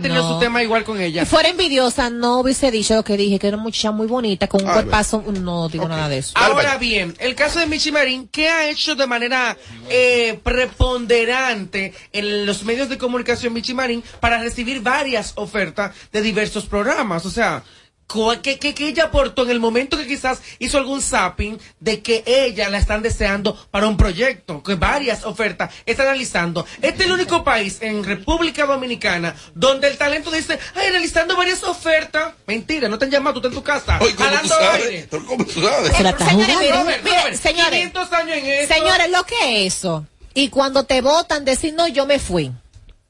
tenido 0.00 0.22
no. 0.22 0.34
su 0.34 0.38
tema 0.40 0.62
igual 0.62 0.84
con 0.84 1.00
ella. 1.00 1.24
Si 1.24 1.30
fuera 1.30 1.48
envidiosa, 1.48 2.10
no 2.10 2.40
hubiese 2.40 2.70
dicho 2.70 2.94
lo 2.94 3.04
que 3.04 3.16
dije, 3.16 3.38
que 3.38 3.46
era 3.48 3.56
una 3.56 3.64
muchacha 3.64 3.90
muy 3.90 4.06
bonita, 4.06 4.46
con 4.48 4.62
un 4.62 4.68
Ah, 4.70 4.74
cuerpazo. 4.74 5.22
No 5.40 5.68
digo 5.68 5.88
nada 5.88 6.08
de 6.08 6.18
eso. 6.18 6.32
Ahora 6.34 6.76
bien, 6.78 7.14
el 7.18 7.34
caso 7.34 7.58
de 7.60 7.66
Michi 7.66 7.92
Marín, 7.92 8.28
¿qué 8.30 8.48
ha 8.48 8.68
hecho 8.68 8.94
de 8.94 9.06
manera 9.06 9.56
eh, 9.88 10.38
preponderante 10.42 11.92
en 12.12 12.46
los 12.46 12.64
medios 12.64 12.88
de 12.88 12.98
comunicación 12.98 13.52
Michi 13.52 13.74
Marín 13.74 14.02
para 14.20 14.38
recibir 14.42 14.80
varias 14.80 15.32
ofertas 15.36 15.94
de 16.12 16.22
diversos 16.22 16.66
programas? 16.66 17.24
O 17.26 17.30
sea, 17.30 17.62
cu- 18.06 18.34
¿qué, 18.42 18.58
qué, 18.58 18.74
qué 18.74 18.88
ella 18.88 19.04
aportó 19.04 19.42
en 19.44 19.50
el 19.50 19.60
momento 19.60 19.96
que 19.96 20.06
quizás 20.06 20.40
hizo 20.58 20.78
algún 20.78 21.02
zapping 21.02 21.58
de 21.80 22.02
que 22.02 22.22
ella 22.26 22.68
la 22.68 22.78
están 22.78 23.02
deseando 23.02 23.54
para 23.70 23.86
un 23.88 23.96
proyecto? 23.96 24.62
Que 24.62 24.74
varias 24.74 25.24
ofertas 25.24 25.72
está 25.86 26.02
analizando. 26.04 26.64
Este 26.82 27.00
es 27.02 27.06
el 27.06 27.12
único 27.12 27.42
país 27.44 27.78
en 27.80 28.04
República 28.04 28.66
Dominicana 28.66 29.34
donde 29.54 29.88
el 29.88 29.96
talento 29.98 30.30
dice, 30.30 30.58
ay, 30.74 30.88
analizando 30.88 31.36
varias 31.36 31.62
ofertas. 31.64 32.34
Mentira, 32.46 32.88
no 32.88 32.98
te 32.98 33.04
han 33.06 33.10
llamado, 33.10 33.40
tú 33.40 33.48
estás 33.48 33.52
en 33.52 33.58
tu 33.58 33.64
casa. 33.64 33.98
Oye, 34.00 34.14
¿cómo 34.14 34.28
tú 34.42 34.48
sabes? 34.48 35.06
¿Cómo 35.26 35.44
tú 35.44 35.60
sabes? 35.62 35.96
Se 35.96 36.02
la 36.02 36.10
está 36.10 36.28
Señores, 36.28 36.46
jugando. 36.56 36.60
miren, 36.60 36.80
Robert, 36.84 37.04
miren, 37.04 37.18
Robert, 37.20 37.36
señores, 37.42 37.70
500 37.70 38.12
años 38.12 38.36
en 38.38 38.46
esto. 38.46 38.74
Señores, 38.74 39.10
lo 39.10 39.24
que 39.24 39.66
es 39.66 39.74
eso. 39.74 40.06
Y 40.34 40.48
cuando 40.50 40.84
te 40.84 41.00
votan, 41.00 41.44
decir, 41.44 41.72
no, 41.74 41.88
yo 41.88 42.04
me 42.06 42.18
fui. 42.18 42.52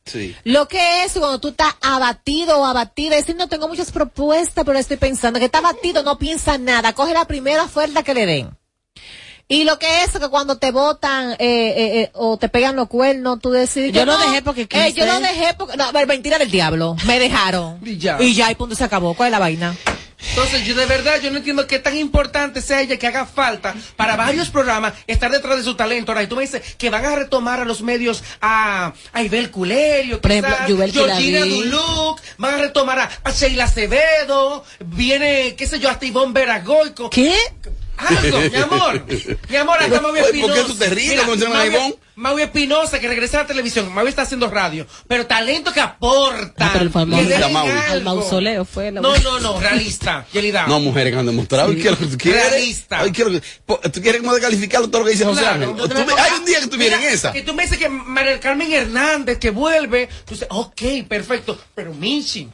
Sí. 0.06 0.34
Lo 0.44 0.68
que 0.68 1.04
es 1.04 1.12
cuando 1.12 1.40
tú 1.40 1.48
estás 1.48 1.74
abatido 1.82 2.60
o 2.60 2.64
abatida, 2.64 3.16
decir, 3.16 3.36
no 3.36 3.48
tengo 3.48 3.68
muchas 3.68 3.92
propuestas, 3.92 4.64
pero 4.64 4.78
estoy 4.78 4.96
pensando 4.96 5.38
que 5.38 5.46
está 5.46 5.58
abatido, 5.58 6.02
no 6.02 6.18
piensa 6.18 6.58
nada, 6.58 6.92
coge 6.94 7.12
la 7.12 7.26
primera 7.26 7.64
oferta 7.64 8.02
que 8.02 8.14
le 8.14 8.26
den. 8.26 8.56
Y 9.48 9.62
lo 9.62 9.78
que 9.78 10.02
es 10.02 10.10
que 10.10 10.28
cuando 10.28 10.58
te 10.58 10.72
votan 10.72 11.32
eh, 11.32 11.36
eh, 11.38 12.00
eh, 12.00 12.10
o 12.14 12.36
te 12.36 12.48
pegan 12.48 12.74
los 12.74 12.88
cuernos, 12.88 13.40
tú 13.40 13.50
decides. 13.50 13.92
Yo 13.92 14.00
que 14.00 14.06
lo 14.06 14.18
dejé 14.18 14.42
porque 14.42 14.62
eh, 14.62 14.66
quise. 14.68 14.92
yo 14.94 15.06
lo 15.06 15.20
dejé 15.20 15.54
porque. 15.54 15.76
No, 15.76 15.92
mentira 16.06 16.38
del 16.38 16.50
diablo. 16.50 16.96
Me 17.06 17.20
dejaron. 17.20 17.78
Y 17.86 17.98
ya. 17.98 18.20
Y 18.20 18.34
ya, 18.34 18.50
y 18.50 18.56
punto 18.56 18.74
se 18.74 18.82
acabó. 18.82 19.14
¿Cuál 19.14 19.28
es 19.28 19.32
la 19.32 19.38
vaina? 19.38 19.76
Entonces, 20.30 20.64
yo 20.64 20.74
de 20.74 20.86
verdad, 20.86 21.20
yo 21.20 21.30
no 21.30 21.38
entiendo 21.38 21.66
qué 21.66 21.78
tan 21.78 21.96
importante 21.96 22.60
sea 22.60 22.82
ella 22.82 22.98
que 22.98 23.06
haga 23.06 23.26
falta 23.26 23.74
para 23.96 24.16
varios 24.16 24.50
programas 24.50 24.92
estar 25.06 25.30
detrás 25.30 25.56
de 25.56 25.62
su 25.62 25.74
talento. 25.74 26.12
Ahora, 26.12 26.22
y 26.22 26.26
tú 26.26 26.36
me 26.36 26.42
dices 26.42 26.62
que 26.76 26.90
van 26.90 27.04
a 27.04 27.16
retomar 27.16 27.60
a 27.60 27.64
los 27.64 27.82
medios 27.82 28.22
a, 28.40 28.92
a 29.12 29.22
Ibel 29.22 29.50
Culerio, 29.50 30.20
Por 30.20 30.30
ejemplo, 30.32 30.56
quizás, 30.66 30.92
Georgina. 30.92 31.40
Duluc, 31.40 32.20
van 32.38 32.54
a 32.54 32.58
retomar 32.58 32.98
a, 32.98 33.10
a 33.24 33.30
Sheila 33.30 33.64
Acevedo, 33.64 34.64
viene, 34.80 35.54
qué 35.56 35.66
sé 35.66 35.78
yo, 35.78 35.88
hasta 35.88 36.06
Ivonne 36.06 36.32
Veragoico. 36.32 37.10
¿Qué? 37.10 37.34
Algo, 37.98 38.40
mi 38.40 38.56
amor. 38.56 39.04
Mi 39.48 39.56
amor, 39.56 39.78
hasta 39.80 40.00
Maui 40.00 40.20
Oye, 40.20 40.22
¿por 40.22 40.28
Espinosa. 40.36 40.54
qué 40.54 40.62
tú 40.66 40.74
te 40.76 40.90
ríes 40.90 41.14
cuando 41.14 41.30
mencionas 41.32 41.66
a 41.66 41.94
Maui- 42.16 42.42
Espinosa, 42.42 42.98
que 42.98 43.08
regresa 43.08 43.38
a 43.38 43.42
la 43.42 43.46
televisión. 43.46 43.92
Maui 43.92 44.08
está 44.08 44.22
haciendo 44.22 44.48
radio. 44.50 44.86
Pero 45.06 45.26
talento 45.26 45.72
que 45.72 45.80
aporta. 45.80 46.66
Ah, 46.66 46.70
pero 46.72 46.90
fue 46.90 47.02
al 47.02 47.10
al 47.92 48.02
mausoleo 48.02 48.64
fue 48.64 48.90
la 48.90 49.00
No, 49.00 49.16
no, 49.18 49.40
no, 49.40 49.60
realista, 49.60 50.26
Yelida. 50.32 50.66
No, 50.66 50.80
mujeres 50.80 51.12
que 51.12 51.18
han 51.18 51.26
demostrado. 51.26 51.72
Realista. 51.72 53.00
Ay, 53.00 53.12
quiero 53.12 53.30
¿Tú 53.40 54.00
quieres 54.00 54.20
como 54.20 54.32
descalificarlo 54.34 54.88
todo 54.88 55.00
lo 55.00 55.06
que 55.06 55.12
dice 55.12 55.24
José. 55.24 55.46
Ángel? 55.46 55.70
Hay 56.18 56.32
un 56.38 56.44
día 56.46 56.60
que 56.60 56.66
tú 56.68 56.76
vienes 56.76 57.00
en 57.00 57.08
esa. 57.12 57.32
Que 57.32 57.42
tú 57.42 57.54
me 57.54 57.64
dices 57.64 57.78
que 57.78 57.88
María 57.88 58.40
Carmen 58.40 58.72
Hernández 58.72 59.38
que 59.38 59.50
vuelve. 59.50 60.08
Tú 60.24 60.34
dices, 60.34 60.48
ok, 60.50 60.82
perfecto. 61.08 61.58
Pero 61.74 61.92
Michi. 61.94 62.48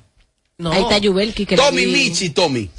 No. 0.59 0.71
Ahí 0.73 0.83
está 0.83 0.99
Yubelki 0.99 1.47
que 1.47 1.57
Tommy. 1.57 1.87
Michi, 1.87 2.31
Tommy. 2.31 2.71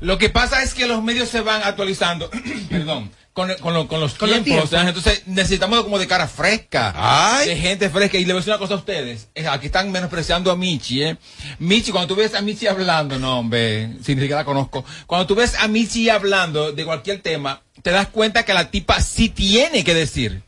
Lo 0.00 0.18
que 0.18 0.28
pasa 0.28 0.62
es 0.62 0.74
que 0.74 0.86
los 0.86 1.02
medios 1.02 1.28
se 1.28 1.40
van 1.40 1.62
actualizando, 1.64 2.30
perdón, 2.70 3.10
con, 3.32 3.52
con, 3.60 3.74
lo- 3.74 3.86
con 3.88 4.00
los 4.00 4.14
Con 4.14 4.30
los 4.30 4.42
tiempos. 4.42 4.70
tiempos. 4.70 4.88
Entonces 4.88 5.22
necesitamos 5.26 5.82
como 5.82 5.98
de 5.98 6.06
cara 6.06 6.26
fresca, 6.26 6.94
Ay. 6.96 7.48
de 7.50 7.56
gente 7.56 7.90
fresca. 7.90 8.16
Y 8.18 8.24
le 8.24 8.32
voy 8.32 8.38
a 8.38 8.40
decir 8.40 8.52
una 8.52 8.58
cosa 8.58 8.74
a 8.74 8.78
ustedes. 8.78 9.28
eh, 9.34 9.46
Aquí 9.46 9.66
están 9.66 9.92
menospreciando 9.92 10.50
a 10.50 10.56
Michi, 10.56 11.02
¿eh? 11.02 11.16
Michi, 11.58 11.90
cuando 11.92 12.08
tú 12.08 12.16
ves 12.20 12.34
a 12.34 12.40
Michi 12.40 12.66
hablando, 12.66 13.18
no, 13.18 13.40
hombre, 13.40 13.90
si 14.02 14.14
ni 14.14 14.22
siquiera 14.22 14.36
la 14.40 14.44
conozco. 14.44 14.84
Cuando 15.06 15.26
tú 15.26 15.34
ves 15.34 15.54
a 15.58 15.68
Michi 15.68 16.08
hablando 16.08 16.72
de 16.72 16.84
cualquier 16.84 17.20
tema, 17.20 17.60
te 17.82 17.90
das 17.90 18.08
cuenta 18.08 18.44
que 18.44 18.54
la 18.54 18.70
tipa 18.70 19.00
sí 19.02 19.28
tiene 19.28 19.84
que 19.84 19.94
decir. 19.94 20.42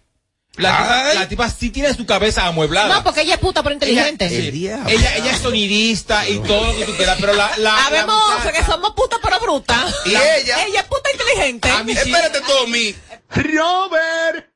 La, 0.59 0.77
tipa, 0.77 1.15
la 1.15 1.29
tipa 1.29 1.51
sí 1.51 1.71
tiene 1.71 1.95
su 1.95 2.05
cabeza 2.07 2.47
amueblada. 2.47 2.95
No, 2.97 3.05
porque 3.05 3.23
ella 3.23 3.35
es 3.35 3.41
puta 3.41 3.63
por 3.63 3.73
inteligente. 3.73 4.27
Ella, 4.27 4.41
sí, 4.41 4.47
El 4.49 4.53
diablo. 4.53 4.89
ella, 4.89 5.17
ella 5.17 5.31
es 5.33 5.39
sonidista 5.39 6.29
y 6.29 6.39
todo 6.41 6.67
lo 6.73 6.77
que 6.79 6.85
tú 6.85 6.97
quieras, 6.97 7.17
pero 7.21 7.33
la, 7.35 7.51
la, 7.57 7.73
la 7.73 7.87
Habemos 7.87 8.15
muchacha- 8.39 8.53
que 8.53 8.65
somos 8.65 8.91
putas 8.93 9.19
pero 9.23 9.39
brutas. 9.41 9.95
Y 10.07 10.11
ella. 10.11 10.65
Ella 10.67 10.81
es 10.81 10.87
puta 10.87 11.11
inteligente. 11.11 11.71
A 11.71 11.83
mí 11.85 11.93
sí. 11.95 11.99
Espérate, 12.11 12.41
Tommy. 12.41 12.95
Robert, 13.31 14.47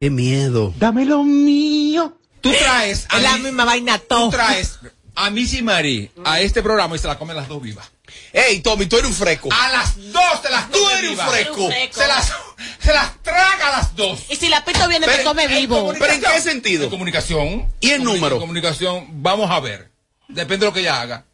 Qué 0.00 0.10
miedo. 0.10 0.72
dame 0.78 1.04
lo 1.06 1.22
mío. 1.22 2.18
Tú 2.40 2.52
traes 2.52 3.06
a 3.08 3.18
la 3.18 3.36
mí- 3.38 3.44
misma 3.44 3.64
vaina 3.64 3.98
tú 3.98 4.04
todo. 4.08 4.30
traes 4.30 4.78
a 5.14 5.30
Missy 5.30 5.62
Marie 5.62 6.10
a 6.24 6.40
este 6.40 6.62
programa 6.62 6.94
y 6.94 6.98
se 6.98 7.06
la 7.08 7.18
comen 7.18 7.36
las 7.36 7.48
dos 7.48 7.60
vivas. 7.62 7.90
Ey, 8.32 8.60
Tommy, 8.60 8.86
tú 8.86 8.96
eres 8.98 9.08
un 9.10 9.16
fresco. 9.16 9.48
A 9.52 9.68
las 9.70 9.96
dos 10.12 10.40
se 10.42 10.50
las 10.50 10.70
Tú 10.70 10.78
come 10.78 10.98
eres 10.98 11.10
un 11.10 11.18
fresco. 11.28 11.68
Se 11.90 12.06
las, 12.06 12.32
se 12.80 12.92
las 12.92 13.22
traga 13.22 13.68
a 13.68 13.70
las 13.78 13.96
dos. 13.96 14.20
Y 14.28 14.36
si 14.36 14.48
la 14.48 14.64
pito 14.64 14.86
viene, 14.88 15.06
te 15.06 15.12
Pero- 15.12 15.24
come 15.28 15.46
vivo. 15.48 15.92
¿Pero 15.98 16.12
en 16.12 16.20
qué 16.20 16.40
sentido? 16.40 16.84
En 16.84 16.90
comunicación. 16.90 17.72
¿Y 17.80 17.90
el 17.92 18.02
número? 18.04 18.38
Comunicación, 18.38 19.06
vamos 19.22 19.50
a 19.50 19.60
ver. 19.60 19.90
Depende 20.28 20.58
de 20.58 20.66
lo 20.66 20.72
que 20.72 20.80
ella 20.80 21.00
haga. 21.00 21.24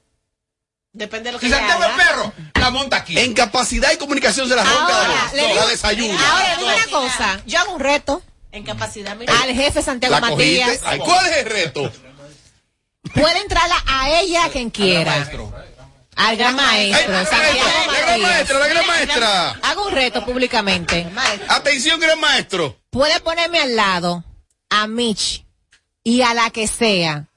Depende 0.92 1.28
de 1.30 1.32
lo 1.32 1.38
que 1.38 1.46
Si 1.46 1.52
Santiago 1.52 1.82
es 1.82 1.88
haga. 1.88 1.96
perro, 1.96 2.32
la 2.60 2.70
monta 2.70 2.98
aquí. 2.98 3.18
En 3.18 3.32
capacidad 3.32 3.90
y 3.92 3.96
comunicación 3.96 4.46
se 4.48 4.54
la 4.54 4.62
rompe 4.62 4.92
Ahora, 4.92 5.08
la, 5.08 5.32
le 5.32 5.42
la 5.42 5.48
digo- 5.54 5.66
desayuno. 5.68 6.18
Ahora 6.18 6.56
digo 6.58 6.68
una 6.70 6.86
cosa. 7.08 7.40
Yo 7.46 7.58
hago 7.60 7.72
un 7.72 7.80
reto 7.80 8.22
En 8.52 8.62
capacidad, 8.64 9.16
mira. 9.16 9.32
al 9.40 9.54
jefe 9.54 9.82
Santiago. 9.82 10.20
Matías. 10.20 10.80
¿Cuál 11.02 11.26
es 11.28 11.36
el 11.38 11.46
reto? 11.46 11.90
Puede 13.14 13.38
entrarla 13.40 13.76
a 13.86 14.10
ella 14.20 14.48
quien 14.52 14.68
quiera. 14.70 15.28
Al 16.16 16.36
gran 16.36 16.58
Ay, 16.60 16.90
maestro, 16.90 17.12
la 17.12 17.22
gran 17.22 18.20
maestra, 18.20 18.58
la 18.58 18.66
gran 18.68 18.86
maestra. 18.86 19.50
Hago 19.62 19.86
un 19.86 19.92
reto 19.92 20.24
públicamente. 20.24 21.06
Atención, 21.48 21.98
gran 21.98 22.20
maestro. 22.20 22.76
Puede 22.90 23.18
ponerme 23.20 23.60
al 23.60 23.74
lado 23.74 24.24
a 24.68 24.86
Mitch 24.86 25.44
y 26.04 26.22
a 26.22 26.34
la 26.34 26.50
que 26.50 26.66
sea 26.66 27.28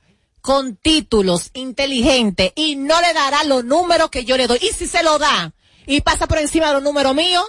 con 0.41 0.75
títulos 0.75 1.49
inteligentes 1.53 2.51
y 2.55 2.75
no 2.75 2.99
le 3.01 3.13
dará 3.13 3.43
los 3.45 3.63
números 3.63 4.09
que 4.09 4.25
yo 4.25 4.37
le 4.37 4.47
doy. 4.47 4.59
Y 4.61 4.73
si 4.73 4.87
se 4.87 5.03
lo 5.03 5.17
da 5.17 5.53
y 5.87 6.01
pasa 6.01 6.27
por 6.27 6.37
encima 6.37 6.67
de 6.67 6.73
los 6.73 6.83
números 6.83 7.15
míos, 7.15 7.45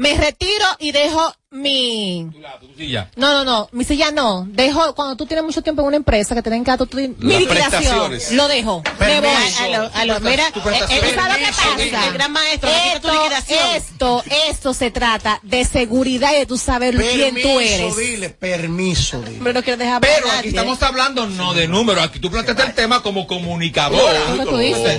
me 0.00 0.14
retiro 0.16 0.64
y 0.78 0.92
dejo 0.92 1.34
mi... 1.52 2.28
Tu 2.32 2.38
lado, 2.40 2.58
tu 2.60 2.74
silla. 2.78 3.10
No, 3.16 3.32
no, 3.32 3.44
no, 3.44 3.68
mi 3.72 3.84
silla 3.84 4.10
no. 4.12 4.46
Dejo, 4.48 4.94
cuando 4.94 5.16
tú 5.16 5.26
tienes 5.26 5.44
mucho 5.44 5.62
tiempo 5.62 5.82
en 5.82 5.88
una 5.88 5.96
empresa 5.96 6.34
que 6.34 6.42
te 6.42 6.48
den 6.50 6.62
gato, 6.62 6.86
tú, 6.86 6.96
mi 6.96 7.38
liquidación, 7.38 8.12
lo 8.32 8.48
dejo. 8.48 8.82
Me 9.00 9.20
voy. 9.20 9.28
A 9.60 9.68
lo- 9.68 9.90
a 9.92 10.04
lo- 10.06 10.20
mira, 10.20 10.50
tu 10.52 10.60
prestación. 10.62 11.04
eh, 11.04 11.08
eh, 11.10 11.14
¿Sabes 11.14 11.32
lo 11.32 11.46
que 11.46 11.52
Permiso, 11.74 11.92
pasa? 11.92 12.06
El 12.06 12.12
gran 12.14 12.32
maestro, 12.32 12.70
Esto, 12.94 13.12
liquidación. 13.12 13.58
esto, 13.74 14.24
esto 14.48 14.74
se 14.74 14.90
trata 14.92 15.40
de 15.42 15.64
seguridad 15.64 16.32
y 16.32 16.36
de 16.36 16.46
tú 16.46 16.56
saber 16.56 16.96
quién 16.96 17.34
tú 17.42 17.60
eres. 17.60 17.96
dile, 17.96 18.30
permiso, 18.30 19.20
dile. 19.20 19.40
Pero 19.42 19.52
no 19.54 19.62
Pero 19.62 19.90
hablar 19.96 20.14
aquí 20.14 20.28
nadie. 20.36 20.48
estamos 20.50 20.82
hablando 20.82 21.26
no 21.26 21.52
de 21.52 21.66
números, 21.68 22.04
aquí 22.04 22.20
tú 22.20 22.30
planteaste 22.30 22.62
el 22.62 22.74
tema 22.74 23.02
como 23.02 23.26
comunicadora. 23.26 24.20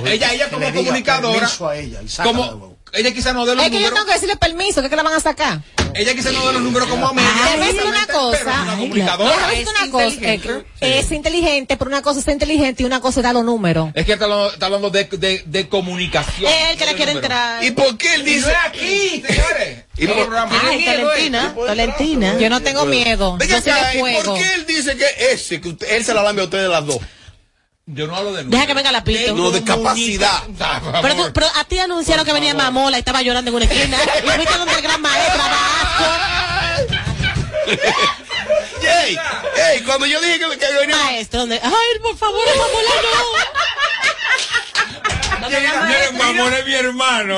Que 0.03 0.13
ella, 0.13 0.33
ella 0.33 0.45
Que 0.49 0.51
como 0.55 0.73
comunicadora, 0.73 1.39
permiso 1.39 1.67
a 1.67 1.77
ella 1.77 1.99
como. 2.23 2.70
Ella 2.93 3.11
quizá 3.13 3.33
no 3.33 3.45
dé 3.45 3.55
los 3.55 3.63
Es 3.65 3.71
que 3.71 3.75
yo 3.77 3.89
números, 3.89 3.93
tengo 3.99 4.05
que 4.07 4.13
decirle 4.13 4.35
permiso, 4.37 4.81
que 4.81 4.87
es 4.87 4.89
que 4.89 4.95
la 4.95 5.03
van 5.03 5.13
a 5.13 5.19
sacar. 5.19 5.61
ella 5.93 6.13
quizá 6.13 6.31
no 6.31 6.45
dé 6.47 6.53
los 6.53 6.61
números 6.61 6.87
como 6.89 7.07
a 7.07 7.13
mí. 7.13 7.21
Déjame 7.21 7.65
decirle 7.67 7.89
una 7.89 8.07
cosa. 8.07 8.37
es 8.37 8.43
una 8.45 8.75
comunicadora. 8.77 9.35
Cosa. 9.65 9.85
inteligente. 9.85 10.65
eh, 10.81 10.99
Es 10.99 11.11
inteligente, 11.11 11.77
pero 11.77 11.89
una 11.89 12.01
cosa 12.01 12.19
es 12.19 12.27
inteligente 12.27 12.83
y 12.83 12.85
una 12.85 12.99
cosa 13.01 13.19
es 13.19 13.23
dar 13.23 13.33
los 13.33 13.43
números. 13.45 13.89
Es 13.93 14.05
que 14.05 14.13
está 14.13 14.25
hablando, 14.25 14.51
está 14.53 14.65
hablando 14.67 14.89
de, 14.89 15.03
de, 15.05 15.43
de 15.45 15.69
comunicación. 15.69 16.51
Es 16.51 16.69
el 16.71 16.77
que 16.77 16.85
no 16.85 16.91
le 16.91 16.97
quiere 16.97 17.13
números. 17.13 17.31
entrar. 17.31 17.63
¿Y 17.63 17.71
por 17.71 17.97
qué 17.97 18.13
él 18.15 18.21
no 18.21 18.25
dice? 18.25 18.53
aquí, 18.65 19.23
señores. 19.27 19.85
Y 19.97 20.05
no- 20.05 20.13
programa. 20.15 20.61
Ay, 20.69 20.83
eh. 20.85 20.97
Valentina, 21.03 21.53
Valentina. 21.57 22.37
Yo 22.39 22.49
no 22.49 22.61
tengo 22.61 22.85
miedo. 22.85 23.37
Venga 23.37 23.59
Yo 23.59 23.71
acá, 23.73 23.95
¿y. 23.95 23.99
¿por 24.23 24.33
qué 24.37 24.53
él 24.55 24.65
dice 24.65 24.95
que 24.97 25.05
ese, 25.31 25.61
que 25.61 25.69
usted- 25.69 25.87
él 25.91 26.05
se 26.05 26.13
la 26.13 26.23
lambe 26.23 26.41
a 26.41 26.45
ustedes 26.45 26.69
las 26.69 26.85
dos? 26.85 26.97
Yo 27.93 28.07
no 28.07 28.15
hablo 28.15 28.31
de. 28.33 28.43
Deja 28.45 28.65
que 28.67 28.73
venga 28.73 28.91
la 28.91 29.03
pito. 29.03 29.35
No, 29.35 29.51
de 29.51 29.63
capacidad. 29.63 30.43
Pero, 31.01 31.15
tú- 31.15 31.31
pero 31.33 31.47
a 31.55 31.63
ti 31.65 31.77
anunciaron 31.79 32.25
que 32.25 32.31
venía 32.33 32.53
mamola 32.53 32.97
y 32.97 32.99
estaba 32.99 33.21
llorando 33.21 33.49
en 33.51 33.55
una 33.55 33.65
esquina. 33.65 33.97
Y 34.23 34.29
fuiste 34.29 34.57
donde 34.57 34.73
el 34.75 34.81
gran 34.81 35.01
maestro, 35.01 35.41
abajo. 35.41 36.05
¡Ey! 38.81 39.17
¡Ey! 39.73 39.81
Cuando 39.83 40.05
yo 40.05 40.19
dije 40.21 40.39
que, 40.39 40.57
que 40.57 40.73
venía. 40.79 40.95
Maestro, 40.97 41.41
donde, 41.41 41.59
ay, 41.61 41.99
por 42.01 42.17
favor, 42.17 42.41
mamola, 42.47 42.89
no. 43.03 43.09
Donde 43.11 44.67
el 44.87 44.99
gran 45.01 45.09
Miren, 45.11 45.39
maestro. 45.39 45.40
Mamón 46.17 46.53
es 46.53 46.65
mi 46.65 46.73
hermano. 46.73 47.37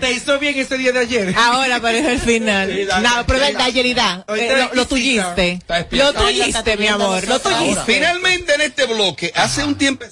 te 0.00 0.12
hizo 0.12 0.38
bien 0.38 0.58
ese 0.58 0.78
día 0.78 0.92
de 0.92 1.00
ayer. 1.00 1.34
Ahora, 1.36 1.76
es 1.92 2.06
el 2.06 2.18
final. 2.20 2.88
No, 3.02 3.26
pero 3.26 3.68
Yerida. 3.68 4.24
Ahorita 4.26 4.64
Eh, 4.64 4.70
lo, 4.74 4.86
tuyiste. 4.86 5.60
Lo 5.90 6.12
tuyiste, 6.12 6.76
mi 6.76 6.86
amor. 6.86 7.26
Lo 7.26 7.38
tuyiste. 7.38 7.80
Finalmente 7.86 8.54
en 8.54 8.60
este 8.62 8.86
bloque, 8.86 9.32
hace 9.34 9.64
un 9.64 9.76
tiempo 9.76 10.04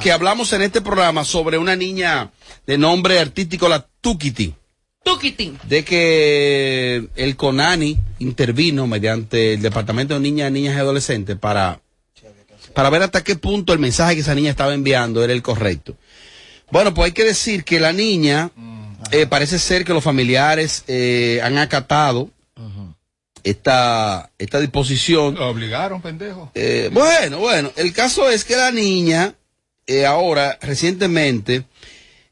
que 0.00 0.12
hablamos 0.12 0.52
en 0.52 0.62
este 0.62 0.80
programa 0.80 1.24
sobre 1.24 1.58
una 1.58 1.76
niña 1.76 2.30
de 2.66 2.78
nombre 2.78 3.18
artístico, 3.18 3.68
la 3.68 3.86
Tukiti, 4.00 4.54
Tukitín. 5.02 5.58
de 5.64 5.84
que 5.84 7.08
el 7.16 7.36
CONANI 7.36 7.98
intervino 8.20 8.86
mediante 8.86 9.54
el 9.54 9.62
Departamento 9.62 10.14
de 10.14 10.20
Niñas, 10.20 10.52
Niñas 10.52 10.76
y 10.76 10.78
Adolescentes 10.78 11.36
para 11.36 11.80
para 12.74 12.90
ver 12.90 13.02
hasta 13.02 13.22
qué 13.22 13.36
punto 13.36 13.72
el 13.72 13.78
mensaje 13.78 14.14
que 14.14 14.20
esa 14.22 14.34
niña 14.34 14.50
estaba 14.50 14.72
enviando 14.74 15.22
era 15.22 15.32
el 15.32 15.42
correcto. 15.42 15.96
Bueno, 16.72 16.94
pues 16.94 17.04
hay 17.08 17.12
que 17.12 17.24
decir 17.24 17.64
que 17.64 17.78
la 17.78 17.92
niña, 17.92 18.50
eh, 19.10 19.26
parece 19.26 19.58
ser 19.58 19.84
que 19.84 19.92
los 19.92 20.02
familiares 20.02 20.84
eh, 20.86 21.38
han 21.44 21.58
acatado 21.58 22.30
esta, 23.44 24.30
esta 24.38 24.58
disposición. 24.58 25.34
Lo 25.34 25.50
obligaron, 25.50 26.00
pendejo. 26.00 26.50
Eh, 26.54 26.88
bueno, 26.90 27.40
bueno, 27.40 27.70
el 27.76 27.92
caso 27.92 28.30
es 28.30 28.46
que 28.46 28.56
la 28.56 28.72
niña, 28.72 29.34
ahora, 30.08 30.58
recientemente, 30.62 31.64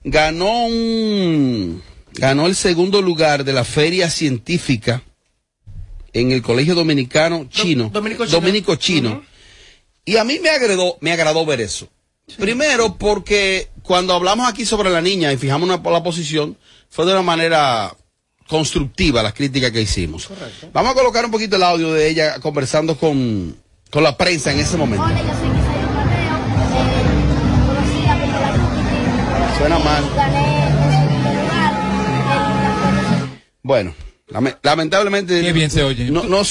ganó 0.05 0.65
un, 0.65 1.83
ganó 2.15 2.47
el 2.47 2.57
segundo 2.57 3.03
lugar 3.03 3.45
de 3.45 3.53
la 3.53 3.65
feria 3.65 4.09
científica 4.09 5.03
en 6.15 6.33
el 6.33 6.41
Colegio 6.41 6.75
Dominicano 6.75 7.47
Chino, 7.51 7.91
Dominico 7.93 8.25
Chino. 8.25 8.41
Dominico 8.41 8.77
Chino. 8.77 9.23
Y 10.07 10.17
a 10.17 10.25
mí 10.25 10.39
me 10.39 10.49
agradó, 10.49 10.97
me 11.03 11.13
agradó 11.13 11.45
ver 11.45 11.61
eso. 11.61 11.91
Primero, 12.39 12.97
porque 12.97 13.69
cuando 13.83 14.15
hablamos 14.15 14.49
aquí 14.49 14.65
sobre 14.65 14.91
la 14.91 15.01
niña 15.01 15.33
y 15.33 15.37
fijamos 15.37 15.69
una, 15.69 15.81
la 15.91 16.03
posición, 16.03 16.57
fue 16.89 17.05
de 17.07 17.13
una 17.13 17.23
manera 17.23 17.95
constructiva 18.49 19.23
las 19.23 19.33
críticas 19.35 19.71
que 19.71 19.81
hicimos. 19.83 20.29
Vamos 20.73 20.93
a 20.93 20.95
colocar 20.95 21.25
un 21.25 21.31
poquito 21.31 21.57
el 21.57 21.63
audio 21.63 21.93
de 21.93 22.09
ella 22.09 22.39
conversando 22.41 22.97
con, 22.97 23.57
con 23.91 24.03
la 24.03 24.17
prensa 24.17 24.51
en 24.53 24.59
ese 24.61 24.77
momento. 24.77 25.05
Hola, 25.05 25.19
yo 25.23 25.29
soy 25.29 25.49
Misael 25.49 25.87
Mateo, 25.95 26.37
eh, 26.37 27.15
la. 29.51 29.59
Suena 29.59 29.79
mal. 29.79 30.05
Gané 30.17 30.67
el 30.67 30.73
lugar 30.73 31.03
el 31.03 31.23
campeonato. 32.33 33.29
Bueno, 33.63 33.95
lame- 34.29 34.57
lamentablemente. 34.63 35.43
Qué 35.43 35.53
bien 35.53 35.71
se 35.71 35.83
oye. 35.85 36.11
No, 36.11 36.25
no, 36.25 36.43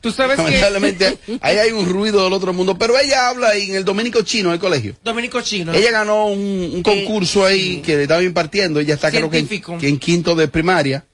Tú 0.00 0.12
sabes 0.12 0.36
que 0.36 0.42
lamentablemente 0.42 1.18
ahí 1.40 1.56
hay 1.58 1.72
un 1.72 1.88
ruido 1.88 2.22
del 2.24 2.32
otro 2.32 2.52
mundo, 2.52 2.78
pero 2.78 2.98
ella 2.98 3.28
habla 3.28 3.54
en 3.56 3.74
el 3.74 3.84
Dominico 3.84 4.22
Chino 4.22 4.50
del 4.50 4.60
colegio. 4.60 4.94
Dominico 5.02 5.40
Chino. 5.40 5.72
Ella 5.72 5.90
ganó 5.90 6.26
un, 6.26 6.70
un 6.74 6.82
concurso 6.82 7.44
ahí 7.44 7.82
que 7.82 7.96
le 7.96 8.02
estaba 8.02 8.22
impartiendo, 8.22 8.78
ella 8.80 8.94
está 8.94 9.10
creo 9.10 9.28
que 9.28 9.38
en, 9.38 9.48
que 9.48 9.88
en 9.88 9.98
quinto 9.98 10.34
de 10.34 10.48
primaria. 10.48 11.04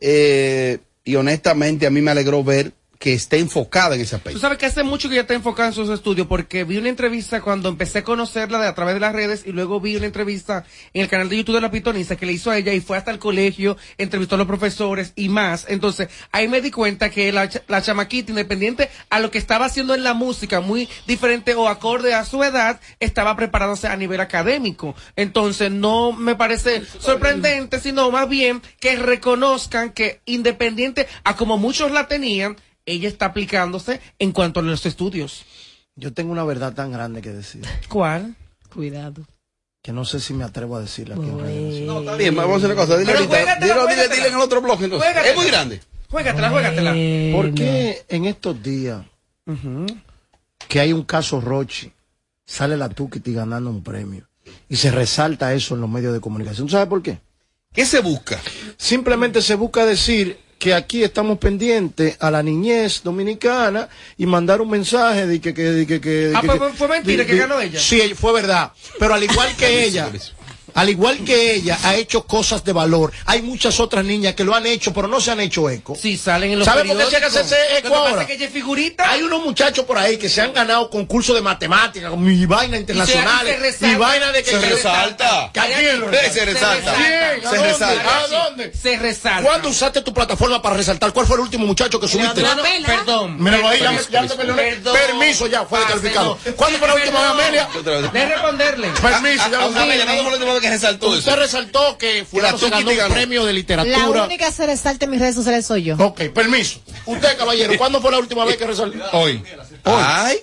Eh, 0.00 0.78
y 1.04 1.14
honestamente 1.14 1.86
a 1.86 1.90
mí 1.90 2.00
me 2.00 2.10
alegró 2.10 2.42
ver 2.42 2.72
que 3.00 3.14
esté 3.14 3.38
enfocada 3.38 3.94
en 3.94 4.02
ese 4.02 4.10
Tú 4.10 4.16
aspecto. 4.16 4.40
sabes 4.40 4.58
que 4.58 4.66
hace 4.66 4.82
mucho 4.82 5.08
que 5.08 5.14
ella 5.14 5.22
está 5.22 5.32
enfocada 5.32 5.70
en 5.70 5.74
sus 5.74 5.88
estudios 5.88 6.26
porque 6.26 6.64
vi 6.64 6.76
una 6.76 6.90
entrevista 6.90 7.40
cuando 7.40 7.70
empecé 7.70 8.00
a 8.00 8.04
conocerla 8.04 8.60
de, 8.60 8.68
a 8.68 8.74
través 8.74 8.92
de 8.92 9.00
las 9.00 9.14
redes 9.14 9.42
y 9.46 9.52
luego 9.52 9.80
vi 9.80 9.96
una 9.96 10.04
entrevista 10.04 10.66
en 10.92 11.00
el 11.00 11.08
canal 11.08 11.30
de 11.30 11.38
YouTube 11.38 11.54
de 11.54 11.62
la 11.62 11.70
Pitoniza 11.70 12.16
que 12.16 12.26
le 12.26 12.32
hizo 12.32 12.50
a 12.50 12.58
ella 12.58 12.74
y 12.74 12.80
fue 12.82 12.98
hasta 12.98 13.10
el 13.10 13.18
colegio, 13.18 13.78
entrevistó 13.96 14.34
a 14.34 14.38
los 14.38 14.46
profesores 14.46 15.14
y 15.16 15.30
más. 15.30 15.64
Entonces 15.70 16.08
ahí 16.30 16.46
me 16.46 16.60
di 16.60 16.70
cuenta 16.70 17.08
que 17.08 17.32
la, 17.32 17.48
la 17.68 17.80
chamaquita, 17.80 18.32
independiente 18.32 18.90
a 19.08 19.18
lo 19.18 19.30
que 19.30 19.38
estaba 19.38 19.64
haciendo 19.64 19.94
en 19.94 20.04
la 20.04 20.12
música, 20.12 20.60
muy 20.60 20.86
diferente 21.06 21.54
o 21.54 21.68
acorde 21.68 22.12
a 22.12 22.26
su 22.26 22.44
edad, 22.44 22.80
estaba 23.00 23.34
preparándose 23.34 23.88
a 23.88 23.96
nivel 23.96 24.20
académico. 24.20 24.94
Entonces 25.16 25.70
no 25.70 26.12
me 26.12 26.34
parece 26.34 26.82
sorprendente, 26.98 27.80
sino 27.80 28.10
más 28.10 28.28
bien 28.28 28.60
que 28.78 28.96
reconozcan 28.96 29.90
que 29.92 30.20
independiente 30.26 31.08
a 31.24 31.34
como 31.34 31.56
muchos 31.56 31.92
la 31.92 32.06
tenían, 32.06 32.58
ella 32.86 33.08
está 33.08 33.26
aplicándose 33.26 34.00
en 34.18 34.32
cuanto 34.32 34.60
a 34.60 34.62
los 34.62 34.84
estudios. 34.86 35.44
Yo 35.96 36.12
tengo 36.12 36.32
una 36.32 36.44
verdad 36.44 36.72
tan 36.72 36.92
grande 36.92 37.20
que 37.20 37.30
decir 37.30 37.62
¿Cuál? 37.88 38.34
Cuidado. 38.72 39.22
que 39.82 39.92
no 39.92 40.04
sé 40.04 40.20
si 40.20 40.32
me 40.34 40.44
atrevo 40.44 40.76
a 40.76 40.80
decirla 40.80 41.16
aquí 41.16 41.24
en 41.28 41.38
redes. 41.40 41.82
No, 41.86 42.00
está 42.00 42.14
bien, 42.16 42.34
vamos 42.36 42.54
a 42.54 42.56
hacer 42.58 42.70
una 42.70 42.80
cosa. 42.80 42.96
Dile 42.98 43.12
Pero 43.12 43.18
ahorita, 43.20 43.36
juégatela, 43.36 43.66
dile, 43.66 43.74
dile, 43.74 43.84
juégatela. 43.84 44.14
dile 44.14 44.28
en 44.28 44.34
el 44.34 44.40
otro 44.40 44.60
blog 44.62 44.82
entonces. 44.82 45.08
Juégatela. 45.08 45.30
Es 45.30 45.36
muy 45.36 45.46
grande. 45.46 45.80
Juégatela, 46.10 46.50
juégatela. 46.50 46.92
¿Por 47.36 47.54
qué 47.54 48.04
en 48.08 48.24
estos 48.26 48.62
días 48.62 49.04
que 50.68 50.80
hay 50.80 50.92
un 50.92 51.02
caso 51.02 51.40
Rochi, 51.40 51.92
sale 52.46 52.76
la 52.76 52.88
Tukiti 52.88 53.32
ganando 53.32 53.70
un 53.70 53.82
premio 53.82 54.28
y 54.68 54.76
se 54.76 54.90
resalta 54.90 55.52
eso 55.54 55.74
en 55.74 55.80
los 55.80 55.90
medios 55.90 56.12
de 56.12 56.20
comunicación? 56.20 56.66
¿Tú 56.66 56.72
sabes 56.72 56.88
por 56.88 57.02
qué? 57.02 57.18
¿Qué 57.72 57.84
se 57.86 58.00
busca? 58.00 58.40
Simplemente 58.76 59.42
se 59.42 59.54
busca 59.54 59.84
decir 59.86 60.38
que 60.60 60.74
aquí 60.74 61.02
estamos 61.02 61.38
pendientes 61.38 62.18
a 62.20 62.30
la 62.30 62.42
niñez 62.42 63.00
dominicana 63.02 63.88
y 64.18 64.26
mandar 64.26 64.60
un 64.60 64.68
mensaje 64.68 65.26
de 65.26 65.40
que... 65.40 65.54
que, 65.54 65.62
de 65.62 65.86
que, 65.86 66.00
que- 66.02 66.10
de 66.28 66.36
Ah, 66.36 66.42
que- 66.42 66.46
fue- 66.48 66.58
que- 66.70 66.76
fue 66.76 66.88
mentira 66.88 67.24
de- 67.24 67.30
que 67.30 67.36
ganó 67.38 67.58
ella. 67.62 67.80
Sí, 67.80 68.12
fue 68.14 68.34
verdad. 68.34 68.70
Pero 68.98 69.14
al 69.14 69.24
igual 69.24 69.48
que 69.56 69.84
ella, 69.86 70.10
al 70.74 70.88
igual 70.88 71.18
que 71.24 71.54
ella 71.54 71.78
ha 71.84 71.94
hecho 71.94 72.24
cosas 72.26 72.64
de 72.64 72.72
valor, 72.72 73.12
hay 73.26 73.42
muchas 73.42 73.80
otras 73.80 74.04
niñas 74.04 74.34
que 74.34 74.44
lo 74.44 74.54
han 74.54 74.66
hecho, 74.66 74.92
pero 74.92 75.08
no 75.08 75.20
se 75.20 75.30
han 75.30 75.40
hecho 75.40 75.68
eco. 75.70 75.96
Sí, 76.00 76.16
salen 76.16 76.52
en 76.52 76.58
los 76.58 76.66
¿Sabe 76.66 76.84
por 76.84 76.96
qué 76.96 77.04
se 77.06 77.16
hace 77.16 77.40
ese 77.40 77.78
eco 77.78 77.88
Lo 77.88 77.94
que 77.94 77.98
pasa 78.00 78.08
ahora? 78.10 78.20
es 78.22 78.26
que 78.28 78.34
ella 78.34 78.46
es 78.46 78.52
figurita. 78.52 79.10
Hay 79.10 79.22
unos 79.22 79.42
muchachos 79.44 79.84
por 79.84 79.98
ahí 79.98 80.16
que 80.16 80.28
se 80.28 80.40
han 80.40 80.52
ganado 80.52 80.90
concursos 80.90 81.34
de 81.34 81.42
matemáticas, 81.42 82.16
mi 82.16 82.46
vaina 82.46 82.76
internacionales, 82.76 83.54
y 83.54 83.56
se 83.56 83.60
resalta. 83.60 83.86
mi 83.88 83.94
vaina 83.96 84.32
de 84.32 84.42
que 84.42 84.50
Se 84.50 84.60
resalta. 84.60 85.50
¿Que 85.52 85.60
¿A 85.60 85.66
quién 85.66 86.00
lo 86.00 86.12
Eh, 86.12 86.30
Se 86.32 86.44
resalta. 86.44 86.94
¿Quién? 86.94 87.46
¿A 87.46 87.50
Se 87.50 87.56
dónde? 87.56 87.72
resalta. 87.72 88.18
¿A 88.18 88.26
dónde? 88.28 88.72
Se 88.74 88.96
resalta. 88.98 89.42
¿Cuándo 89.42 89.68
usaste 89.68 90.00
tu 90.02 90.12
plataforma 90.14 90.60
para 90.62 90.76
resaltar? 90.76 91.12
¿Cuál 91.12 91.26
fue 91.26 91.36
el 91.36 91.42
último 91.42 91.66
muchacho 91.66 91.98
que 92.00 92.08
subiste? 92.08 92.42
No, 92.42 92.54
no, 92.54 92.62
perdón. 92.86 93.42
Míralo 93.42 93.68
ahí, 93.68 93.80
ya, 93.80 93.92
ya 94.10 94.26
te 94.26 94.34
Perdón. 94.36 94.56
perdoné. 94.56 94.98
Permiso, 95.06 95.46
ya 95.46 95.64
fue 95.64 95.78
descalificado. 95.80 96.38
¿Cuándo 96.56 96.78
fue 96.78 96.88
la 96.88 96.94
última. 96.94 97.30
Amelia? 97.30 97.68
Deje 98.12 98.26
responderle. 98.26 98.88
Permiso, 99.00 99.36
ya 99.50 99.58
Ah, 99.60 99.68
lo 99.68 99.78
ah, 99.78 99.82
Amelia, 99.82 100.04
¿cuándo 100.04 100.59
fue 100.60 100.70
la 100.70 100.70
que 100.70 100.70
resaltó 100.70 101.08
Usted 101.10 101.32
eso? 101.32 101.36
resaltó 101.40 101.98
que 101.98 102.24
fulano 102.24 102.52
la 102.52 102.58
se 102.58 102.70
ganó 102.70 102.90
un 102.90 102.96
ganó. 102.96 103.14
premio 103.14 103.40
de 103.44 103.52
La 103.52 103.58
literatura. 103.58 104.24
única 104.24 104.46
que 104.46 104.52
se 104.52 104.66
resalta 104.66 105.04
en 105.06 105.10
mis 105.10 105.20
redes 105.20 105.34
sociales 105.34 105.66
soy 105.66 105.84
yo. 105.84 105.96
Ok, 105.98 106.22
permiso. 106.34 106.80
Usted, 107.06 107.36
caballero, 107.36 107.74
¿cuándo 107.78 108.00
fue 108.00 108.10
la 108.10 108.18
última 108.18 108.44
vez 108.44 108.56
que 108.56 108.66
resaltó? 108.66 108.98
Hoy. 109.18 109.42
Ay, 109.84 110.38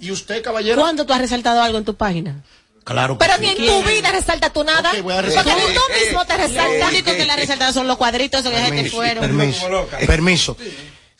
¿Y 0.00 0.10
usted, 0.10 0.42
caballero? 0.42 0.80
¿Cuándo 0.80 1.06
tú 1.06 1.12
has 1.12 1.20
resaltado 1.20 1.62
algo 1.62 1.78
en 1.78 1.84
tu 1.84 1.94
página? 1.94 2.42
Claro 2.84 3.16
que 3.16 3.24
Pero 3.24 3.36
sí. 3.38 3.42
ni 3.42 3.48
en 3.50 3.56
tu 3.82 3.88
vida 3.88 4.10
resalta 4.10 4.50
tú 4.50 4.64
nada. 4.64 4.90
Ok, 4.90 5.02
voy 5.02 5.12
a 5.12 5.16
Porque 5.22 5.28
resaltar. 5.28 5.54
tú 5.56 5.80
Eh, 5.92 6.04
mismo 6.04 6.24
te 6.26 6.32
eh, 6.34 6.38
Lo 6.38 6.44
resaltas. 6.48 6.88
único 6.90 7.12
que 7.12 7.24
le 7.24 7.30
ha 7.32 7.36
resaltado 7.36 7.72
son 7.72 7.86
los 7.86 7.96
cuadritos 7.96 8.40
esos 8.40 8.50
que 8.52 8.58
se 8.58 8.64
te 8.64 8.70
Permiso, 8.72 8.96
fueron. 8.96 9.20
permiso, 9.20 9.86
permiso. 10.08 10.56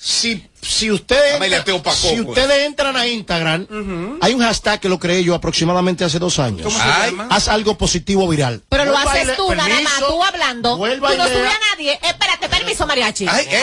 Si, 0.05 0.45
si 0.61 0.91
ustedes 0.91 1.35
si 1.65 1.73
pues. 1.79 2.27
ustedes 2.27 2.67
entran 2.67 2.97
a 2.97 3.07
Instagram, 3.07 4.19
hay 4.21 4.35
un 4.35 4.41
hashtag 4.41 4.81
que 4.81 4.89
lo 4.89 4.99
creé 4.99 5.23
yo 5.23 5.33
aproximadamente 5.33 6.05
hace 6.05 6.19
dos 6.19 6.41
años. 6.41 6.63
¿Cómo 6.63 6.77
se 6.77 6.83
Ay. 6.83 7.11
llama? 7.13 7.29
Haz 7.31 7.47
algo 7.47 7.79
positivo 7.79 8.27
viral. 8.27 8.63
Pero 8.69 8.87
lo 8.87 8.99
haces 8.99 9.37
tú, 9.37 9.55
nada 9.55 9.81
más, 9.81 9.99
tú 10.01 10.21
hablando. 10.25 10.77
Tú 10.77 10.87
no 10.87 11.29
subes 11.29 11.55
a 11.55 11.77
nadie. 11.77 12.01
Espérate, 12.03 12.49
permiso, 12.49 12.85
mariachi. 12.85 13.29
ay, 13.29 13.47
ey. 13.49 13.63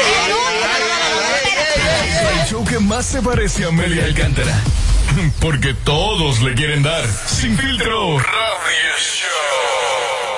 El 2.39 2.47
show 2.47 2.63
que 2.63 2.79
más 2.79 3.05
se 3.05 3.21
parece 3.21 3.65
a 3.65 3.67
Amelia 3.67 4.05
Alcántara. 4.05 4.57
Porque 5.41 5.73
todos 5.73 6.39
le 6.41 6.53
quieren 6.55 6.83
dar. 6.83 7.05
Sin 7.27 7.57
filtro. 7.57 8.17
Radio 8.17 8.95
Show. 8.97 9.68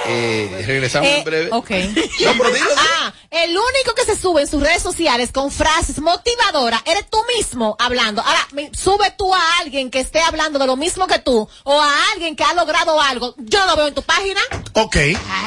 Eh, 0.07 0.63
regresamos 0.65 1.07
Eh, 1.09 1.17
en 1.19 1.23
breve. 1.23 1.49
ok. 1.51 1.69
No, 2.21 2.33
pero 2.37 2.51
dilo, 2.53 2.65
Ah, 2.77 3.13
el 3.31 3.51
único 3.51 3.93
que 3.95 4.03
se 4.05 4.15
sube 4.19 4.41
en 4.41 4.47
sus 4.47 4.61
redes 4.61 4.81
sociales 4.81 5.31
con 5.31 5.51
frases 5.51 5.99
motivadoras 5.99 6.81
eres 6.85 7.09
tú 7.09 7.17
mismo 7.37 7.75
hablando. 7.79 8.21
Ahora, 8.21 8.47
sube 8.73 9.11
tú 9.17 9.33
a 9.33 9.39
alguien 9.59 9.89
que 9.89 9.99
esté 9.99 10.19
hablando 10.21 10.59
de 10.59 10.67
lo 10.67 10.75
mismo 10.75 11.07
que 11.07 11.19
tú 11.19 11.47
o 11.63 11.81
a 11.81 11.91
alguien 12.13 12.35
que 12.35 12.43
ha 12.43 12.53
logrado 12.53 12.99
algo. 13.01 13.33
Yo 13.37 13.59
no 13.61 13.67
lo 13.67 13.75
veo 13.77 13.87
en 13.87 13.93
tu 13.93 14.01
página. 14.03 14.41
Ok, 14.73 14.95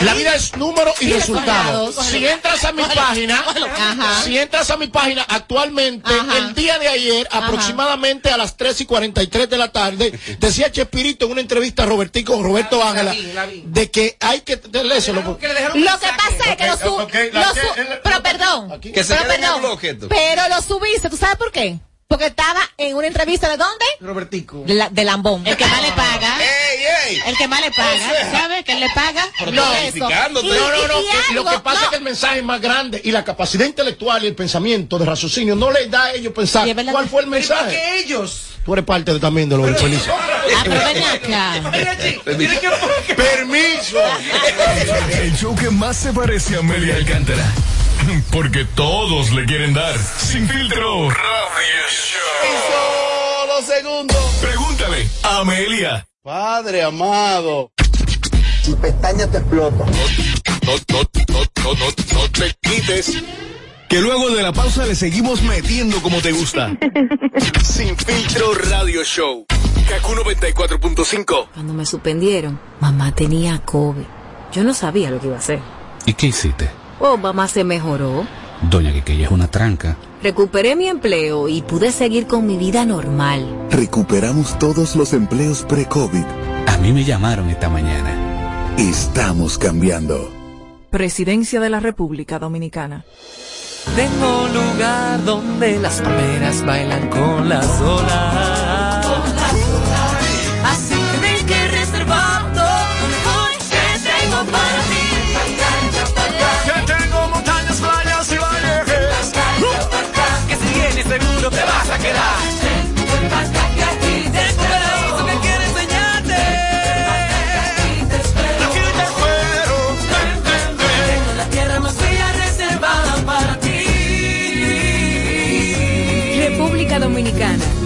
la 0.02 0.14
vida 0.14 0.34
es 0.34 0.56
número 0.56 0.92
y 1.00 1.06
Y 1.08 1.12
resultados. 1.12 1.94
Si 2.06 2.26
entras 2.26 2.64
a 2.64 2.72
mi 2.72 2.82
página, 2.82 3.44
si 4.24 4.36
entras 4.38 4.70
a 4.70 4.76
mi 4.76 4.86
página 4.88 5.22
actualmente, 5.28 6.10
Ajá. 6.12 6.38
el 6.38 6.54
día 6.54 6.78
de 6.78 6.88
ayer, 6.88 7.28
Ajá. 7.30 7.46
aproximadamente 7.46 8.30
a 8.30 8.36
las 8.36 8.56
3 8.56 8.80
y 8.82 8.86
43 8.86 9.48
de 9.48 9.56
la 9.56 9.70
tarde, 9.72 10.18
decía 10.40 10.70
Chespirito 10.72 11.26
en 11.26 11.32
una 11.32 11.40
entrevista 11.40 11.82
a 11.84 11.86
Robertico, 11.86 12.42
Roberto 12.42 12.76
vi, 12.78 12.82
Ángela, 12.82 13.14
de 13.64 13.90
que 13.90 14.16
hay 14.20 14.40
que 14.44 14.56
Lo 14.56 15.98
que 15.98 16.06
pasa 16.16 16.50
es 16.50 16.56
que 16.56 16.66
lo 16.66 16.74
Ok, 16.74 16.80
su, 16.82 16.94
ok, 16.94 17.14
la 17.32 17.46
lo 17.48 17.54
que- 17.54 17.60
su- 17.60 17.80
el- 17.80 18.00
pero 18.02 18.22
perdón. 18.22 18.80
Que 18.80 19.04
se 19.04 19.14
perdón, 19.16 19.62
pero 20.08 20.48
lo 20.48 20.62
subiste, 20.62 21.08
¿tú 21.10 21.16
sabes 21.16 21.36
por 21.36 21.50
qué? 21.52 21.78
Porque 22.06 22.26
estaba 22.26 22.60
en 22.76 22.96
una 22.96 23.06
entrevista 23.06 23.48
de 23.48 23.56
dónde? 23.56 23.84
Robertico. 24.00 24.62
De, 24.66 24.74
la- 24.74 24.88
de 24.90 25.04
Lambón. 25.04 25.46
El 25.46 25.56
que 25.56 25.66
más 25.66 25.82
le 25.82 25.90
paga. 25.92 26.36
El 27.26 27.36
que 27.36 27.48
más 27.48 27.60
le 27.60 27.70
paga. 27.70 28.30
¿Sabe? 28.32 28.64
Que 28.64 28.72
él 28.72 28.80
le 28.80 28.88
paga. 28.94 29.26
No. 29.52 29.62
Y- 29.94 29.98
No, 29.98 30.08
no, 30.10 30.88
no, 30.88 31.00
y 31.00 31.04
que 31.28 31.34
lo 31.34 31.44
que 31.44 31.58
pasa 31.60 31.78
no. 31.80 31.84
es 31.84 31.90
que 31.90 31.96
el 31.96 32.02
mensaje 32.02 32.38
es 32.38 32.44
más 32.44 32.60
grande 32.60 33.00
y 33.04 33.10
la 33.10 33.24
capacidad 33.24 33.64
intelectual 33.66 34.24
y 34.24 34.28
el 34.28 34.34
pensamiento 34.34 34.98
de 34.98 35.06
raciocinio 35.06 35.54
no 35.56 35.70
les 35.70 35.90
da 35.90 36.04
a 36.04 36.12
ellos 36.12 36.32
pensar 36.32 36.66
Sí, 36.66 36.74
cuál 36.90 37.08
fue 37.08 37.22
el 37.22 37.28
¿y 37.28 37.30
mensaje. 37.30 37.70
qué 37.70 37.98
ellos? 38.00 38.40
Tú 38.64 38.72
eres 38.72 38.84
parte 38.86 39.12
de- 39.12 39.20
también 39.20 39.48
de 39.48 39.56
lo 39.58 39.66
del 39.66 39.76
feliz. 39.76 40.00
Ah, 40.08 40.62
pero 40.64 40.80
ven 40.84 41.02
acá. 41.02 41.70
Que- 43.06 43.14
Permiso. 43.14 43.98
El 45.12 45.36
show 45.36 45.54
que 45.54 45.70
más 45.70 45.96
se 45.96 46.12
parece 46.12 46.56
a 46.56 46.60
Amelia 46.60 46.96
Alcántara. 46.96 47.44
Porque 48.30 48.64
todos 48.74 49.30
le 49.32 49.44
quieren 49.44 49.72
dar. 49.74 49.94
Sin 50.18 50.48
filtro. 50.48 51.10
Radio 51.10 51.84
Show. 51.90 53.46
Solo 53.46 53.62
segundos. 53.62 54.34
Pregúntale 54.40 55.08
a 55.22 55.38
Amelia. 55.38 56.06
Padre 56.24 56.82
amado. 56.82 57.70
Tu 58.64 58.74
pestaña 58.78 59.26
te 59.26 59.36
explota. 59.36 59.84
No, 59.84 59.92
no, 60.64 60.74
no, 60.88 61.04
no, 61.28 61.74
no, 61.74 61.86
no 62.14 62.30
te 62.30 62.56
quites. 62.62 63.22
Que 63.90 64.00
luego 64.00 64.30
de 64.30 64.42
la 64.42 64.50
pausa 64.50 64.86
le 64.86 64.94
seguimos 64.94 65.42
metiendo 65.42 66.00
como 66.00 66.22
te 66.22 66.32
gusta. 66.32 66.74
Sin 67.62 67.94
filtro 67.94 68.54
radio 68.54 69.04
show. 69.04 69.44
Kaku 69.86 70.12
94.5. 70.14 71.48
Cuando 71.52 71.74
me 71.74 71.84
suspendieron, 71.84 72.58
mamá 72.80 73.14
tenía 73.14 73.58
COVID. 73.58 74.06
Yo 74.50 74.64
no 74.64 74.72
sabía 74.72 75.10
lo 75.10 75.20
que 75.20 75.26
iba 75.26 75.36
a 75.36 75.40
hacer. 75.40 75.60
¿Y 76.06 76.14
qué 76.14 76.28
hiciste? 76.28 76.70
Oh, 77.00 77.18
mamá 77.18 77.48
se 77.48 77.64
mejoró. 77.64 78.26
Doña 78.62 78.92
Quiqueya 78.92 79.26
es 79.26 79.30
una 79.30 79.48
tranca. 79.48 79.96
Recuperé 80.22 80.74
mi 80.76 80.88
empleo 80.88 81.48
y 81.48 81.62
pude 81.62 81.92
seguir 81.92 82.26
con 82.26 82.46
mi 82.46 82.56
vida 82.56 82.84
normal. 82.84 83.66
Recuperamos 83.70 84.58
todos 84.58 84.96
los 84.96 85.12
empleos 85.12 85.64
pre-COVID. 85.68 86.24
A 86.66 86.78
mí 86.78 86.92
me 86.92 87.04
llamaron 87.04 87.50
esta 87.50 87.68
mañana. 87.68 88.74
Estamos 88.78 89.58
cambiando. 89.58 90.30
Presidencia 90.90 91.60
de 91.60 91.70
la 91.70 91.80
República 91.80 92.38
Dominicana. 92.38 93.04
Tengo 93.96 94.48
lugar 94.48 95.24
donde 95.24 95.78
las 95.78 96.00
palmeras 96.00 96.64
bailan 96.64 97.08
con 97.10 97.48
las 97.48 97.80
olas. 97.80 98.73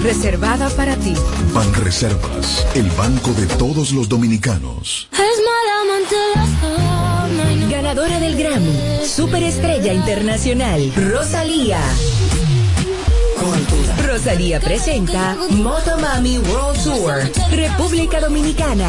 Reservada 0.02 0.68
para 0.70 0.96
ti. 0.96 1.14
Ban 1.52 1.72
Reservas, 1.74 2.66
el 2.74 2.88
banco 2.90 3.32
de 3.32 3.46
todos 3.46 3.92
los 3.92 4.08
dominicanos. 4.08 5.08
Ganadora 7.70 8.18
del 8.20 8.36
Grammy, 8.36 9.06
Superestrella 9.06 9.92
Internacional, 9.92 10.92
Rosalía. 10.94 11.80
Rosalía 14.06 14.60
presenta 14.60 15.36
Motomami 15.50 16.38
World 16.38 16.82
Tour, 16.82 17.50
República 17.50 18.20
Dominicana. 18.20 18.88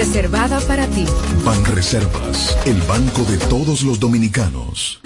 Reservada 0.00 0.58
para 0.60 0.86
ti. 0.86 1.04
Ban 1.44 1.62
Reservas, 1.62 2.56
el 2.64 2.80
banco 2.82 3.22
de 3.24 3.36
todos 3.36 3.82
los 3.82 4.00
dominicanos. 4.00 4.98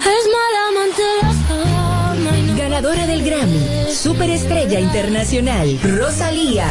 Ganadora 2.57 3.05
del 3.05 3.21
Grammy, 3.25 3.91
Superestrella 3.93 4.79
Internacional, 4.79 5.77
Rosalía. 5.83 6.69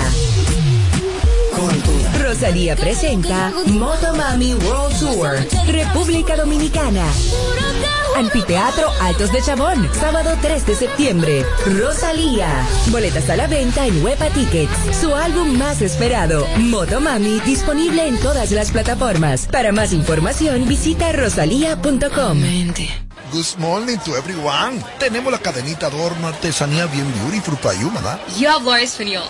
Rosalía 2.23 2.77
presenta 2.77 3.53
Motomami 3.67 4.55
World 4.55 4.99
Tour, 4.99 5.67
República 5.67 6.35
Dominicana. 6.35 7.05
Anfiteatro 8.17 8.91
Altos 9.01 9.33
de 9.33 9.43
Chabón, 9.43 9.89
sábado 9.93 10.37
3 10.41 10.67
de 10.67 10.75
septiembre. 10.75 11.45
Rosalía. 11.67 12.49
Boletas 12.89 13.29
a 13.31 13.37
la 13.37 13.47
venta 13.47 13.87
en 13.87 14.05
Huepa 14.05 14.29
Tickets. 14.31 14.71
Su 15.01 15.15
álbum 15.15 15.59
más 15.59 15.83
esperado, 15.83 16.47
Motomami, 16.59 17.41
disponible 17.41 18.07
en 18.07 18.19
todas 18.19 18.51
las 18.53 18.71
plataformas. 18.71 19.47
Para 19.47 19.73
más 19.73 19.93
información, 19.93 20.67
visita 20.69 21.13
rosalía.com. 21.13 22.41
Good 23.33 23.59
morning 23.59 23.99
to 24.05 24.17
everyone. 24.17 24.81
Tenemos 24.99 25.33
la 25.33 25.39
cadenita 25.39 25.87
adorno 25.87 26.29
artesanía 26.29 26.87
bien 26.87 27.13
beautiful 27.23 27.57
para 27.57 27.79
you, 27.81 27.91
¿verdad? 27.93 28.21
Yo 28.39 28.53
hablo 28.53 28.77
español. 28.77 29.25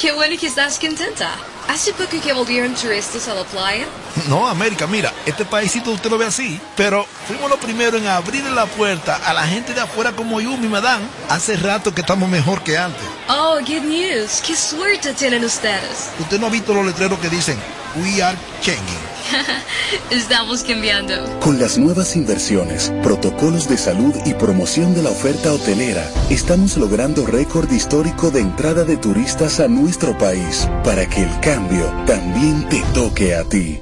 Qué 0.00 0.12
bueno 0.12 0.34
que 0.40 0.46
estás 0.46 0.78
contenta. 0.78 1.30
¿Hace 1.68 1.92
poco 1.92 2.20
que 2.22 2.32
volvieron 2.32 2.74
turistas 2.74 3.28
a 3.28 3.34
la 3.34 3.44
playa? 3.44 3.84
No, 4.28 4.48
América, 4.48 4.86
mira, 4.86 5.12
este 5.26 5.44
paísito 5.44 5.90
usted 5.90 6.10
lo 6.10 6.18
ve 6.18 6.26
así, 6.26 6.60
pero 6.76 7.06
fuimos 7.26 7.48
los 7.48 7.58
primeros 7.58 8.00
en 8.00 8.08
abrirle 8.08 8.50
la 8.50 8.66
puerta 8.66 9.16
a 9.16 9.32
la 9.32 9.46
gente 9.46 9.74
de 9.74 9.80
afuera 9.80 10.12
como 10.12 10.40
yo, 10.40 10.56
mi 10.56 10.68
madame. 10.68 11.04
Hace 11.28 11.56
rato 11.56 11.94
que 11.94 12.00
estamos 12.00 12.28
mejor 12.28 12.62
que 12.62 12.76
antes. 12.76 13.02
Oh, 13.28 13.58
good 13.60 13.84
news. 13.84 14.42
Qué 14.46 14.56
suerte 14.56 15.12
tienen 15.14 15.44
ustedes. 15.44 16.10
Usted 16.18 16.38
no 16.38 16.46
ha 16.46 16.50
visto 16.50 16.74
los 16.74 16.84
letreros 16.84 17.18
que 17.18 17.28
dicen, 17.28 17.58
We 17.96 18.22
are 18.22 18.36
changing. 18.60 19.08
Estamos 20.10 20.62
cambiando. 20.62 21.14
Con 21.40 21.58
las 21.58 21.78
nuevas 21.78 22.16
inversiones, 22.16 22.92
protocolos 23.02 23.68
de 23.68 23.76
salud 23.76 24.14
y 24.24 24.34
promoción 24.34 24.94
de 24.94 25.02
la 25.02 25.10
oferta 25.10 25.52
hotelera, 25.52 26.10
estamos 26.30 26.76
logrando 26.76 27.26
récord 27.26 27.70
histórico 27.70 28.30
de 28.30 28.40
entrada 28.40 28.84
de 28.84 28.96
turistas 28.96 29.60
a 29.60 29.68
nuestro 29.68 30.16
país 30.16 30.68
para 30.84 31.08
que 31.08 31.22
el 31.22 31.40
cambio 31.40 31.86
también 32.06 32.68
te 32.68 32.82
toque 32.94 33.34
a 33.34 33.44
ti. 33.44 33.80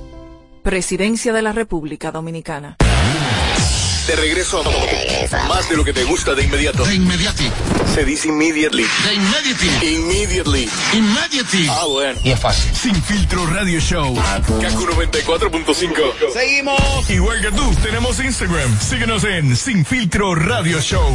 Presidencia 0.67 1.33
de 1.33 1.43
la 1.43 1.53
República 1.53 2.11
Dominicana. 2.11 2.77
De 4.09 4.17
regreso 4.17 4.65
a 4.65 5.47
más 5.47 5.69
de 5.69 5.77
lo 5.77 5.85
que 5.85 5.93
te 5.93 6.03
gusta 6.03 6.35
de 6.35 6.43
inmediato. 6.43 6.85
De 6.85 6.97
inmediati. 6.97 7.49
Se 7.95 8.05
dice 8.05 8.27
immediately. 8.27 8.85
De 9.05 9.15
immediately. 9.15 9.95
Immediately. 9.95 10.69
Immediately. 10.93 11.69
Ah, 11.71 11.85
bueno. 11.87 12.19
Y 12.25 12.33
es 12.33 12.41
fácil. 12.41 12.75
Sin 12.75 13.01
filtro 13.01 13.47
radio 13.47 13.79
show. 13.79 14.13
Kaku 14.61 14.87
94.5. 14.87 16.33
Seguimos. 16.33 17.11
Igual 17.11 17.41
que 17.43 17.53
tú, 17.53 17.73
tenemos 17.85 18.19
Instagram. 18.19 18.81
Síguenos 18.81 19.23
en 19.23 19.55
Sin 19.55 19.85
filtro 19.85 20.35
radio 20.35 20.81
show. 20.81 21.15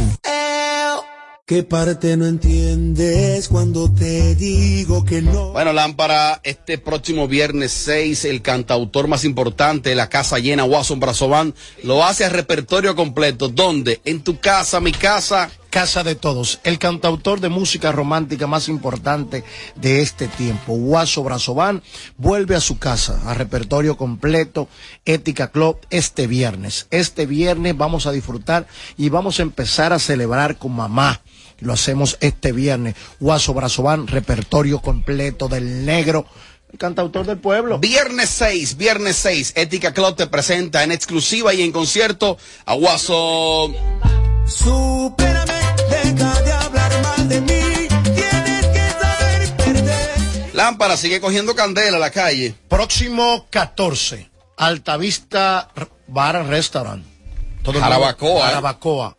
¿Qué 1.44 1.64
parte 1.64 2.16
no 2.16 2.26
entiendes 2.26 3.48
cuando 3.48 3.92
te 3.92 4.36
digo 4.36 5.04
que 5.04 5.22
no? 5.22 5.50
Bueno, 5.50 5.72
Lámpara, 5.72 6.40
este 6.44 6.78
próximo 6.78 7.26
viernes 7.26 7.72
6, 7.72 8.26
el 8.26 8.42
cantautor 8.42 9.08
más 9.08 9.24
importante 9.24 9.90
de 9.90 9.96
la 9.96 10.08
casa 10.08 10.38
llena, 10.38 10.62
Watson 10.62 11.00
Brazovan, 11.00 11.52
lo 11.82 12.04
hace 12.04 12.24
a 12.24 12.28
repertorio 12.28 12.94
completo. 12.94 13.48
¿Dónde? 13.48 14.00
En 14.04 14.22
tu 14.22 14.38
casa, 14.38 14.78
mi 14.78 14.92
casa. 14.92 15.50
Casa 15.72 16.04
de 16.04 16.16
todos, 16.16 16.60
el 16.64 16.78
cantautor 16.78 17.40
de 17.40 17.48
música 17.48 17.92
romántica 17.92 18.46
más 18.46 18.68
importante 18.68 19.42
de 19.74 20.02
este 20.02 20.28
tiempo, 20.28 20.74
Guaso 20.74 21.24
Brazovan, 21.24 21.82
vuelve 22.18 22.54
a 22.54 22.60
su 22.60 22.78
casa, 22.78 23.22
a 23.24 23.32
repertorio 23.32 23.96
completo, 23.96 24.68
Ética 25.06 25.50
Club, 25.50 25.78
este 25.88 26.26
viernes. 26.26 26.88
Este 26.90 27.24
viernes 27.24 27.74
vamos 27.74 28.04
a 28.04 28.12
disfrutar 28.12 28.66
y 28.98 29.08
vamos 29.08 29.38
a 29.38 29.44
empezar 29.44 29.94
a 29.94 29.98
celebrar 29.98 30.58
con 30.58 30.72
mamá. 30.72 31.22
Lo 31.60 31.72
hacemos 31.72 32.18
este 32.20 32.52
viernes. 32.52 32.94
Guaso 33.18 33.54
Brazovan, 33.54 34.08
repertorio 34.08 34.80
completo 34.80 35.48
del 35.48 35.86
negro. 35.86 36.26
El 36.70 36.78
cantautor 36.78 37.24
del 37.24 37.38
pueblo. 37.38 37.78
Viernes 37.78 38.28
6, 38.28 38.76
viernes 38.76 39.16
6, 39.16 39.54
Ética 39.56 39.94
Club 39.94 40.16
te 40.16 40.26
presenta 40.26 40.84
en 40.84 40.92
exclusiva 40.92 41.54
y 41.54 41.62
en 41.62 41.72
concierto 41.72 42.36
a 42.66 42.74
Guaso. 42.74 43.72
Supérame, 44.44 45.61
deja 45.94 46.42
de 46.42 46.52
hablar 46.52 46.92
mal 47.02 47.28
de 47.28 47.40
mí. 47.40 47.88
Tienes 48.14 48.66
que 48.74 48.84
saber 49.00 49.56
perder. 49.56 50.54
Lámpara 50.54 50.96
sigue 50.96 51.20
cogiendo 51.20 51.54
candela 51.54 51.96
a 51.96 52.00
la 52.00 52.10
calle. 52.10 52.54
Próximo 52.68 53.46
14, 53.50 54.30
Altavista 54.56 55.68
Bar 56.08 56.46
Restaurant. 56.46 57.04
Jarabacoa, 57.64 58.38
¿eh? 58.38 58.48
Jarabacoa. 58.48 59.16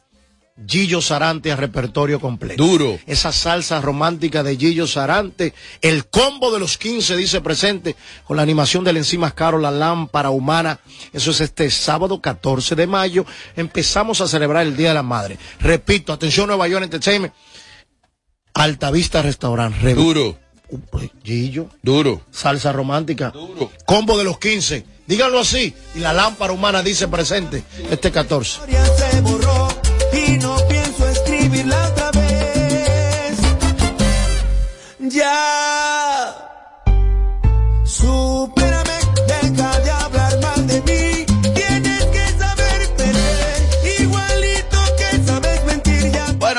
Gillo 0.68 1.02
Sarante 1.02 1.52
a 1.52 1.56
repertorio 1.56 2.20
completo. 2.20 2.64
Duro. 2.64 3.00
Esa 3.08 3.32
salsa 3.32 3.82
romántica 3.82 4.44
de 4.44 4.56
Gillo 4.56 4.86
Sarante. 4.86 5.54
El 5.82 6.06
combo 6.06 6.52
de 6.52 6.60
los 6.60 6.78
15 6.78 7.16
dice 7.18 7.42
presente 7.42 7.96
con 8.26 8.38
la 8.38 8.44
animación 8.44 8.84
del 8.84 8.98
Enzimas 8.98 9.34
Caro, 9.34 9.58
la 9.58 9.72
lámpara 9.72 10.30
humana. 10.30 10.80
Eso 11.12 11.32
es 11.32 11.42
este 11.42 11.70
sábado 11.72 12.22
14 12.22 12.76
de 12.76 12.86
mayo. 12.86 13.26
Empezamos 13.56 14.22
a 14.22 14.28
celebrar 14.28 14.66
el 14.68 14.78
Día 14.78 14.90
de 14.90 14.94
la 14.96 15.04
Madre. 15.04 15.40
Repito, 15.60 16.14
atención 16.14 16.48
Nueva 16.48 16.68
York 16.68 16.84
Entertainment. 16.84 17.34
Altavista 18.54 19.22
Restaurant. 19.24 19.76
Re- 19.82 19.96
Duro. 19.96 20.38
Gillo. 21.24 21.70
Duro. 21.82 22.22
Salsa 22.32 22.72
romántica. 22.72 23.32
Duro. 23.32 23.72
Combo 23.86 24.18
de 24.20 24.24
los 24.24 24.38
15. 24.38 24.86
Díganlo 25.08 25.40
así. 25.40 25.74
Y 25.96 26.00
la 26.00 26.14
lámpara 26.14 26.54
humana 26.54 26.84
dice 26.84 27.08
presente 27.08 27.64
este 27.90 28.12
14. 28.12 28.62
Y 30.14 30.38
no 30.38 30.56
pienso 30.68 31.08
escribirla 31.10 31.88
otra 31.90 32.12
vez. 32.12 33.38
Ya. 35.00 35.93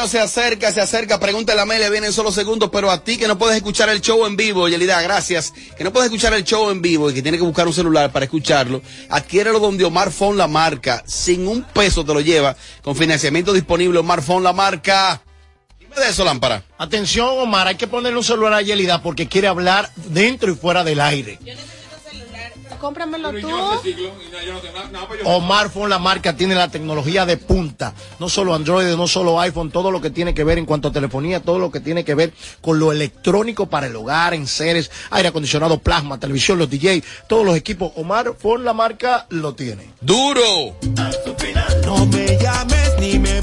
Se 0.08 0.20
acerca, 0.20 0.72
se 0.72 0.80
acerca. 0.80 1.18
Pregúntale 1.18 1.60
a 1.60 1.62
Amelia, 1.62 1.90
viene 1.90 2.08
en 2.08 2.12
solo 2.12 2.32
segundos, 2.32 2.70
pero 2.72 2.90
a 2.90 3.02
ti 3.02 3.16
que 3.16 3.28
no 3.28 3.38
puedes 3.38 3.56
escuchar 3.56 3.88
el 3.88 4.00
show 4.00 4.26
en 4.26 4.36
vivo, 4.36 4.68
Yelida, 4.68 5.00
gracias. 5.02 5.52
Que 5.76 5.84
no 5.84 5.92
puedes 5.92 6.06
escuchar 6.06 6.34
el 6.34 6.44
show 6.44 6.70
en 6.70 6.82
vivo 6.82 7.10
y 7.10 7.14
que 7.14 7.22
tienes 7.22 7.40
que 7.40 7.46
buscar 7.46 7.66
un 7.66 7.74
celular 7.74 8.12
para 8.12 8.24
escucharlo, 8.24 8.82
adquiérelo 9.08 9.60
donde 9.60 9.84
Omar 9.84 10.10
Fon 10.10 10.36
la 10.36 10.46
marca. 10.46 11.02
Sin 11.06 11.46
un 11.46 11.62
peso 11.62 12.04
te 12.04 12.14
lo 12.14 12.20
lleva. 12.20 12.56
Con 12.82 12.96
financiamiento 12.96 13.52
disponible, 13.52 13.98
Omar 13.98 14.22
Fon 14.22 14.42
la 14.42 14.52
marca. 14.52 15.22
Dime 15.78 15.96
de 15.96 16.08
eso, 16.08 16.24
lámpara. 16.24 16.64
Atención, 16.78 17.38
Omar, 17.38 17.68
hay 17.68 17.76
que 17.76 17.86
ponerle 17.86 18.18
un 18.18 18.24
celular 18.24 18.54
a 18.54 18.62
Yelida 18.62 19.02
porque 19.02 19.28
quiere 19.28 19.48
hablar 19.48 19.90
dentro 19.96 20.50
y 20.50 20.54
fuera 20.54 20.84
del 20.84 21.00
aire. 21.00 21.38
Cómpramelo 22.84 23.32
tú. 23.32 23.48
Omar 25.24 25.70
Phone, 25.70 25.88
la 25.88 25.98
marca, 25.98 26.36
tiene 26.36 26.54
la 26.54 26.68
tecnología 26.68 27.24
de 27.24 27.38
punta. 27.38 27.94
No 28.20 28.28
solo 28.28 28.54
Android, 28.54 28.94
no 28.94 29.08
solo 29.08 29.40
iPhone, 29.40 29.70
todo 29.70 29.90
lo 29.90 30.02
que 30.02 30.10
tiene 30.10 30.34
que 30.34 30.44
ver 30.44 30.58
en 30.58 30.66
cuanto 30.66 30.88
a 30.88 30.92
telefonía, 30.92 31.40
todo 31.40 31.58
lo 31.58 31.70
que 31.70 31.80
tiene 31.80 32.04
que 32.04 32.14
ver 32.14 32.34
con 32.60 32.78
lo 32.78 32.92
electrónico 32.92 33.70
para 33.70 33.86
el 33.86 33.96
hogar, 33.96 34.34
en 34.34 34.46
seres, 34.46 34.90
aire 35.08 35.30
acondicionado, 35.30 35.78
plasma, 35.78 36.20
televisión, 36.20 36.58
los 36.58 36.68
DJ, 36.68 37.02
todos 37.26 37.46
los 37.46 37.56
equipos. 37.56 37.90
Omar 37.96 38.34
Phone, 38.38 38.64
la 38.64 38.74
marca, 38.74 39.24
lo 39.30 39.54
tiene. 39.54 39.88
Duro. 40.02 40.76
No 41.86 42.04
me 42.04 42.38
llames 42.38 42.92
ni 43.00 43.18
me 43.18 43.33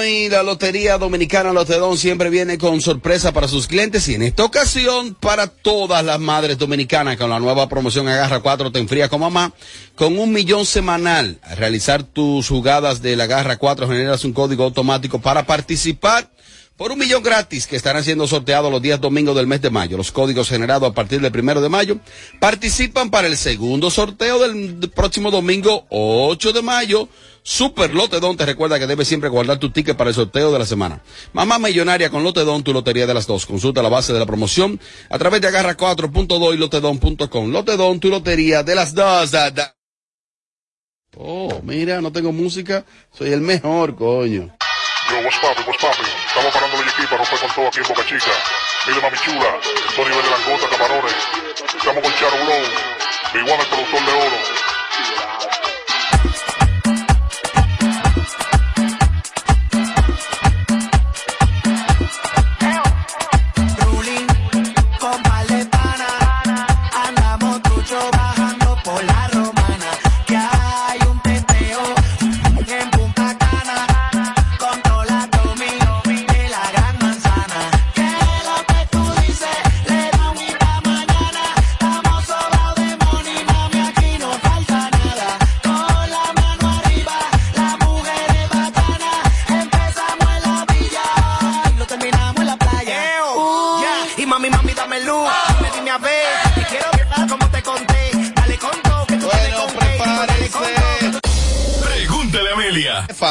Bueno, 0.00 0.16
y 0.16 0.30
la 0.30 0.42
Lotería 0.42 0.96
Dominicana 0.96 1.52
Lotedón 1.52 1.98
siempre 1.98 2.30
viene 2.30 2.56
con 2.56 2.80
sorpresa 2.80 3.32
para 3.32 3.48
sus 3.48 3.66
clientes 3.66 4.08
y 4.08 4.14
en 4.14 4.22
esta 4.22 4.44
ocasión 4.44 5.14
para 5.14 5.46
todas 5.46 6.02
las 6.02 6.18
madres 6.18 6.56
dominicanas 6.56 7.18
con 7.18 7.28
la 7.28 7.38
nueva 7.38 7.68
promoción 7.68 8.08
Agarra 8.08 8.40
4 8.40 8.72
te 8.72 8.78
enfría 8.78 9.10
con 9.10 9.20
mamá 9.20 9.52
con 9.96 10.18
un 10.18 10.32
millón 10.32 10.64
semanal. 10.64 11.38
Al 11.42 11.58
realizar 11.58 12.02
tus 12.02 12.48
jugadas 12.48 13.02
de 13.02 13.14
la 13.14 13.24
Agarra 13.24 13.58
4 13.58 13.88
generas 13.88 14.24
un 14.24 14.32
código 14.32 14.64
automático 14.64 15.20
para 15.20 15.44
participar 15.44 16.30
por 16.78 16.92
un 16.92 16.98
millón 16.98 17.22
gratis 17.22 17.66
que 17.66 17.76
estarán 17.76 18.02
siendo 18.02 18.26
sorteados 18.26 18.72
los 18.72 18.80
días 18.80 18.98
domingos 18.98 19.36
del 19.36 19.46
mes 19.46 19.60
de 19.60 19.68
mayo. 19.68 19.98
Los 19.98 20.12
códigos 20.12 20.48
generados 20.48 20.90
a 20.90 20.94
partir 20.94 21.20
del 21.20 21.30
primero 21.30 21.60
de 21.60 21.68
mayo 21.68 21.98
participan 22.38 23.10
para 23.10 23.28
el 23.28 23.36
segundo 23.36 23.90
sorteo 23.90 24.38
del 24.38 24.88
próximo 24.88 25.30
domingo 25.30 25.84
8 25.90 26.54
de 26.54 26.62
mayo. 26.62 27.06
Super 27.42 27.94
Lotedón 27.94 28.36
te 28.36 28.46
recuerda 28.46 28.78
que 28.78 28.86
debes 28.86 29.08
siempre 29.08 29.28
guardar 29.28 29.58
tu 29.58 29.70
ticket 29.70 29.96
para 29.96 30.10
el 30.10 30.14
sorteo 30.14 30.52
de 30.52 30.58
la 30.58 30.66
semana. 30.66 31.02
Mamá 31.32 31.58
Millonaria 31.58 32.10
con 32.10 32.22
Lotedón, 32.22 32.62
tu 32.62 32.72
lotería 32.72 33.06
de 33.06 33.14
las 33.14 33.26
dos. 33.26 33.46
Consulta 33.46 33.82
la 33.82 33.88
base 33.88 34.12
de 34.12 34.18
la 34.18 34.26
promoción 34.26 34.80
a 35.08 35.18
través 35.18 35.40
de 35.40 35.48
agarra4.do 35.48 36.54
y 36.54 36.58
lotedón.com. 36.58 37.50
Lotedón, 37.50 38.00
tu 38.00 38.08
lotería 38.08 38.62
de 38.62 38.74
las 38.74 38.94
dos. 38.94 39.30
Oh, 41.16 41.60
mira, 41.64 42.00
no 42.00 42.12
tengo 42.12 42.32
música. 42.32 42.84
Soy 43.12 43.32
el 43.32 43.40
mejor, 43.40 43.96
coño. 43.96 44.56
Yo, 45.10 45.18
what's 45.24 45.38
poppin', 45.38 45.66
what's 45.66 45.82
poppin'? 45.82 46.06
Estamos 46.28 46.52
parando 46.52 46.76
el 46.80 46.88
equipo 46.88 47.16
romper 47.16 47.38
con 47.40 47.50
todo 47.50 47.66
aquí 47.66 47.80
en 47.80 47.88
Boca 47.88 48.06
Chica. 48.06 48.30
Mire, 48.86 49.00
mami 49.02 49.16
chula, 49.18 49.58
esto 49.88 50.08
nivel 50.08 50.22
de 50.22 50.30
langota, 50.30 50.68
camarones. 50.70 51.14
Estamos 51.76 52.02
con 52.02 52.12
Charo 52.14 52.36
Blow, 52.44 52.62
One, 53.42 53.62
el 53.62 53.68
productor 53.68 54.06
de 54.06 54.12
oro. 54.12 54.60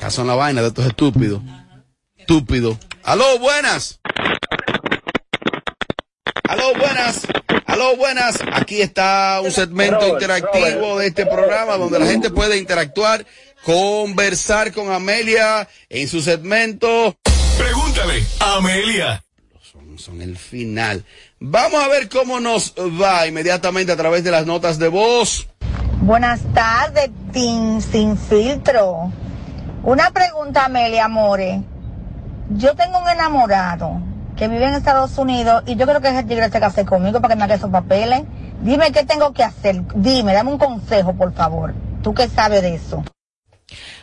Ya 0.00 0.10
son 0.10 0.28
la 0.28 0.36
vaina 0.36 0.62
de 0.62 0.68
estos 0.68 0.86
estúpidos. 0.86 1.40
Estúpido. 2.16 2.78
Aló, 3.02 3.24
buenas. 3.40 4.00
Aló, 6.48 6.74
buenas. 6.78 7.26
Aló, 7.66 7.96
buenas. 7.96 8.36
Aquí 8.52 8.80
está 8.80 9.40
un 9.42 9.50
segmento 9.50 9.96
Robert, 10.00 10.12
interactivo 10.14 10.80
Robert. 10.80 11.00
de 11.00 11.06
este 11.08 11.26
programa 11.26 11.76
donde 11.76 11.98
la 11.98 12.06
gente 12.06 12.30
puede 12.30 12.56
interactuar, 12.58 13.26
conversar 13.64 14.72
con 14.72 14.92
Amelia 14.92 15.68
en 15.88 16.08
su 16.08 16.20
segmento. 16.20 17.16
Pregúntale 17.58 18.24
Amelia. 18.40 19.24
Son, 19.60 19.98
son 19.98 20.22
el 20.22 20.36
final. 20.36 21.04
Vamos 21.40 21.82
a 21.82 21.88
ver 21.88 22.08
cómo 22.08 22.38
nos 22.38 22.74
va 22.74 23.26
inmediatamente 23.26 23.92
a 23.92 23.96
través 23.96 24.22
de 24.22 24.30
las 24.30 24.46
notas 24.46 24.78
de 24.78 24.88
voz. 24.88 25.48
Buenas 26.00 26.40
tardes, 26.54 27.10
Team 27.32 27.80
Sin 27.80 28.16
Filtro. 28.16 29.12
Una 29.82 30.10
pregunta, 30.12 30.66
Amelia 30.66 31.08
More. 31.08 31.60
Yo 32.50 32.74
tengo 32.76 33.00
un 33.00 33.08
enamorado 33.08 34.00
que 34.36 34.48
vive 34.48 34.66
en 34.66 34.74
Estados 34.74 35.16
Unidos 35.18 35.62
y 35.66 35.76
yo 35.76 35.86
creo 35.86 36.00
que 36.00 36.08
ese 36.08 36.22
tigre 36.24 36.50
se 36.50 36.60
case 36.60 36.84
conmigo 36.84 37.20
para 37.20 37.34
que 37.34 37.38
me 37.38 37.44
haga 37.44 37.54
esos 37.56 37.70
papeles. 37.70 38.24
Dime 38.62 38.92
qué 38.92 39.04
tengo 39.04 39.32
que 39.32 39.42
hacer. 39.42 39.82
Dime, 39.94 40.32
dame 40.34 40.50
un 40.52 40.58
consejo, 40.58 41.14
por 41.14 41.32
favor. 41.32 41.74
Tú 42.02 42.14
que 42.14 42.28
sabes 42.28 42.62
de 42.62 42.74
eso. 42.74 43.02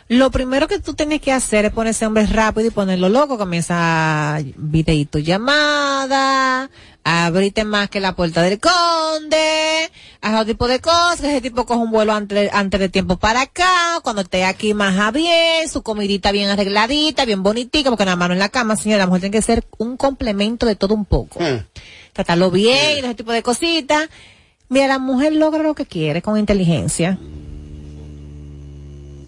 Lo 0.10 0.32
primero 0.32 0.67
que 0.67 0.80
tú 0.80 0.93
tienes 0.93 1.22
que 1.22 1.32
hacer 1.32 1.65
es 1.65 1.72
poner 1.72 1.91
ese 1.91 2.06
hombre 2.06 2.26
rápido 2.26 2.67
y 2.67 2.72
ponerlo 2.72 3.08
loco. 3.10 3.38
Comienza 3.38 4.39
videito 4.58 5.19
llamada, 5.19 6.69
abrirte 7.04 7.66
más 7.66 7.89
que 7.89 8.00
la 8.00 8.16
puerta 8.16 8.42
del 8.42 8.60
conde, 8.60 9.92
haz 10.22 10.34
otro 10.34 10.46
tipo 10.46 10.68
de 10.68 10.80
cosas, 10.80 11.22
ese 11.22 11.42
tipo 11.42 11.66
coge 11.66 11.80
un 11.80 11.92
vuelo 11.92 12.13
antes, 12.13 12.50
antes 12.54 12.80
de 12.80 12.89
tiempo 12.89 13.18
para 13.18 13.42
acá, 13.42 14.00
cuando 14.04 14.22
esté 14.22 14.46
aquí 14.46 14.74
más 14.74 15.13
bien, 15.13 15.70
su 15.70 15.84
comidita 15.84 16.32
bien 16.32 16.50
arregladita, 16.50 17.26
bien 17.26 17.44
bonitica, 17.44 17.89
porque 17.89 18.06
nada 18.06 18.16
más 18.16 18.30
no 18.30 18.34
en 18.34 18.39
la 18.39 18.50
cama, 18.50 18.76
señora, 18.76 19.00
la 19.00 19.08
mujer 19.08 19.22
tiene 19.22 19.38
que 19.38 19.42
ser 19.42 19.66
un 19.78 19.98
complemento 19.98 20.66
de 20.66 20.76
todo 20.76 20.94
un 20.94 21.06
poco. 21.06 21.39
Tratarlo 22.13 22.52
bien, 22.52 23.04
ese 23.04 23.16
tipo 23.16 23.32
de 23.32 23.44
cositas. 23.44 24.10
Mira, 24.70 24.88
la 24.88 25.00
mujer 25.00 25.34
logra 25.34 25.62
lo 25.62 25.76
que 25.76 25.86
quiere 25.86 26.22
con 26.22 26.38
inteligencia. 26.38 27.18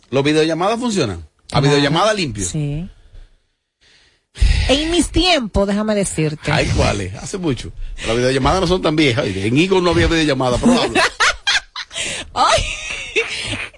¿Los 0.09 0.23
videollamadas 0.23 0.79
funcionan? 0.79 1.27
¿A 1.51 1.59
videollamada 1.61 2.13
limpio? 2.13 2.45
Sí. 2.45 2.89
En 4.67 4.89
mis 4.91 5.09
tiempos, 5.09 5.67
déjame 5.67 5.95
decirte. 5.95 6.51
Ay, 6.51 6.67
¿cuáles? 6.75 7.13
Hace 7.15 7.37
mucho. 7.37 7.71
Las 8.07 8.15
videollamadas 8.15 8.61
no 8.61 8.67
son 8.67 8.81
tan 8.81 8.95
viejas. 8.95 9.25
En 9.27 9.57
Igo 9.57 9.79
no 9.81 9.91
había 9.91 10.07
videollamada, 10.07 10.57
pero 10.57 10.81
habla. 10.81 11.03
Ay, 12.33 12.63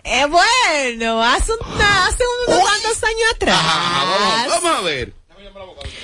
eh, 0.03 0.25
bueno, 0.25 1.21
hace, 1.23 1.51
una- 1.53 2.05
hace 2.07 2.23
unos 2.47 2.59
cuantos 2.61 3.03
años 3.03 3.23
atrás. 3.35 3.61
vamos, 3.63 4.47
vamos 4.63 4.79
a 4.79 4.81
ver. 4.81 5.13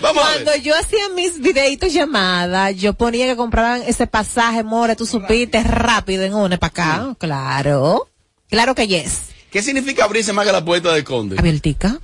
Vamos 0.01 0.21
Cuando 0.21 0.55
yo 0.57 0.75
hacía 0.77 1.09
mis 1.09 1.39
videitos 1.39 1.93
llamadas, 1.93 2.75
yo 2.75 2.93
ponía 2.93 3.25
que 3.25 3.35
compraban 3.37 3.83
ese 3.87 4.05
pasaje, 4.05 4.61
more, 4.63 4.95
tú 4.95 5.05
supiste, 5.05 5.63
rápido 5.63 6.23
en 6.23 6.33
una 6.33 6.57
para 6.57 6.69
acá. 6.69 7.15
Claro. 7.17 8.09
Claro 8.49 8.75
que 8.75 8.87
yes. 8.87 9.21
¿Qué 9.49 9.63
significa 9.63 10.03
abrirse 10.03 10.33
más 10.33 10.45
que 10.45 10.51
la 10.51 10.63
puerta 10.63 10.91
del 10.93 11.03
conde? 11.03 11.37
Abiertica. 11.39 11.99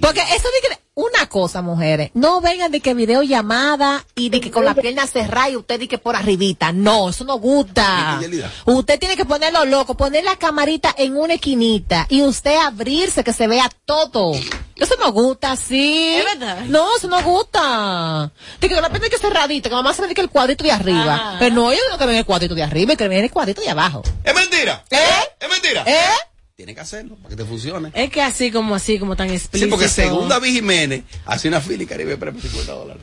Porque 0.00 0.20
eso 0.20 0.48
de 0.50 0.68
que, 0.68 0.78
una 0.94 1.26
cosa, 1.26 1.60
mujeres, 1.60 2.10
no 2.14 2.40
vengan 2.40 2.70
de 2.70 2.80
que 2.80 2.94
videollamada 2.94 4.04
y 4.14 4.28
de 4.28 4.40
que 4.40 4.52
con 4.52 4.64
la 4.64 4.74
pierna 4.74 5.06
cerrada 5.06 5.50
y 5.50 5.56
usted 5.56 5.80
de 5.80 5.88
que 5.88 5.98
por 5.98 6.14
arribita. 6.14 6.72
No, 6.72 7.08
eso 7.08 7.24
no 7.24 7.36
gusta. 7.38 8.20
Usted 8.64 8.98
tiene 9.00 9.16
que 9.16 9.24
ponerlo 9.24 9.64
loco, 9.64 9.96
poner 9.96 10.22
la 10.24 10.36
camarita 10.36 10.94
en 10.96 11.16
una 11.16 11.34
esquinita 11.34 12.06
y 12.08 12.22
usted 12.22 12.56
abrirse 12.58 13.24
que 13.24 13.32
se 13.32 13.48
vea 13.48 13.68
todo. 13.84 14.32
Eso 14.76 14.94
no 15.00 15.12
gusta, 15.12 15.56
sí. 15.56 16.16
¿Es 16.16 16.24
verdad? 16.24 16.64
No, 16.66 16.96
eso 16.96 17.08
no 17.08 17.20
gusta. 17.22 18.30
De 18.60 18.68
que 18.68 18.74
con 18.74 18.82
la 18.82 18.90
pierna 18.90 19.08
que 19.08 19.18
cerradita, 19.18 19.68
que 19.68 19.74
mamá 19.74 19.94
se 19.94 20.06
ve 20.06 20.14
que 20.14 20.20
el 20.20 20.30
cuadrito 20.30 20.62
de 20.62 20.72
arriba. 20.72 21.20
Ah. 21.20 21.36
Pero 21.38 21.54
no, 21.54 21.72
yo 21.72 21.78
no 21.90 21.98
que 21.98 22.06
ven 22.06 22.16
el 22.16 22.24
cuadrito 22.24 22.54
de 22.54 22.62
arriba, 22.62 22.94
que 22.94 23.08
ven 23.08 23.24
el 23.24 23.30
cuadrito 23.30 23.60
de 23.60 23.70
abajo. 23.70 24.02
¡Es 24.22 24.34
mentira! 24.34 24.84
¿Eh? 24.90 24.98
¡Es 25.40 25.48
mentira! 25.48 25.84
¿Eh? 25.86 26.33
Tiene 26.56 26.72
que 26.72 26.80
hacerlo 26.80 27.16
para 27.16 27.30
que 27.30 27.36
te 27.36 27.44
funcione. 27.44 27.90
Es 27.94 28.10
que 28.10 28.22
así 28.22 28.52
como 28.52 28.76
así, 28.76 29.00
como 29.00 29.16
tan 29.16 29.28
Sí, 29.28 29.34
explícito. 29.34 29.70
porque 29.70 29.88
según 29.88 30.28
David 30.28 30.52
Jiménez, 30.52 31.02
hace 31.26 31.48
una 31.48 31.60
fila 31.60 31.82
y 31.82 31.86
Caribe 31.86 32.16
premio 32.16 32.40
50 32.40 32.72
dólares. 32.72 33.02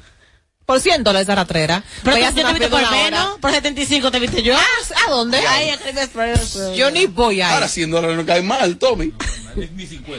Por 0.65 0.79
100 0.79 1.03
dólares 1.03 1.27
esa 1.27 1.35
rastrera. 1.35 1.83
Pero 2.01 2.15
a 2.15 2.29
hacer 2.29 2.45
te 2.45 2.53
viste 2.53 2.69
por 2.69 2.89
menos, 2.91 3.39
por 3.39 3.51
75 3.51 4.09
te 4.09 4.19
viste 4.19 4.41
yo. 4.41 4.55
¿A 4.55 5.09
dónde? 5.09 5.37
Ay, 5.39 5.67
expreso. 5.69 6.73
Yo 6.75 6.91
ni 6.91 7.07
voy 7.07 7.41
ahí. 7.41 7.53
Ahora 7.53 7.67
100 7.67 7.91
dólares 7.91 8.15
no 8.15 8.25
cae 8.25 8.41
mal, 8.41 8.77
Tommy. 8.77 9.11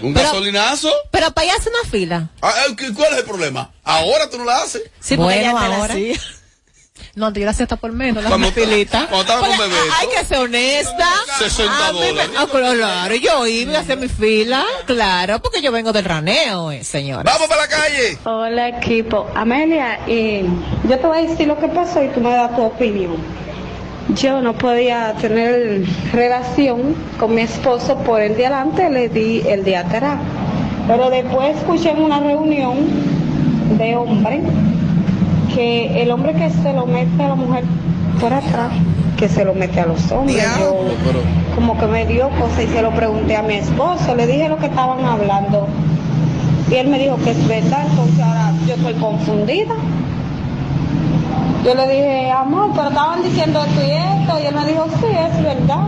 Un 0.02 0.12
Pero- 0.12 0.26
gasolinazo. 0.26 0.92
Pero 1.10 1.30
para 1.32 1.48
allá 1.52 1.58
hace 1.58 1.70
una 1.70 1.90
fila. 1.90 2.30
Ah, 2.42 2.52
ah, 2.54 2.74
¿qué- 2.76 2.92
¿Cuál 2.92 3.14
es 3.14 3.20
el 3.20 3.24
problema? 3.24 3.72
Ahora 3.82 4.28
tú 4.28 4.36
no 4.36 4.44
la 4.44 4.58
haces. 4.58 4.82
Sí, 5.00 5.16
porque 5.16 5.38
bueno, 5.38 5.58
la 5.58 5.76
ahora. 5.76 5.94
hacía. 5.94 6.20
No, 7.14 7.30
te 7.30 7.46
hasta 7.46 7.76
por 7.76 7.92
menos, 7.92 8.22
la 8.24 8.30
Cuando- 8.30 8.50
filita. 8.52 9.00
cuando 9.06 9.20
estaba 9.20 9.40
con 9.40 9.48
Porque 9.50 9.68
Bebeto. 9.68 9.94
Hay 10.00 10.08
que 10.08 10.24
ser 10.24 10.38
honesta. 10.38 11.08
60 11.38 11.88
A 11.88 11.92
mí 11.92 12.00
me- 12.00 12.06
dólares. 12.08 12.30
ah, 12.38 12.46
claro, 12.50 13.14
yo 13.16 13.46
iba 13.46 13.76
a 13.76 13.80
hacer 13.80 13.98
mi 13.98 14.08
fila, 14.08 14.64
claro, 14.86 15.38
porque 15.40 15.60
yo 15.60 15.70
vengo 15.72 15.92
del 15.92 16.06
raneo, 16.06 16.70
eh, 16.72 16.82
señora. 16.84 17.22
¡Vamos 17.24 17.48
para 17.48 17.62
la 17.62 17.68
calle! 17.68 18.16
Hola 18.24 18.68
equipo. 18.68 19.26
Amelia, 19.34 20.00
eh, 20.06 20.46
yo 20.88 20.98
te 20.98 21.06
voy 21.06 21.18
a 21.18 21.28
decir 21.28 21.46
lo 21.48 21.58
que 21.58 21.68
pasó 21.68 22.02
y 22.02 22.08
tú 22.08 22.20
me 22.20 22.30
das 22.30 22.56
tu 22.56 22.62
opinión. 22.62 23.16
Yo 24.14 24.40
no 24.40 24.54
podía 24.54 25.12
tener 25.20 25.84
relación 26.12 26.94
con 27.20 27.34
mi 27.34 27.42
esposo 27.42 27.96
por 27.98 28.22
el 28.22 28.36
de 28.36 28.46
adelante, 28.46 28.88
le 28.88 29.10
di 29.10 29.42
el 29.46 29.64
de 29.64 29.76
atrás. 29.76 30.18
Pero 30.88 31.10
después 31.10 31.56
escuché 31.58 31.90
en 31.90 32.02
una 32.02 32.20
reunión 32.20 32.76
de 33.78 33.96
hombres 33.96 34.40
que 35.54 36.02
el 36.02 36.10
hombre 36.10 36.34
que 36.34 36.50
se 36.50 36.72
lo 36.72 36.86
mete 36.86 37.22
a 37.22 37.28
la 37.28 37.34
mujer 37.34 37.64
por 38.20 38.32
atrás, 38.32 38.72
que 39.16 39.28
se 39.28 39.44
lo 39.44 39.54
mete 39.54 39.80
a 39.80 39.86
los 39.86 40.10
hombres. 40.10 40.44
Yo 40.58 40.84
como 41.54 41.78
que 41.78 41.86
me 41.86 42.06
dio 42.06 42.28
cosa 42.30 42.62
y 42.62 42.66
se 42.66 42.82
lo 42.82 42.90
pregunté 42.90 43.36
a 43.36 43.42
mi 43.42 43.54
esposo, 43.54 44.14
le 44.14 44.26
dije 44.26 44.48
lo 44.48 44.58
que 44.58 44.66
estaban 44.66 45.04
hablando. 45.04 45.66
Y 46.70 46.74
él 46.76 46.88
me 46.88 46.98
dijo 46.98 47.16
que 47.16 47.30
es 47.30 47.48
verdad, 47.48 47.86
entonces 47.90 48.20
ahora 48.20 48.52
yo 48.66 48.74
estoy 48.74 48.94
confundida. 48.94 49.74
Yo 51.64 51.74
le 51.74 51.88
dije, 51.88 52.30
amor, 52.30 52.70
pero 52.74 52.88
estaban 52.88 53.22
diciendo 53.22 53.62
esto 53.62 53.86
y 53.86 53.90
esto, 53.90 54.40
y 54.42 54.46
él 54.46 54.54
me 54.54 54.66
dijo, 54.66 54.86
sí, 54.98 55.06
es 55.06 55.42
verdad. 55.42 55.84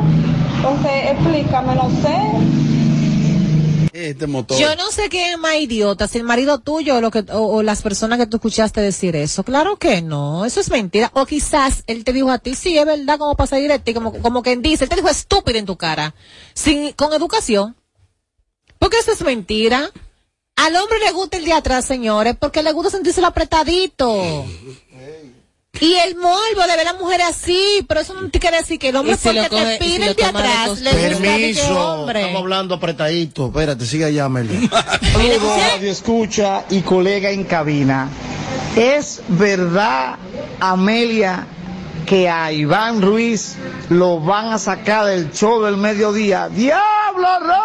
Entonces, 0.56 0.92
explícame, 1.10 1.74
no 1.74 1.90
sé. 1.90 2.83
Este. 3.94 4.26
Yo 4.58 4.74
no 4.74 4.90
sé 4.90 5.08
quién 5.08 5.34
es 5.34 5.38
más 5.38 5.54
idiota, 5.54 6.08
si 6.08 6.18
el 6.18 6.24
marido 6.24 6.58
tuyo 6.58 6.96
o, 6.96 7.00
lo 7.00 7.12
que, 7.12 7.24
o, 7.30 7.62
las 7.62 7.80
personas 7.80 8.18
que 8.18 8.26
tú 8.26 8.38
escuchaste 8.38 8.80
decir 8.80 9.14
eso. 9.14 9.44
Claro 9.44 9.76
que 9.76 10.02
no, 10.02 10.44
eso 10.44 10.58
es 10.58 10.68
mentira. 10.68 11.12
O 11.14 11.24
quizás 11.26 11.84
él 11.86 12.02
te 12.02 12.12
dijo 12.12 12.28
a 12.28 12.38
ti, 12.38 12.56
sí, 12.56 12.76
es 12.76 12.84
verdad, 12.84 13.18
como 13.18 13.36
pasa 13.36 13.54
directo, 13.54 13.94
como, 13.94 14.12
como 14.20 14.42
quien 14.42 14.62
dice, 14.62 14.82
él 14.82 14.90
te 14.90 14.96
dijo 14.96 15.08
estúpido 15.08 15.60
en 15.60 15.66
tu 15.66 15.76
cara, 15.76 16.12
sin, 16.54 16.90
con 16.94 17.12
educación. 17.12 17.76
Porque 18.80 18.98
eso 18.98 19.12
es 19.12 19.22
mentira. 19.22 19.88
Al 20.56 20.74
hombre 20.74 20.98
le 20.98 21.12
gusta 21.12 21.36
el 21.36 21.44
de 21.44 21.52
atrás, 21.52 21.84
señores, 21.84 22.34
porque 22.36 22.64
le 22.64 22.72
gusta 22.72 22.90
sentirse 22.90 23.24
apretadito. 23.24 24.44
Y 25.84 25.94
el 25.96 26.16
morbo 26.16 26.62
de 26.68 26.76
ver 26.76 26.80
a 26.88 26.92
la 26.92 26.98
mujer 26.98 27.22
así, 27.22 27.84
pero 27.88 28.00
eso 28.00 28.14
no 28.14 28.28
te 28.30 28.38
quiere 28.40 28.56
decir 28.58 28.78
que 28.78 28.88
el 28.88 28.96
hombre 28.96 29.16
si 29.16 29.28
porque 29.28 29.48
coge- 29.48 29.78
te 29.78 29.84
y 29.86 29.88
si 29.90 29.94
pide 29.96 30.04
lo 30.06 30.10
el 30.12 30.16
de 30.16 30.24
atrás, 30.24 30.80
le 30.80 30.90
gusta 30.90 30.90
de 30.90 31.08
que 31.08 31.16
Permiso, 31.20 31.92
hombre. 31.94 32.20
estamos 32.20 32.42
hablando 32.42 32.74
apretadito. 32.76 33.46
Espérate, 33.48 33.84
sigue 33.86 34.04
allá, 34.06 34.24
Amelia. 34.26 34.68
Radio 35.12 35.90
escucha 35.90 36.64
y 36.70 36.80
colega 36.82 37.30
en 37.30 37.44
cabina. 37.44 38.08
¿Es 38.76 39.20
verdad, 39.28 40.16
Amelia, 40.60 41.46
que 42.06 42.28
a 42.28 42.50
Iván 42.52 43.00
Ruiz 43.02 43.56
lo 43.88 44.20
van 44.20 44.52
a 44.52 44.58
sacar 44.58 45.06
del 45.06 45.30
show 45.32 45.62
del 45.62 45.76
mediodía? 45.76 46.48
¡Diablo, 46.48 47.28
Robert! 47.40 47.60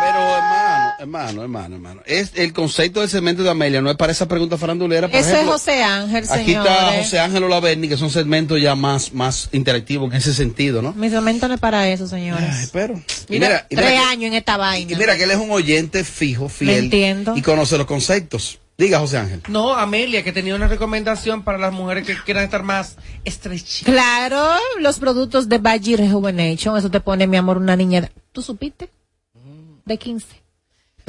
Pero 0.00 0.18
hermano, 0.18 0.65
Hermano, 0.98 1.42
hermano, 1.42 1.74
hermano. 1.76 2.00
Es 2.06 2.32
el 2.36 2.52
concepto 2.54 3.00
del 3.00 3.10
segmento 3.10 3.42
de 3.42 3.50
Amelia, 3.50 3.82
no 3.82 3.90
es 3.90 3.96
para 3.96 4.12
esa 4.12 4.26
pregunta 4.26 4.56
farandulera. 4.56 5.08
Por 5.08 5.20
Eso 5.20 5.28
ejemplo, 5.30 5.54
es 5.54 5.60
José 5.60 5.82
Ángel, 5.82 6.24
Aquí 6.30 6.54
está. 6.54 6.92
José 6.98 7.18
Ángel 7.20 7.44
Olaverni, 7.44 7.88
que 7.88 7.96
son 7.98 8.08
segmentos 8.10 8.60
ya 8.60 8.74
más, 8.74 9.12
más 9.12 9.50
interactivos 9.52 10.10
en 10.10 10.16
ese 10.16 10.32
sentido, 10.32 10.80
¿no? 10.80 10.92
Mi 10.94 11.10
momento 11.10 11.48
no 11.48 11.54
es 11.54 11.60
para 11.60 11.88
eso, 11.90 12.06
señores. 12.06 12.70
pero. 12.72 12.94
Y 13.28 13.32
Mira, 13.32 13.48
mira, 13.48 13.66
y 13.68 13.76
mira 13.76 13.88
tres 13.88 14.00
que- 14.00 14.06
años 14.06 14.24
en 14.28 14.34
esta 14.34 14.56
vaina. 14.56 14.92
Y 14.92 14.96
mira 14.96 15.16
que 15.16 15.24
él 15.24 15.30
es 15.32 15.36
un 15.38 15.50
oyente 15.50 16.02
fijo, 16.02 16.48
fiel. 16.48 16.70
Me 16.70 16.78
entiendo. 16.78 17.36
Y 17.36 17.42
conoce 17.42 17.76
los 17.76 17.86
conceptos. 17.86 18.58
Diga, 18.78 18.98
José 18.98 19.18
Ángel. 19.18 19.42
No, 19.48 19.74
Amelia, 19.74 20.22
que 20.22 20.32
tenía 20.32 20.54
una 20.54 20.68
recomendación 20.68 21.42
para 21.44 21.56
las 21.58 21.72
mujeres 21.72 22.06
que 22.06 22.14
quieran 22.24 22.44
estar 22.44 22.62
más 22.62 22.96
estrechitas. 23.24 23.90
Claro, 23.92 24.54
los 24.80 24.98
productos 24.98 25.48
de 25.48 25.58
Baggy 25.58 25.96
Rejuvenation, 25.96 26.76
eso 26.76 26.90
te 26.90 27.00
pone, 27.00 27.26
mi 27.26 27.36
amor, 27.36 27.56
una 27.58 27.74
niña. 27.76 28.02
de- 28.02 28.10
¿Tú 28.32 28.42
supiste? 28.42 28.90
De 29.86 29.96
15. 29.98 30.26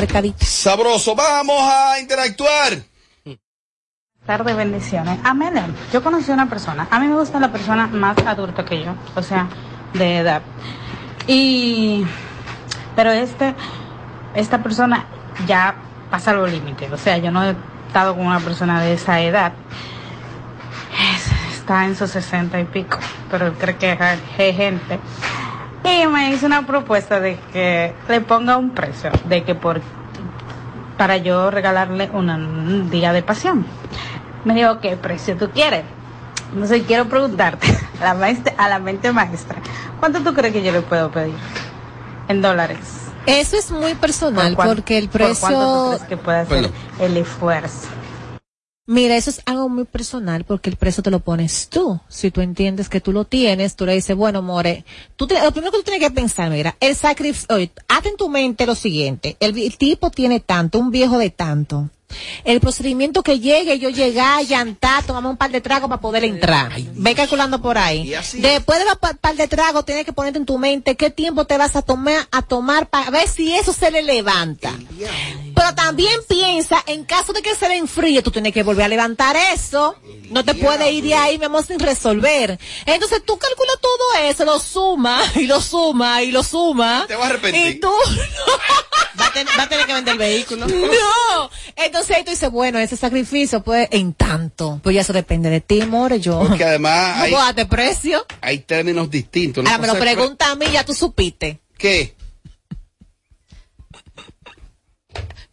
Precadita. 0.01 0.45
Sabroso, 0.45 1.15
vamos 1.15 1.59
a 1.59 1.99
interactuar. 1.99 2.77
Tarde, 4.27 4.53
bendiciones. 4.53 5.17
Amelia, 5.23 5.67
yo 5.91 6.03
conocí 6.03 6.29
a 6.29 6.35
una 6.35 6.47
persona. 6.47 6.87
A 6.91 6.99
mí 6.99 7.07
me 7.07 7.15
gusta 7.15 7.39
la 7.39 7.51
persona 7.51 7.87
más 7.87 8.15
adulta 8.19 8.63
que 8.63 8.83
yo, 8.83 8.93
o 9.15 9.23
sea, 9.23 9.47
de 9.93 10.17
edad. 10.19 10.41
Y, 11.25 12.05
pero 12.95 13.11
este, 13.11 13.55
esta 14.35 14.61
persona 14.61 15.05
ya 15.47 15.73
pasa 16.11 16.31
los 16.33 16.51
límites. 16.51 16.91
O 16.91 16.97
sea, 16.97 17.17
yo 17.17 17.31
no 17.31 17.43
he 17.43 17.55
estado 17.87 18.15
con 18.15 18.27
una 18.27 18.39
persona 18.39 18.79
de 18.81 18.93
esa 18.93 19.19
edad. 19.21 19.53
Es- 21.15 21.55
está 21.57 21.85
en 21.85 21.95
sus 21.95 22.11
sesenta 22.11 22.59
y 22.59 22.65
pico, 22.65 22.99
pero 23.31 23.47
él 23.47 23.53
cree 23.53 23.77
que 23.77 23.91
es 23.93 24.55
gente. 24.55 24.99
Y 25.87 26.05
me 26.07 26.31
hizo 26.31 26.45
una 26.45 26.65
propuesta 26.65 27.19
de 27.19 27.37
que 27.53 27.93
le 28.09 28.21
ponga 28.21 28.57
un 28.57 28.71
precio, 28.71 29.09
de 29.25 29.43
que 29.43 29.55
por 29.55 29.81
para 30.97 31.17
yo 31.17 31.51
regalarle 31.51 32.09
una- 32.11 32.35
un 32.35 32.89
día 32.89 33.13
de 33.13 33.21
pasión. 33.21 33.65
Me 34.45 34.55
dijo, 34.55 34.79
¿qué 34.79 34.97
precio 34.97 35.37
tú 35.37 35.49
quieres? 35.51 35.83
Entonces 36.53 36.83
quiero 36.87 37.05
preguntarte 37.05 37.67
a 38.01 38.03
la, 38.03 38.13
maestra- 38.15 38.53
a 38.57 38.67
la 38.69 38.79
mente 38.79 39.11
maestra, 39.11 39.57
¿cuánto 39.99 40.21
tú 40.21 40.33
crees 40.33 40.53
que 40.53 40.63
yo 40.63 40.71
le 40.71 40.81
puedo 40.81 41.11
pedir? 41.11 41.35
En 42.27 42.41
dólares. 42.41 42.79
Eso 43.25 43.57
es 43.57 43.71
muy 43.71 43.93
personal 43.95 44.47
¿Por 44.47 44.55
cuán- 44.55 44.67
porque 44.69 44.97
el 44.97 45.09
por 45.09 45.21
cuánto 45.21 45.37
tú 45.37 45.41
precio... 45.41 45.87
crees 45.89 46.03
que 46.09 46.17
puede 46.17 46.37
hacer 46.39 46.71
el 46.99 47.17
esfuerzo? 47.17 47.87
Mira, 48.89 49.17
eso 49.17 49.29
es 49.29 49.41
algo 49.45 49.67
muy 49.67 49.83
personal 49.83 50.45
porque 50.45 50.69
el 50.69 50.77
precio 50.77 51.03
te 51.03 51.11
lo 51.11 51.19
pones 51.19 51.67
tú. 51.67 51.99
Si 52.07 52.31
tú 52.31 52.39
entiendes 52.39 52.87
que 52.87 53.01
tú 53.01 53.11
lo 53.11 53.25
tienes, 53.25 53.75
tú 53.75 53.85
le 53.85 53.93
dices, 53.93 54.15
bueno, 54.15 54.41
more, 54.41 54.85
tú 55.17 55.27
te- 55.27 55.43
lo 55.43 55.51
primero 55.51 55.71
que 55.73 55.79
tú 55.79 55.83
tienes 55.83 56.07
que 56.07 56.13
pensar, 56.15 56.49
mira, 56.49 56.75
el 56.79 56.95
sacrificio, 56.95 57.53
oye, 57.53 57.69
hazte 57.89 58.09
en 58.09 58.17
tu 58.17 58.29
mente 58.29 58.65
lo 58.65 58.75
siguiente, 58.75 59.35
el, 59.41 59.77
tipo 59.77 60.09
tiene 60.09 60.39
tanto, 60.39 60.79
un 60.79 60.89
viejo 60.89 61.17
de 61.17 61.29
tanto. 61.29 61.89
El 62.45 62.61
procedimiento 62.61 63.21
que 63.21 63.41
llegue, 63.41 63.77
yo 63.79 63.89
llegar, 63.89 64.41
llantar, 64.45 65.03
tomamos 65.03 65.31
un 65.31 65.35
par 65.37 65.51
de 65.51 65.59
tragos 65.59 65.89
para 65.89 65.99
poder 65.99 66.23
entrar. 66.23 66.71
Ve 66.93 67.13
calculando 67.13 67.61
por 67.61 67.77
ahí. 67.77 68.07
Después 68.41 68.79
de 68.79 68.85
los 68.85 68.95
pa- 68.97 69.13
par 69.15 69.35
de 69.35 69.49
tragos, 69.49 69.83
tienes 69.83 70.05
que 70.05 70.13
ponerte 70.13 70.39
en 70.39 70.45
tu 70.45 70.57
mente 70.57 70.95
qué 70.95 71.09
tiempo 71.09 71.43
te 71.43 71.57
vas 71.57 71.75
a 71.75 71.81
tomar, 71.81 72.25
a 72.31 72.41
tomar 72.41 72.87
para 72.87 73.09
ver 73.11 73.27
si 73.27 73.53
eso 73.53 73.73
se 73.73 73.91
le 73.91 74.01
levanta. 74.03 74.71
Pero 75.57 75.73
también 75.75 76.19
piensa, 76.27 76.83
en 76.85 77.03
caso 77.03 77.33
de 77.33 77.41
que 77.41 77.55
se 77.55 77.67
le 77.67 77.77
enfríe, 77.77 78.21
tú 78.21 78.29
tienes 78.31 78.53
que 78.53 78.63
volver 78.63 78.85
a 78.85 78.87
levantar 78.87 79.35
eso. 79.53 79.95
No 80.29 80.43
te 80.45 80.53
puedes 80.53 80.91
ir 80.91 81.03
de 81.03 81.15
ahí, 81.15 81.37
mi 81.39 81.45
amor, 81.45 81.65
sin 81.65 81.79
resolver. 81.79 82.59
Entonces 82.85 83.23
tú 83.25 83.37
calculas 83.37 83.75
todo 83.81 84.23
eso, 84.29 84.45
lo 84.45 84.59
suma, 84.59 85.19
y 85.35 85.47
lo 85.47 85.59
suma, 85.61 86.21
y 86.23 86.31
lo 86.31 86.43
suma. 86.43 87.05
Te 87.07 87.15
vas 87.15 87.25
a 87.25 87.29
arrepentir. 87.29 87.67
Y 87.67 87.79
tú, 87.79 87.91
Va 89.19 89.25
a, 89.27 89.33
ten- 89.33 89.47
va 89.57 89.63
a 89.63 89.69
tener 89.69 89.85
que 89.87 89.93
vender 89.93 90.11
el 90.13 90.19
vehículo. 90.19 90.67
no. 90.67 91.49
Entonces 91.75 92.17
ahí 92.17 92.23
tú 92.23 92.29
dices, 92.31 92.51
bueno, 92.51 92.77
ese 92.79 92.95
sacrificio, 92.97 93.63
pues, 93.63 93.87
en 93.91 94.13
tanto. 94.13 94.79
Pues 94.83 94.93
ya 94.95 95.01
eso 95.01 95.13
depende 95.13 95.49
de 95.49 95.61
ti, 95.61 95.81
more, 95.87 96.19
yo. 96.19 96.39
Porque 96.47 96.63
además 96.65 97.29
No 97.31 97.39
hay, 97.41 97.65
precio. 97.65 98.25
hay 98.41 98.59
términos 98.59 99.09
distintos. 99.09 99.63
¿no? 99.63 99.69
Ahora 99.69 99.81
me 99.81 99.87
lo 99.87 99.97
pregunta 99.99 100.51
a 100.51 100.55
mí, 100.55 100.67
ya 100.71 100.85
tú 100.85 100.93
supiste. 100.93 101.59
¿Qué? 101.77 102.15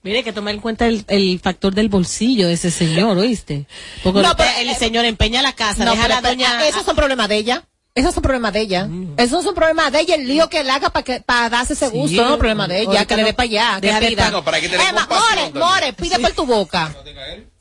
Mire, 0.05 0.23
que 0.23 0.33
tomar 0.33 0.55
en 0.55 0.61
cuenta 0.61 0.87
el, 0.87 1.05
el 1.09 1.41
factor 1.43 1.75
del 1.75 1.89
bolsillo 1.89 2.47
de 2.47 2.53
ese 2.55 2.71
señor, 2.71 3.17
¿oíste? 3.19 3.67
Porque 4.03 4.21
No, 4.21 4.37
pero- 4.37 4.51
el 4.59 4.77
señor 4.77 5.05
empeña 5.07 5.43
la 5.43 5.55
casa, 5.55 5.85
No, 5.85 5.91
deja 5.93 6.05
a 6.05 6.09
la 6.09 6.17
pero- 6.21 6.29
doña... 6.35 6.53
pero 6.59 6.69
esos 6.71 6.85
son 6.85 6.95
problemas 6.95 7.29
de 7.29 7.37
ella. 7.37 7.65
Esos 7.97 8.13
son 8.13 8.23
problemas 8.25 8.53
de 8.53 8.61
ella. 8.61 8.87
Mm. 8.87 9.15
Esos 9.19 9.45
son 9.45 9.55
problemas 9.55 9.93
de 9.93 10.01
ella. 10.01 10.17
El 10.17 10.27
lío 10.27 10.49
que 10.51 10.61
él 10.61 10.69
haga 10.71 10.91
para 10.91 11.05
que 11.05 11.21
para 11.21 11.49
darse 11.49 11.75
ese 11.75 11.89
gusto. 11.89 12.25
No, 12.29 12.37
problema 12.39 12.67
de 12.69 12.81
ella. 12.83 13.05
Que 13.07 13.15
le 13.17 13.23
no- 13.23 13.29
dé 13.29 13.35
para 13.35 13.45
allá. 13.45 13.81
Que 13.81 13.87
deja 13.87 14.01
de 14.01 14.09
pida. 14.09 14.25
pa- 14.25 14.31
No, 14.33 14.45
para 14.45 14.61
que 14.61 14.69
tenga 14.69 14.89
Emma, 14.89 15.07
compasión 15.07 15.29
more, 15.31 15.43
también. 15.53 15.65
more, 15.69 15.93
pide 15.93 16.19
por 16.19 16.33
tu 16.33 16.45
boca. 16.45 16.89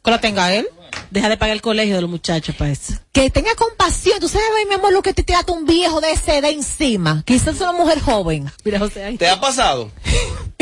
Que 0.04 0.12
lo 0.12 0.20
tenga 0.20 0.54
él. 0.54 0.68
Deja 1.12 1.30
de 1.30 1.38
pagar 1.38 1.56
el 1.56 1.62
colegio 1.62 1.96
de 1.96 2.02
los 2.02 2.10
muchachos 2.10 2.56
para 2.56 2.72
eso. 2.72 2.94
Que 3.12 3.30
tenga 3.30 3.54
compasión. 3.56 4.20
Tú 4.20 4.28
sabes, 4.28 4.48
mi 4.68 4.74
amor, 4.74 4.92
lo 4.92 5.02
que 5.04 5.14
te 5.14 5.24
trata 5.24 5.52
un 5.52 5.66
viejo 5.66 6.02
de 6.02 6.12
ese 6.12 6.42
de 6.42 6.50
encima. 6.50 7.24
Quizás 7.26 7.56
es 7.56 7.62
una 7.62 7.72
mujer 7.74 8.00
joven. 8.02 8.52
Mira, 8.66 8.80
José, 8.80 9.04
ahí. 9.04 9.18
¿Te 9.18 9.30
ha 9.30 9.40
pasado? 9.40 9.92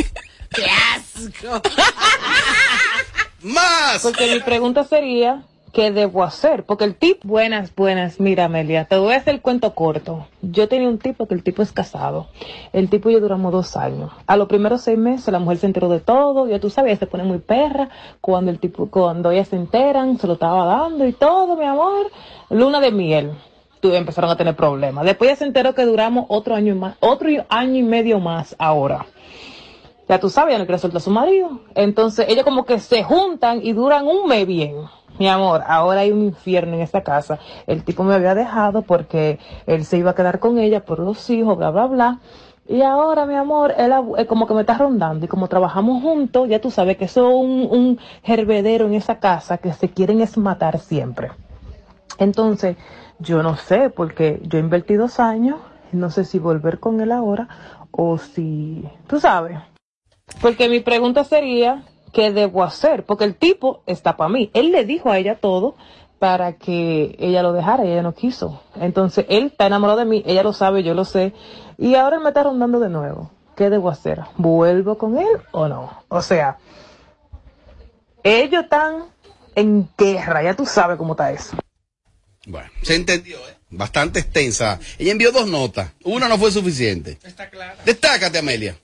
¡Qué 0.53 0.65
asco! 0.65 1.61
¡Más! 3.43 4.03
Porque 4.03 4.33
mi 4.33 4.41
pregunta 4.41 4.83
sería, 4.83 5.43
¿qué 5.71 5.91
debo 5.91 6.23
hacer? 6.23 6.65
Porque 6.65 6.83
el 6.83 6.95
tipo... 6.95 7.25
Buenas, 7.25 7.73
buenas. 7.73 8.19
Mira, 8.19 8.45
Amelia, 8.45 8.83
te 8.83 8.97
voy 8.97 9.13
a 9.13 9.17
hacer 9.17 9.35
el 9.35 9.41
cuento 9.41 9.73
corto. 9.73 10.27
Yo 10.41 10.67
tenía 10.67 10.89
un 10.89 10.99
tipo 10.99 11.25
que 11.25 11.35
el 11.35 11.43
tipo 11.43 11.61
es 11.61 11.71
casado. 11.71 12.27
El 12.73 12.89
tipo 12.89 13.09
y 13.09 13.13
yo 13.13 13.21
duramos 13.21 13.53
dos 13.53 13.77
años. 13.77 14.11
A 14.27 14.35
los 14.35 14.49
primeros 14.49 14.81
seis 14.81 14.97
meses 14.97 15.31
la 15.31 15.39
mujer 15.39 15.59
se 15.59 15.67
enteró 15.67 15.87
de 15.87 16.01
todo. 16.01 16.49
Ya 16.49 16.59
tú 16.59 16.69
sabes, 16.69 16.91
ella 16.91 16.99
se 16.99 17.07
pone 17.07 17.23
muy 17.23 17.39
perra. 17.39 17.89
Cuando 18.19 18.51
el 18.51 18.59
tipo, 18.59 18.89
cuando 18.89 19.31
ellas 19.31 19.47
se 19.47 19.55
enteran, 19.55 20.19
se 20.19 20.27
lo 20.27 20.33
estaba 20.33 20.65
dando 20.65 21.07
y 21.07 21.13
todo, 21.13 21.55
mi 21.55 21.65
amor. 21.65 22.11
Luna 22.49 22.81
de 22.81 22.91
miel. 22.91 23.31
Tú, 23.79 23.93
empezaron 23.93 24.29
a 24.29 24.35
tener 24.35 24.57
problemas. 24.57 25.05
Después 25.05 25.29
ya 25.29 25.35
se 25.37 25.45
enteró 25.45 25.73
que 25.73 25.85
duramos 25.85 26.25
otro 26.27 26.55
año 26.55 26.75
más, 26.75 26.97
otro 26.99 27.29
año 27.47 27.75
y 27.77 27.83
medio 27.83 28.19
más 28.19 28.53
ahora 28.59 29.05
ya 30.11 30.19
tú 30.19 30.29
sabes, 30.29 30.51
ya 30.51 30.59
no 30.59 30.65
quiere 30.65 30.77
soltar 30.77 30.97
a 30.97 30.99
su 30.99 31.09
marido. 31.09 31.61
Entonces, 31.73 32.25
ellos 32.27 32.43
como 32.43 32.65
que 32.65 32.79
se 32.79 33.01
juntan 33.01 33.61
y 33.63 33.71
duran 33.71 34.05
un 34.05 34.27
mes 34.27 34.45
bien. 34.45 34.75
Mi 35.17 35.29
amor, 35.29 35.63
ahora 35.65 36.01
hay 36.01 36.11
un 36.11 36.21
infierno 36.21 36.73
en 36.73 36.81
esta 36.81 37.01
casa. 37.01 37.39
El 37.65 37.85
tipo 37.85 38.03
me 38.03 38.13
había 38.13 38.35
dejado 38.35 38.81
porque 38.81 39.39
él 39.67 39.85
se 39.85 39.97
iba 39.97 40.11
a 40.11 40.13
quedar 40.15 40.39
con 40.39 40.59
ella 40.59 40.83
por 40.83 40.99
los 40.99 41.29
hijos, 41.29 41.57
bla, 41.57 41.71
bla, 41.71 41.85
bla. 41.87 42.19
Y 42.67 42.81
ahora, 42.81 43.25
mi 43.25 43.35
amor, 43.35 43.73
él 43.77 43.93
eh, 44.17 44.25
como 44.25 44.47
que 44.47 44.53
me 44.53 44.61
está 44.61 44.77
rondando 44.77 45.23
y 45.23 45.29
como 45.29 45.47
trabajamos 45.47 46.03
juntos, 46.03 46.49
ya 46.49 46.59
tú 46.59 46.71
sabes 46.71 46.97
que 46.97 47.05
es 47.05 47.15
un, 47.15 47.69
un 47.71 47.97
hervedero 48.25 48.87
en 48.87 48.95
esa 48.95 49.19
casa 49.19 49.59
que 49.59 49.71
se 49.71 49.91
quieren 49.91 50.19
es 50.19 50.37
matar 50.37 50.79
siempre. 50.79 51.31
Entonces, 52.17 52.75
yo 53.19 53.41
no 53.43 53.55
sé, 53.55 53.89
porque 53.89 54.41
yo 54.43 54.59
invertí 54.59 54.95
dos 54.95 55.21
años, 55.21 55.61
no 55.93 56.09
sé 56.09 56.25
si 56.25 56.37
volver 56.37 56.81
con 56.81 56.99
él 56.99 57.13
ahora 57.13 57.47
o 57.91 58.17
si, 58.17 58.83
tú 59.07 59.17
sabes. 59.21 59.70
Porque 60.39 60.69
mi 60.69 60.79
pregunta 60.79 61.23
sería, 61.23 61.83
¿qué 62.13 62.31
debo 62.31 62.63
hacer? 62.63 63.05
Porque 63.05 63.25
el 63.25 63.35
tipo 63.35 63.83
está 63.85 64.17
para 64.17 64.29
mí. 64.29 64.49
Él 64.53 64.71
le 64.71 64.85
dijo 64.85 65.11
a 65.11 65.17
ella 65.17 65.35
todo 65.35 65.75
para 66.19 66.53
que 66.53 67.15
ella 67.19 67.41
lo 67.41 67.51
dejara 67.51 67.83
y 67.83 67.91
ella 67.91 68.03
no 68.03 68.13
quiso. 68.13 68.61
Entonces, 68.75 69.25
él 69.27 69.47
está 69.47 69.65
enamorado 69.65 69.99
de 69.99 70.05
mí, 70.05 70.23
ella 70.25 70.43
lo 70.43 70.53
sabe, 70.53 70.83
yo 70.83 70.93
lo 70.93 71.03
sé. 71.03 71.33
Y 71.77 71.95
ahora 71.95 72.17
él 72.17 72.23
me 72.23 72.29
está 72.29 72.43
rondando 72.43 72.79
de 72.79 72.89
nuevo. 72.89 73.31
¿Qué 73.55 73.69
debo 73.69 73.89
hacer? 73.89 74.21
¿Vuelvo 74.37 74.97
con 74.97 75.17
él 75.17 75.41
o 75.51 75.67
no? 75.67 76.03
O 76.09 76.21
sea, 76.21 76.57
ellos 78.23 78.63
están 78.63 79.05
en 79.55 79.89
guerra, 79.97 80.43
ya 80.43 80.55
tú 80.55 80.65
sabes 80.65 80.97
cómo 80.97 81.13
está 81.13 81.31
eso. 81.31 81.57
Bueno, 82.45 82.69
se 82.81 82.95
entendió, 82.95 83.37
¿eh? 83.37 83.57
Bastante 83.69 84.19
extensa. 84.19 84.79
Ella 84.97 85.11
envió 85.11 85.31
dos 85.31 85.47
notas. 85.47 85.91
Una 86.03 86.27
no 86.27 86.37
fue 86.37 86.51
suficiente. 86.51 87.17
Destácate, 87.85 88.37
Amelia. 88.37 88.75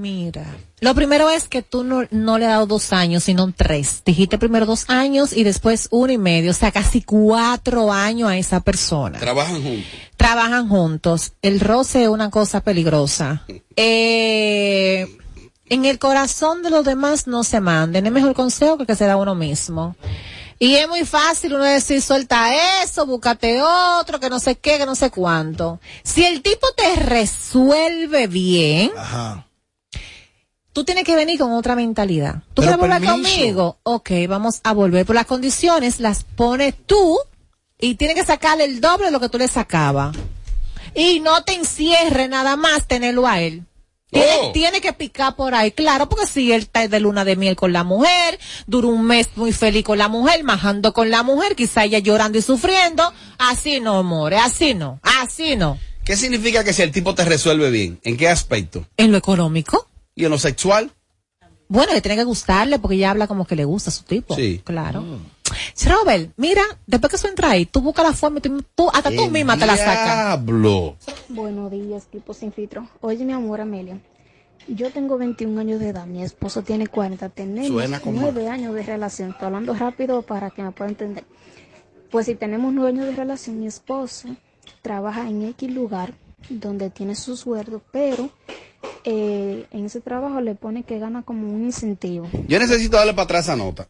Mira. 0.00 0.44
Lo 0.80 0.94
primero 0.94 1.30
es 1.30 1.48
que 1.48 1.62
tú 1.62 1.82
no, 1.82 2.06
no 2.10 2.38
le 2.38 2.44
has 2.44 2.52
dado 2.52 2.66
dos 2.66 2.92
años, 2.92 3.24
sino 3.24 3.50
tres. 3.52 4.02
Dijiste 4.04 4.36
primero 4.36 4.66
dos 4.66 4.84
años 4.88 5.32
y 5.32 5.42
después 5.42 5.88
uno 5.90 6.12
y 6.12 6.18
medio. 6.18 6.50
O 6.50 6.54
sea, 6.54 6.70
casi 6.70 7.02
cuatro 7.02 7.92
años 7.92 8.28
a 8.28 8.36
esa 8.36 8.60
persona. 8.60 9.18
Trabajan 9.18 9.62
juntos. 9.62 9.86
Trabajan 10.16 10.68
juntos. 10.68 11.32
El 11.40 11.60
roce 11.60 12.02
es 12.02 12.08
una 12.08 12.30
cosa 12.30 12.60
peligrosa. 12.60 13.44
Eh, 13.78 15.06
en 15.68 15.84
el 15.84 15.98
corazón 15.98 16.62
de 16.62 16.70
los 16.70 16.82
demás 16.82 17.26
no 17.26 17.44
se 17.44 17.60
manden. 17.60 18.06
Es 18.06 18.12
mejor 18.12 18.32
consejo 18.32 18.78
que 18.78 18.86
que 18.86 18.96
se 18.96 19.04
da 19.04 19.18
uno 19.18 19.34
mismo. 19.34 19.94
Y 20.58 20.76
es 20.76 20.88
muy 20.88 21.04
fácil 21.04 21.54
uno 21.54 21.64
decir, 21.64 22.00
suelta 22.00 22.82
eso, 22.82 23.04
búscate 23.04 23.60
otro, 23.60 24.18
que 24.18 24.30
no 24.30 24.40
sé 24.40 24.56
qué, 24.56 24.78
que 24.78 24.86
no 24.86 24.94
sé 24.94 25.10
cuánto. 25.10 25.80
Si 26.02 26.24
el 26.24 26.40
tipo 26.40 26.66
te 26.74 26.96
resuelve 26.96 28.26
bien, 28.26 28.90
tú 30.76 30.84
tienes 30.84 31.04
que 31.04 31.16
venir 31.16 31.38
con 31.38 31.52
otra 31.52 31.74
mentalidad. 31.74 32.42
¿Tú 32.52 32.60
Pero 32.60 32.76
quieres 32.76 32.76
volver 32.76 33.00
permiso. 33.00 33.30
conmigo? 33.38 33.78
Ok, 33.82 34.10
vamos 34.28 34.60
a 34.62 34.74
volver. 34.74 35.06
Pero 35.06 35.14
las 35.14 35.24
condiciones 35.24 36.00
las 36.00 36.22
pones 36.24 36.74
tú 36.84 37.18
y 37.80 37.94
tienes 37.94 38.14
que 38.14 38.26
sacarle 38.26 38.64
el 38.64 38.82
doble 38.82 39.06
de 39.06 39.10
lo 39.12 39.18
que 39.18 39.30
tú 39.30 39.38
le 39.38 39.48
sacabas. 39.48 40.14
Y 40.94 41.20
no 41.20 41.42
te 41.44 41.54
encierre 41.54 42.28
nada 42.28 42.56
más 42.56 42.86
tenerlo 42.86 43.26
a 43.26 43.40
él. 43.40 43.64
Tiene, 44.10 44.28
Oh. 44.42 44.52
tiene 44.52 44.82
que 44.82 44.92
picar 44.92 45.34
por 45.34 45.54
ahí, 45.54 45.70
claro, 45.72 46.10
porque 46.10 46.26
si 46.26 46.52
él 46.52 46.60
está 46.62 46.86
de 46.86 47.00
luna 47.00 47.24
de 47.24 47.36
miel 47.36 47.56
con 47.56 47.72
la 47.72 47.82
mujer, 47.82 48.38
dura 48.66 48.88
un 48.88 49.02
mes 49.06 49.30
muy 49.34 49.52
feliz 49.52 49.82
con 49.82 49.96
la 49.96 50.08
mujer, 50.08 50.44
majando 50.44 50.92
con 50.92 51.08
la 51.10 51.22
mujer, 51.22 51.56
quizá 51.56 51.84
ella 51.84 52.00
llorando 52.00 52.36
y 52.36 52.42
sufriendo, 52.42 53.14
así 53.38 53.80
no, 53.80 54.02
more, 54.02 54.36
así 54.36 54.74
no, 54.74 55.00
así 55.02 55.56
no. 55.56 55.78
¿Qué 56.04 56.16
significa 56.18 56.62
que 56.64 56.74
si 56.74 56.82
el 56.82 56.92
tipo 56.92 57.14
te 57.14 57.24
resuelve 57.24 57.70
bien? 57.70 57.98
¿En 58.04 58.18
qué 58.18 58.28
aspecto? 58.28 58.86
En 58.98 59.10
lo 59.10 59.16
económico, 59.18 59.88
¿Y 60.16 60.24
en 60.24 60.30
lo 60.30 60.38
sexual? 60.38 60.90
bueno, 61.68 61.92
le 61.92 62.00
tiene 62.00 62.16
que 62.16 62.22
gustarle 62.24 62.78
porque 62.78 62.94
ella 62.96 63.10
habla 63.10 63.26
como 63.26 63.44
que 63.44 63.56
le 63.56 63.64
gusta 63.64 63.90
a 63.90 63.92
su 63.92 64.04
tipo. 64.04 64.34
Sí. 64.36 64.60
Claro. 64.64 65.04
Robert, 65.84 66.30
mira, 66.36 66.62
después 66.86 67.10
que 67.10 67.16
eso 67.16 67.26
entra 67.28 67.50
ahí, 67.50 67.66
tú 67.66 67.80
buscas 67.80 68.04
la 68.06 68.12
forma, 68.12 68.38
y 68.38 68.40
tú, 68.42 68.62
tú- 68.74 68.88
hasta 68.92 69.10
tú 69.10 69.28
misma 69.30 69.56
te 69.58 69.66
la 69.66 69.76
sacas. 69.76 70.44
Diablo. 70.44 70.96
Buenos 71.28 71.70
días, 71.72 72.06
equipo 72.08 72.34
sin 72.34 72.52
filtro. 72.52 72.88
Oye, 73.00 73.24
mi 73.24 73.32
amor, 73.32 73.60
Amelia. 73.60 73.98
Yo 74.68 74.90
tengo 74.90 75.18
21 75.18 75.60
años 75.60 75.78
de 75.80 75.88
edad, 75.88 76.06
mi 76.06 76.22
esposo 76.22 76.62
tiene 76.62 76.86
40. 76.86 77.28
Tenemos 77.30 77.68
Suena 77.68 78.00
como- 78.00 78.20
9 78.20 78.48
años 78.48 78.72
de 78.74 78.82
relación. 78.84 79.30
Estoy 79.30 79.46
hablando 79.46 79.74
rápido 79.74 80.22
para 80.22 80.50
que 80.50 80.62
me 80.62 80.70
pueda 80.72 80.90
entender. 80.90 81.24
Pues 82.10 82.26
si 82.26 82.34
tenemos 82.36 82.72
9 82.72 82.90
años 82.90 83.06
de 83.06 83.12
relación, 83.16 83.58
mi 83.60 83.66
esposo 83.66 84.28
trabaja 84.82 85.28
en 85.28 85.42
X 85.42 85.68
lugar 85.72 86.14
donde 86.48 86.90
tiene 86.90 87.14
su 87.16 87.36
sueldo, 87.36 87.82
pero 87.92 88.30
eh, 89.06 89.66
en 89.70 89.86
ese 89.86 90.00
trabajo 90.00 90.40
le 90.40 90.56
pone 90.56 90.82
que 90.82 90.98
gana 90.98 91.22
como 91.22 91.48
un 91.48 91.64
incentivo. 91.64 92.28
Yo 92.48 92.58
necesito 92.58 92.96
darle 92.96 93.14
para 93.14 93.24
atrás 93.24 93.44
esa 93.44 93.56
nota. 93.56 93.88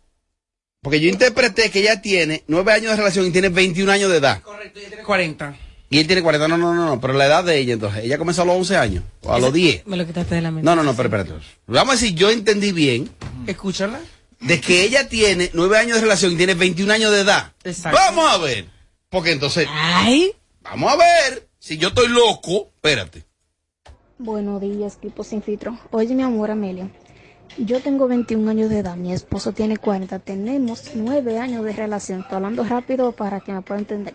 Porque 0.83 1.01
yo 1.01 1.09
interpreté 1.09 1.71
que 1.71 1.81
ella 1.81 2.03
tiene 2.03 2.45
nueve 2.47 2.73
años 2.73 2.91
de 2.91 2.97
relación 2.99 3.27
y 3.27 3.31
tiene 3.31 3.49
21 3.49 3.91
años 3.91 4.11
de 4.11 4.19
edad. 4.19 4.43
Tiene 4.75 5.03
40. 5.03 5.57
Y 5.89 5.99
él 5.99 6.07
tiene 6.07 6.23
40. 6.23 6.49
No, 6.49 6.59
no, 6.59 6.75
no, 6.75 6.85
no. 6.85 7.01
Pero 7.01 7.15
la 7.15 7.27
edad 7.27 7.45
de 7.45 7.59
ella, 7.59 7.73
entonces. 7.73 8.05
Ella 8.05 8.19
comenzó 8.19 8.43
a 8.43 8.45
los 8.45 8.57
11 8.57 8.77
años. 8.77 9.05
O 9.23 9.33
a 9.33 9.41
los 9.41 9.53
10. 9.53 9.87
Me 9.87 9.97
lo 9.97 10.07
quitaste 10.07 10.35
de 10.35 10.43
la 10.43 10.51
mente. 10.51 10.65
No, 10.65 10.77
no, 10.77 10.83
no, 10.83 10.95
pero 10.95 11.09
espérate. 11.09 11.33
Vamos 11.67 11.95
a 11.95 11.99
decir, 11.99 12.15
yo 12.15 12.31
entendí 12.31 12.73
bien. 12.73 13.09
Escúchala. 13.47 14.01
De 14.41 14.61
que 14.61 14.83
ella 14.83 15.09
tiene 15.09 15.51
nueve 15.55 15.79
años 15.79 15.97
de 15.97 16.03
relación 16.03 16.33
y 16.33 16.37
tiene 16.37 16.55
21 16.55 16.93
años 16.93 17.11
de 17.11 17.21
edad. 17.23 17.53
Exacto. 17.65 17.99
Vamos 17.99 18.31
a 18.31 18.37
ver. 18.39 18.67
Porque 19.09 19.33
entonces. 19.33 19.67
Ay. 19.71 20.33
Vamos 20.61 20.93
a 20.93 20.97
ver. 20.97 21.49
Si 21.59 21.79
yo 21.79 21.89
estoy 21.89 22.09
loco, 22.09 22.71
espérate. 22.77 23.25
Buenos 24.19 24.63
días, 24.63 24.97
equipo 24.97 25.23
sin 25.25 25.43
filtro. 25.43 25.79
Oye, 25.91 26.15
mi 26.15 26.23
amor, 26.23 26.51
Amelia. 26.51 26.89
Yo 27.59 27.81
tengo 27.83 28.09
21 28.09 28.51
años 28.51 28.71
de 28.71 28.79
edad, 28.79 28.97
mi 28.97 29.13
esposo 29.13 29.53
tiene 29.53 29.77
40. 29.77 30.19
Tenemos 30.21 30.93
9 30.95 31.39
años 31.39 31.63
de 31.67 31.75
relación. 31.75 32.21
Estoy 32.21 32.37
hablando 32.37 32.65
rápido 32.65 33.13
para 33.13 33.41
que 33.41 33.53
me 33.53 33.61
pueda 33.61 33.81
entender. 33.81 34.15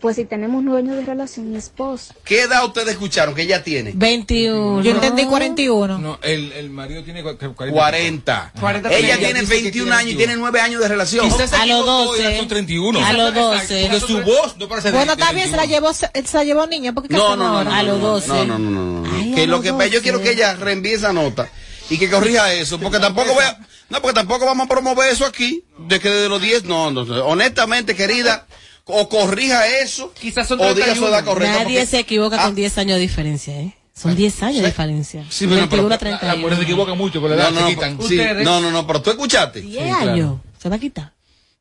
Pues 0.00 0.16
si 0.16 0.24
tenemos 0.26 0.62
9 0.62 0.80
años 0.80 0.96
de 0.96 1.04
relación, 1.04 1.50
mi 1.50 1.56
esposo. 1.56 2.14
¿Qué 2.24 2.42
edad 2.42 2.64
ustedes 2.64 2.88
escucharon 2.90 3.34
que 3.34 3.42
ella 3.42 3.64
tiene? 3.64 3.92
21. 3.94 4.82
Yo 4.82 4.90
entendí 4.90 5.24
41. 5.24 5.98
No, 5.98 6.18
el, 6.22 6.52
el 6.52 6.68
marido 6.70 7.02
tiene 7.02 7.24
cua- 7.24 7.38
cu- 7.38 7.54
40. 7.72 8.52
40 8.60 8.88
Ella 8.92 9.00
tiene- 9.16 9.18
tiene 9.18 9.40
dice 9.40 9.54
que 9.56 9.62
21 9.62 9.84
tiene 9.86 9.96
años 9.96 10.12
y 10.12 10.16
tiene 10.16 10.36
9 10.36 10.60
años 10.60 10.80
de 10.82 10.88
relación. 10.88 11.26
Quizás 11.30 11.52
A 11.54 11.64
los 11.66 11.80
equivocó 11.80 12.14
y 12.16 12.18
12. 12.18 12.22
ya 12.22 12.36
son 12.38 12.48
31. 12.48 13.06
A 13.06 13.12
los 13.14 13.34
12. 13.34 13.88
Porque 13.90 14.00
su 14.00 14.22
voz 14.22 14.56
no 14.58 14.68
parece 14.68 14.90
Bueno, 14.92 15.16
bien, 15.16 15.50
se 15.50 15.56
la 15.56 15.62
21. 15.62 15.66
llevó, 15.66 15.92
se, 15.94 16.10
se 16.24 16.36
la 16.36 16.44
llevó 16.44 16.66
niña, 16.66 16.92
porque 16.92 17.14
No, 17.14 17.34
no, 17.36 17.52
no, 17.54 17.64
no, 17.64 17.72
A 17.74 17.82
los 17.82 17.98
no, 17.98 18.06
12. 18.08 18.28
No, 18.28 18.44
no, 18.44 18.58
no, 18.58 18.70
no, 18.70 19.00
no. 19.08 19.16
Ay, 19.16 19.32
que 19.34 19.46
lo 19.46 19.60
que 19.62 19.68
yo 19.68 19.74
12. 19.76 20.00
quiero 20.02 20.20
que 20.20 20.30
ella 20.32 20.54
reenvíe 20.54 20.92
esa 20.94 21.12
nota 21.12 21.48
y 21.88 21.98
que 21.98 22.10
corrija 22.10 22.52
eso, 22.52 22.78
porque 22.78 22.98
tampoco 22.98 23.32
voy 23.32 23.44
a, 23.44 23.58
no, 23.88 24.02
porque 24.02 24.14
tampoco 24.14 24.44
vamos 24.44 24.66
a 24.66 24.68
promover 24.68 25.10
eso 25.12 25.24
aquí, 25.24 25.64
de 25.78 26.00
que 26.00 26.10
desde 26.10 26.28
los 26.28 26.42
10, 26.42 26.64
no, 26.64 26.90
no, 26.90 27.04
no. 27.04 27.24
honestamente, 27.26 27.94
querida, 27.94 28.46
o 28.88 29.08
corrija 29.08 29.66
eso, 29.82 30.12
Quizás 30.14 30.46
son 30.48 30.60
o 30.60 30.64
diga 30.74 30.86
su 30.94 31.02
31. 31.02 31.08
edad 31.08 31.24
correcta. 31.24 31.58
Nadie 31.64 31.78
porque- 31.80 31.86
se 31.86 31.98
equivoca 31.98 32.36
Ah. 32.40 32.46
con 32.46 32.54
10 32.54 32.78
años 32.78 32.94
de 32.96 33.00
diferencia, 33.00 33.60
¿eh? 33.60 33.74
Son 33.94 34.14
10 34.14 34.42
años 34.42 34.60
de 34.62 34.66
diferencia. 34.68 35.24
Sí, 35.30 35.46
pero- 35.46 35.56
21 35.60 35.86
a 35.86 35.90
La 35.90 35.98
31. 35.98 36.36
mujer 36.38 36.56
se 36.58 36.62
equivoca 36.64 36.94
mucho 36.94 37.20
con 37.20 37.30
la 37.30 37.36
edad, 37.36 37.50
No, 37.50 37.52
no, 37.52 37.56
se 37.56 37.62
no, 37.62 37.68
quitan. 37.96 38.02
sí, 38.08 38.18
no, 38.44 38.60
no, 38.60 38.70
no, 38.70 38.86
pero 38.86 39.02
tú 39.02 39.10
escuchaste. 39.10 39.60
10 39.62 39.84
claro. 39.84 40.12
años. 40.12 40.40
Se 40.58 40.68
va 40.68 40.76
a 40.76 40.78
quitar. 40.78 41.12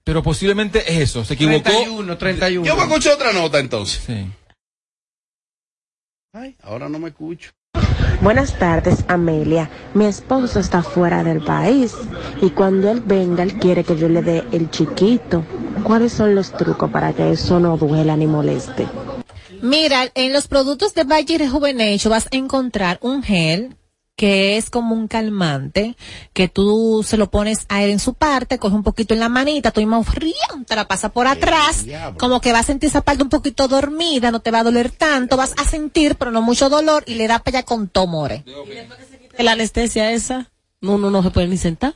Pero 0.04 0.22
posiblemente 0.22 0.84
es 0.94 1.00
eso, 1.10 1.26
se 1.26 1.34
equivocó. 1.34 1.64
31, 1.64 2.18
31. 2.18 2.66
Yo 2.68 2.76
me 2.76 2.84
escucho 2.84 3.14
otra 3.14 3.34
nota 3.34 3.58
entonces. 3.60 4.02
Sí. 4.06 4.28
Ay, 6.34 6.56
ahora 6.64 6.90
no 6.90 7.00
me 7.00 7.10
escucho. 7.10 7.52
Buenas 8.22 8.58
tardes, 8.58 9.06
Amelia. 9.08 9.70
Mi 9.94 10.06
esposo 10.06 10.60
está 10.60 10.82
fuera 10.82 11.24
del 11.24 11.44
país 11.44 11.94
y 12.42 12.50
cuando 12.50 12.90
él 12.90 13.02
venga, 13.06 13.44
él 13.44 13.60
quiere 13.60 13.84
que 13.84 13.96
yo 13.96 14.10
le 14.10 14.22
dé 14.22 14.44
el 14.52 14.70
chiquito. 14.70 15.44
¿Cuáles 15.84 16.14
son 16.14 16.34
los 16.34 16.52
trucos 16.52 16.90
para 16.90 17.14
que 17.14 17.32
eso 17.32 17.60
no 17.60 17.78
duela 17.78 18.16
ni 18.18 18.26
moleste? 18.26 18.88
Mira, 19.62 20.10
en 20.16 20.34
los 20.34 20.48
productos 20.48 20.94
de 20.94 21.04
Bayer 21.04 21.40
Rejuvenation 21.40 22.12
vas 22.12 22.28
a 22.32 22.36
encontrar 22.36 22.98
un 23.02 23.22
gel 23.22 23.76
que 24.15 24.58
es 24.58 24.69
como 24.69 24.95
un 24.95 25.08
calmante, 25.08 25.95
que 26.34 26.47
tú 26.47 27.04
se 27.06 27.17
lo 27.17 27.30
pones 27.30 27.65
a 27.67 27.84
él 27.84 27.91
en 27.91 27.99
su 27.99 28.13
parte, 28.13 28.58
coge 28.60 28.75
un 28.75 28.84
poquito 28.84 29.13
en 29.13 29.19
la 29.19 29.30
manita, 29.30 29.71
tú 29.71 29.82
mismo 29.82 30.04
frío, 30.04 30.34
te 30.65 30.75
la 30.75 30.88
pasa 30.88 31.10
por 31.10 31.28
atrás, 31.28 31.86
como 32.17 32.39
que 32.39 32.54
vas 32.54 32.62
a 32.62 32.67
sentir 32.67 32.89
esa 32.89 33.01
parte 33.01 33.23
un 33.23 33.30
poquito 33.30 33.67
dormida, 33.67 34.32
no 34.32 34.39
te 34.39 34.51
va 34.51 34.60
a 34.60 34.63
doler 34.63 34.89
tanto, 34.89 35.36
vas 35.38 35.54
a 35.58 35.65
sentir, 35.65 36.15
pero 36.15 36.32
no 36.32 36.41
mucho 36.41 36.69
dolor, 36.69 37.04
y 37.08 37.15
le 37.15 37.28
da 37.28 37.39
para 37.39 37.60
allá 37.60 37.65
con 37.65 37.89
tomore. 37.89 38.45
La 39.38 39.51
anestesia 39.51 40.12
esa, 40.13 40.49
no, 40.80 40.97
no, 40.97 41.10
no 41.10 41.23
se 41.23 41.32
puede 41.32 41.47
ni 41.47 41.58
sentar. 41.58 41.95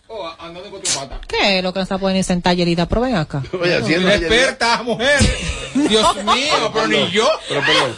¿Qué 1.27 1.59
es 1.59 1.63
lo 1.63 1.71
que 1.73 1.79
no 1.79 1.85
se 1.85 1.97
puede 1.99 2.15
ni 2.15 2.23
sentar, 2.23 2.55
Yerida? 2.55 2.87
Pero 2.87 3.01
ven 3.01 3.15
acá. 3.15 3.43
Oye, 3.61 3.75
haciendo 3.75 4.09
Experta, 4.09 4.83
mujer. 4.83 5.19
Dios 5.75 6.15
mío, 6.23 6.71
pero 6.73 6.87
ni 6.87 7.11
yo. 7.11 7.29
Pero 7.47 7.61
perdón. 7.61 7.95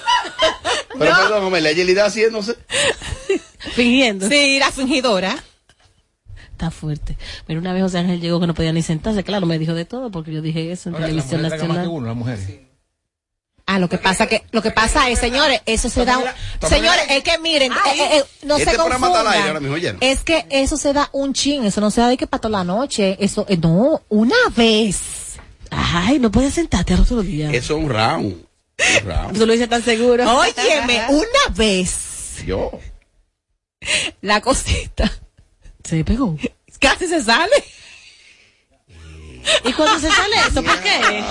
Pero 0.99 1.15
perdón, 1.15 1.43
hombre, 1.45 1.61
la 1.61 1.71
Yelida 1.71 2.05
haciéndose. 2.05 2.57
Fingiendo. 3.73 4.27
Sí, 4.29 4.57
la 4.59 4.71
fingidora. 4.71 5.35
Está 6.51 6.71
fuerte. 6.71 7.17
Pero 7.47 7.59
una 7.59 7.73
vez 7.73 7.83
José 7.83 7.99
Ángel 7.99 8.19
llegó 8.21 8.39
que 8.39 8.47
no 8.47 8.53
podía 8.53 8.71
ni 8.73 8.81
sentarse. 8.83 9.23
Claro, 9.23 9.45
me 9.45 9.57
dijo 9.59 9.73
de 9.73 9.85
todo 9.85 10.11
porque 10.11 10.31
yo 10.31 10.41
dije 10.41 10.71
eso 10.71 10.89
en 10.89 10.95
Ahora, 10.95 11.07
la 11.07 11.11
televisión 11.13 11.41
más 11.41 11.51
que 11.53 11.57
nacional. 11.59 11.87
uno, 11.87 12.07
las 12.07 12.15
mujeres. 12.15 12.47
Ah, 13.67 13.79
lo 13.79 13.87
que 13.87 13.97
pasa 13.97 14.27
que, 14.27 14.43
lo 14.51 14.61
que 14.61 14.71
pasa 14.71 15.09
es, 15.09 15.19
señores, 15.19 15.61
eso 15.65 15.87
se 15.89 16.03
da, 16.03 16.17
un- 16.17 16.25
señores, 16.67 17.03
es 17.09 17.23
que 17.23 17.37
miren, 17.37 17.71
eh, 17.71 17.75
eh, 17.95 18.17
eh, 18.17 18.23
no 18.43 18.57
Este 18.57 18.71
se 18.71 18.77
confundan. 18.77 19.63
Es 20.01 20.23
que 20.23 20.45
eso 20.49 20.75
se 20.77 20.91
da 20.91 21.09
un 21.13 21.33
chin, 21.33 21.63
eso 21.63 21.79
no 21.79 21.89
se 21.89 22.01
da 22.01 22.09
de 22.09 22.17
que 22.17 22.27
para 22.27 22.41
toda 22.41 22.57
la 22.57 22.63
noche, 22.65 23.15
eso, 23.23 23.45
eh, 23.47 23.55
no, 23.57 24.01
una 24.09 24.35
vez. 24.57 24.99
Ay, 25.69 26.19
no 26.19 26.29
puedes 26.31 26.53
sentarte 26.55 26.93
al 26.95 27.01
otro 27.01 27.21
día. 27.21 27.49
Eso 27.51 27.77
es 27.77 27.83
un 27.83 27.89
round. 27.89 28.25
Un 29.03 29.05
round. 29.09 29.37
Tú 29.37 29.45
lo 29.45 29.53
dices 29.53 29.69
tan 29.69 29.83
seguro. 29.83 30.25
Óyeme, 30.29 31.05
una 31.09 31.55
vez, 31.55 32.43
Yo. 32.45 32.71
la 34.21 34.41
cosita, 34.41 35.11
Se 35.83 36.03
pegó. 36.03 36.37
casi 36.79 37.07
se 37.07 37.23
sale. 37.23 37.55
¿Y 39.65 39.73
cuando 39.73 39.99
se 39.99 40.09
sale 40.15 40.35
eso? 40.47 40.61
¿Por 40.63 40.79
qué? 40.81 41.23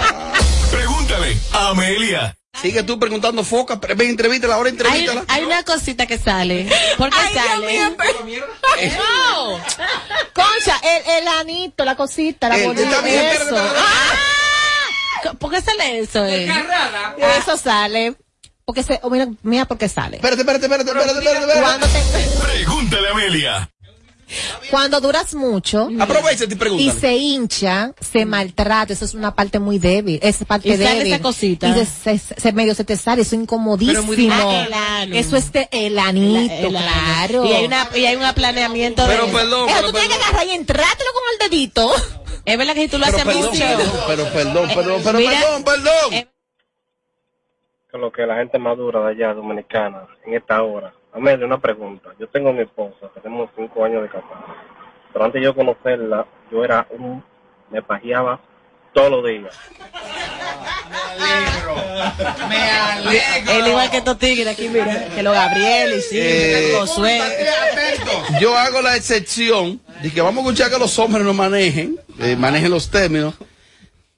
Pregúntale 0.71 1.37
a 1.53 1.69
Amelia. 1.69 2.37
Sigue 2.61 2.83
tú 2.83 2.99
preguntando 2.99 3.45
foca, 3.45 3.77
ven, 3.97 4.11
entrevítala, 4.11 4.57
ahora 4.57 4.69
Hay, 4.69 4.73
entrevítala. 4.77 5.25
hay 5.29 5.45
una 5.45 5.63
cosita 5.63 6.07
que 6.07 6.19
sale. 6.19 6.69
¿Por 6.99 7.09
qué 7.11 7.17
Ay, 7.19 7.33
Dios 7.33 7.45
sale? 7.47 7.67
mío, 7.67 7.97
pero- 7.97 8.99
No. 8.99 9.53
Concha, 10.35 10.81
el, 10.83 11.23
el 11.23 11.29
anito, 11.29 11.85
la 11.85 11.95
cosita, 11.97 12.49
la 12.49 12.57
El- 12.59 12.65
bolita, 12.67 12.89
está 12.91 13.01
bien, 13.03 13.27
eso. 13.27 13.57
Ah, 13.57 15.33
¿Por 15.39 15.51
qué 15.53 15.63
sale 15.63 16.01
eso? 16.01 16.27
eh? 16.27 16.51
Eso 17.39 17.57
sale. 17.57 18.17
Porque 18.71 18.85
se, 18.85 19.01
oh, 19.03 19.11
mira, 19.11 19.27
mira 19.43 19.65
por 19.65 19.79
qué 19.79 19.89
sale. 19.89 20.19
Espérate, 20.19 20.43
espérate, 20.43 20.67
espérate, 20.67 20.89
espérate, 20.91 21.19
espérate, 21.19 21.41
espérate. 21.41 21.61
Cuando, 21.61 21.87
te- 21.89 22.53
Pregúntale 22.53 23.09
a 23.09 23.11
Amelia. 23.11 23.71
cuando 24.71 25.01
duras 25.01 25.35
mucho 25.35 25.89
Aprovecha 25.99 26.45
y 26.45 26.83
y 26.87 26.91
se 26.93 27.17
hincha, 27.17 27.93
se 28.01 28.25
maltrata, 28.25 28.93
eso 28.93 29.05
es 29.05 29.15
una 29.15 29.35
parte 29.35 29.59
muy 29.59 29.81
débil, 29.81 30.21
esa 30.23 30.45
parte 30.45 30.69
Y 30.69 30.73
sale 30.77 30.99
débil. 30.99 31.13
esa 31.15 31.21
cosita. 31.21 31.67
Y 31.69 31.85
se, 31.85 32.17
se- 32.19 32.41
se- 32.41 32.53
medio 32.53 32.77
se 32.77 32.85
te 32.85 32.97
sale, 32.97 33.23
eso 33.23 33.35
es 33.35 33.43
incomodísimo. 33.43 34.13
Ah. 34.31 35.05
Eso 35.11 35.37
es 35.37 35.51
de 35.51 35.69
el 35.73 35.99
anito, 35.99 36.53
El- 36.55 36.65
el- 36.67 36.71
claro. 36.71 37.45
Y 37.45 37.53
hay, 37.55 37.65
una, 37.65 37.89
y 37.93 38.05
hay 38.07 38.15
un 38.15 38.23
aplaneamiento 38.25 39.05
Pero 39.05 39.27
de... 39.27 39.33
perdón, 39.33 39.69
Eso 39.69 39.77
pero 39.79 39.87
tú 39.89 39.93
tienes 39.99 40.11
que 40.11 40.15
perdón. 40.15 40.29
agarrar 40.37 40.47
y 40.47 40.51
entrártelo 40.53 41.11
con 41.13 41.23
el 41.33 41.51
dedito. 41.51 41.93
Es 42.45 42.57
verdad 42.57 42.75
que 42.75 42.83
si 42.83 42.89
tú 42.89 42.99
lo 42.99 43.07
Pero 43.07 43.17
haces 43.17 43.27
perdón, 43.27 43.51
mucho... 43.51 43.61
perdón, 43.67 43.93
pero 44.07 44.25
perdón, 44.33 44.69
perdón, 44.77 45.01
pero 45.05 45.19
Mira, 45.19 45.41
perdón, 45.41 45.65
perdón. 45.65 46.13
eh, 46.13 46.29
lo 47.99 48.13
que 48.13 48.27
la 48.27 48.37
gente 48.37 48.59
madura 48.59 49.01
de 49.01 49.11
allá, 49.11 49.35
dominicana, 49.35 50.07
en 50.25 50.35
esta 50.35 50.63
hora. 50.63 50.93
Amelia, 51.13 51.47
una 51.47 51.59
pregunta. 51.59 52.11
Yo 52.19 52.29
tengo 52.29 52.51
a 52.51 52.53
mi 52.53 52.63
esposa, 52.63 53.09
tenemos 53.15 53.51
cinco 53.57 53.85
años 53.85 54.03
de 54.03 54.09
casados. 54.09 54.57
Pero 55.13 55.25
antes 55.25 55.41
de 55.41 55.45
yo 55.45 55.55
conocerla, 55.55 56.27
yo 56.53 56.65
era 56.65 56.87
un... 56.91 57.23
me 57.71 57.83
pajeaba 57.83 58.41
todos 58.93 59.11
los 59.11 59.25
días. 59.25 59.57
Me 62.49 62.71
alegro. 62.71 63.53
Él 63.53 63.67
igual 63.69 63.91
que 63.91 63.97
estos 63.99 64.19
tigres 64.19 64.47
aquí, 64.49 64.69
mira. 64.69 65.09
Que 65.15 65.23
los 65.23 65.35
Gabriel 65.35 65.95
y 65.99 66.03
sí, 66.03 66.19
Eh, 66.21 66.75
Josué. 66.79 67.21
Yo 68.41 68.57
hago 68.57 68.81
la 68.83 68.97
excepción 68.97 69.81
de 70.03 70.13
que 70.13 70.21
vamos 70.21 70.45
a 70.45 70.49
escuchar 70.49 70.71
que 70.71 70.79
los 70.79 70.99
hombres 70.99 71.25
no 71.25 71.35
manejen, 71.35 71.99
eh, 72.19 72.37
manejen 72.37 72.71
los 72.71 72.91
términos. 72.91 73.35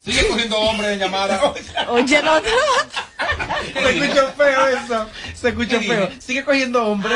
Sigue 0.01 0.27
cogiendo 0.27 0.59
hombres 0.59 0.91
en 0.93 0.99
llamada. 0.99 1.41
Oye, 1.89 2.19
otro. 2.19 2.51
Se 3.73 3.91
escuchó 3.91 4.29
feo 4.37 4.67
eso. 4.69 5.07
Se 5.35 5.49
escuchó 5.49 5.81
feo. 5.81 6.09
Sigue 6.19 6.45
cogiendo 6.45 6.85
hombre. 6.85 7.15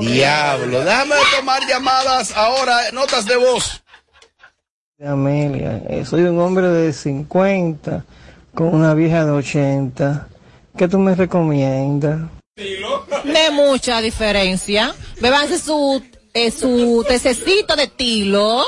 Diablo, 0.00 0.84
déjame 0.84 1.14
tomar 1.36 1.66
llamadas 1.66 2.36
ahora, 2.36 2.90
notas 2.92 3.26
de 3.26 3.36
voz. 3.36 3.82
Amelia, 5.04 5.82
eh, 5.90 6.04
soy 6.06 6.22
un 6.22 6.38
hombre 6.40 6.68
de 6.68 6.92
50 6.92 8.04
con 8.54 8.74
una 8.74 8.94
vieja 8.94 9.26
de 9.26 9.32
80. 9.32 10.28
¿Qué 10.76 10.88
tú 10.88 10.98
me 10.98 11.14
recomiendas? 11.14 12.20
De 12.56 13.50
mucha 13.52 14.00
diferencia. 14.00 14.94
Bebanse 15.20 15.58
su, 15.58 16.02
eh, 16.32 16.50
su 16.50 17.04
tececito 17.06 17.76
de 17.76 17.86
tilo. 17.88 18.64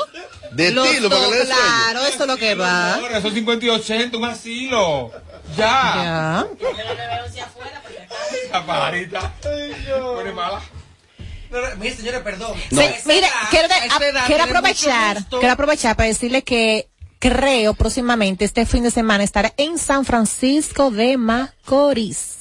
De 0.51 0.71
Los 0.71 0.87
tilo, 0.87 1.09
para 1.09 1.25
que 1.25 1.31
le. 1.31 1.45
Claro, 1.45 2.05
eso 2.05 2.23
es 2.23 2.27
lo 2.27 2.37
que 2.37 2.53
va. 2.55 2.95
Ahora, 2.95 3.17
esos 3.17 3.33
50 3.33 3.65
y 3.65 3.69
80, 3.69 4.17
un 4.17 4.25
asilo. 4.25 5.11
Ya. 5.57 6.45
Ya. 6.47 6.47
La 8.51 8.65
pajarita. 8.65 9.33
Pone 9.41 10.31
mala. 10.31 10.61
No, 11.51 11.61
no, 11.61 11.75
Mire, 11.77 11.95
señores, 11.95 12.21
perdón. 12.21 12.53
Sí, 12.69 12.79
A 12.79 12.85
esa 12.85 13.07
mire, 13.09 13.21
edad- 13.27 13.49
quiero, 13.49 13.67
de- 13.67 14.19
a 14.19 14.25
quiero 14.27 14.43
aprovechar, 14.43 15.17
quiero 15.29 15.51
aprovechar 15.51 15.95
para 15.95 16.07
decirle 16.07 16.43
que 16.43 16.87
creo 17.17 17.73
próximamente 17.73 18.45
este 18.45 18.65
fin 18.67 18.83
de 18.83 18.91
semana 18.91 19.23
estaré 19.23 19.53
en 19.57 19.79
San 19.79 20.05
Francisco 20.05 20.91
de 20.91 21.17
Macorís. 21.17 22.35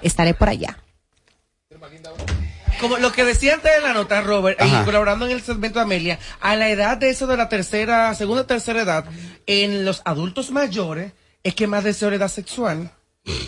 Estaré 0.00 0.32
por 0.34 0.48
allá. 0.48 0.78
Como 2.80 2.96
lo 2.98 3.12
que 3.12 3.24
decía 3.24 3.54
antes 3.54 3.72
de 3.72 3.80
la 3.80 3.92
nota, 3.92 4.20
Robert, 4.22 4.60
Ajá. 4.60 4.80
y 4.82 4.84
colaborando 4.84 5.26
en 5.26 5.32
el 5.32 5.42
segmento 5.42 5.78
de 5.78 5.84
Amelia, 5.84 6.18
a 6.40 6.56
la 6.56 6.68
edad 6.68 6.96
de 6.96 7.10
eso 7.10 7.26
de 7.26 7.36
la 7.36 7.48
tercera, 7.48 8.14
segunda, 8.14 8.46
tercera 8.46 8.82
edad, 8.82 9.04
en 9.46 9.84
los 9.84 10.02
adultos 10.04 10.50
mayores, 10.50 11.12
es 11.44 11.54
que 11.54 11.66
más 11.68 11.84
deseo 11.84 12.10
la 12.10 12.16
edad 12.16 12.28
sexual. 12.28 12.90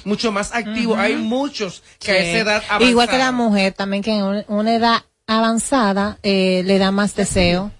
Mucho 0.04 0.30
más 0.32 0.52
activo. 0.54 0.96
Hay 0.96 1.16
muchos 1.16 1.82
que 1.98 2.12
a 2.12 2.16
esa 2.18 2.38
edad 2.38 2.56
avanzada. 2.68 2.90
Igual 2.90 3.08
que 3.08 3.18
la 3.18 3.32
mujer 3.32 3.72
también 3.74 4.02
que 4.02 4.12
en 4.16 4.22
un- 4.22 4.44
una 4.48 4.74
edad 4.74 5.02
avanzada 5.26 6.18
eh, 6.22 6.62
le 6.64 6.78
da 6.78 6.92
más 6.92 7.14
deseo. 7.16 7.72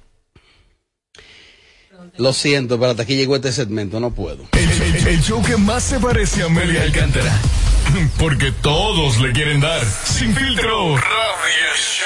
Lo 2.18 2.32
siento, 2.32 2.78
pero 2.78 2.90
hasta 2.92 3.02
aquí 3.02 3.14
llegó 3.16 3.36
este 3.36 3.52
segmento, 3.52 4.00
no 4.00 4.10
puedo. 4.10 4.46
El, 4.52 4.70
el- 4.82 5.06
el 5.08 5.22
show 5.22 5.42
que 5.42 5.56
más 5.56 5.82
se 5.84 5.98
parece 6.00 6.42
a 6.42 6.46
Amelia 6.46 6.82
Alcántara. 6.82 7.32
Porque 8.18 8.52
todos 8.62 9.18
le 9.20 9.32
quieren 9.32 9.60
dar. 9.60 9.84
Sin 9.84 10.34
filtro. 10.34 10.96
Radio 10.96 11.66
¡Ese 11.74 12.02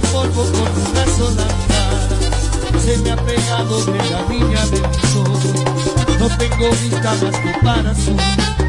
hace 0.00 0.12
polvo 0.12 0.44
con 0.44 0.90
una 0.90 1.06
sola 1.16 1.44
mirada, 1.58 2.80
se 2.80 2.98
me 2.98 3.10
ha 3.10 3.16
pegado 3.16 3.84
de 3.84 3.98
la 4.10 4.22
niña 4.28 4.66
de 4.66 4.88
mis 4.88 5.16
ojos, 5.16 6.18
no 6.18 6.36
tengo 6.36 6.70
vista 6.70 7.14
más 7.22 7.36
que 7.36 7.54
para 7.62 7.94
su 7.94 8.59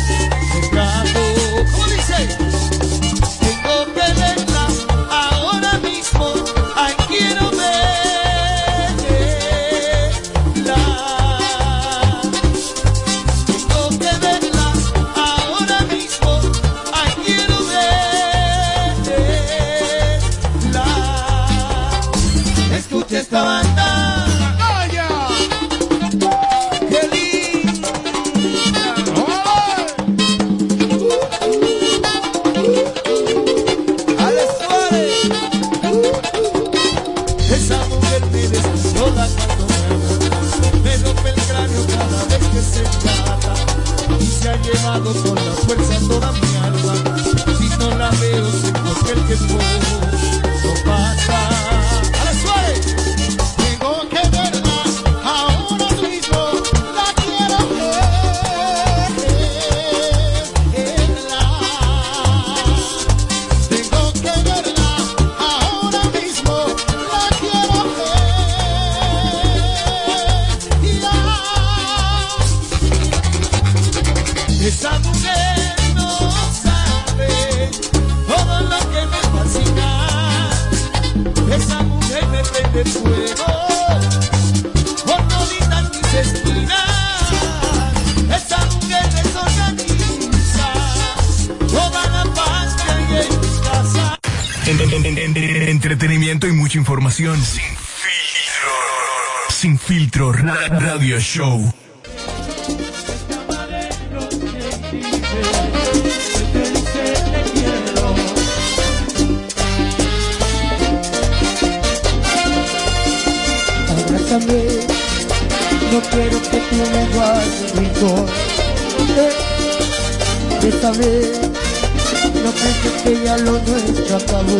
no 121.21 122.51
pienses 122.51 123.01
que 123.03 123.23
ya 123.23 123.37
lo 123.37 123.51
nuestro 123.51 124.17
acabó. 124.17 124.57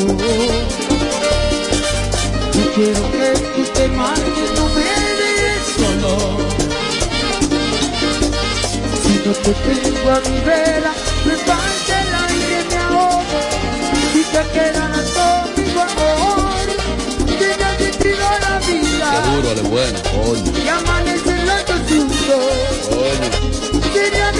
No 2.55 2.64
quiero 2.76 3.01
que 3.12 3.34
tú 3.55 3.64
te 3.74 3.88
marches, 3.89 4.49
no 4.55 4.66
me 4.76 4.84
dejes 5.20 5.64
solo. 5.78 6.12
Si 9.03 9.14
no 9.26 9.34
te 9.34 9.51
tengo 9.53 10.12
a 10.12 10.20
mi 10.30 10.39
vera, 10.45 10.91
me 11.26 11.36
falta 11.36 12.01
el 12.01 12.09
aire, 12.28 12.57
me 12.70 12.78
ahogo. 12.78 13.39
Si 14.14 14.22
te 14.24 14.41
quedas 14.53 15.07
conmigo, 15.18 15.82
amor, 15.82 16.68
has 17.64 17.80
metido 17.80 18.28
la 18.41 18.59
vida. 18.59 19.07
Duro, 19.36 19.55
de 19.55 19.62
bueno, 19.70 19.99
coño. 20.12 20.51
Y 20.64 20.68
amanece 20.68 21.34
los 21.45 21.66
dos 21.66 21.82
juntos 21.89 22.72
Coño. 22.89 24.31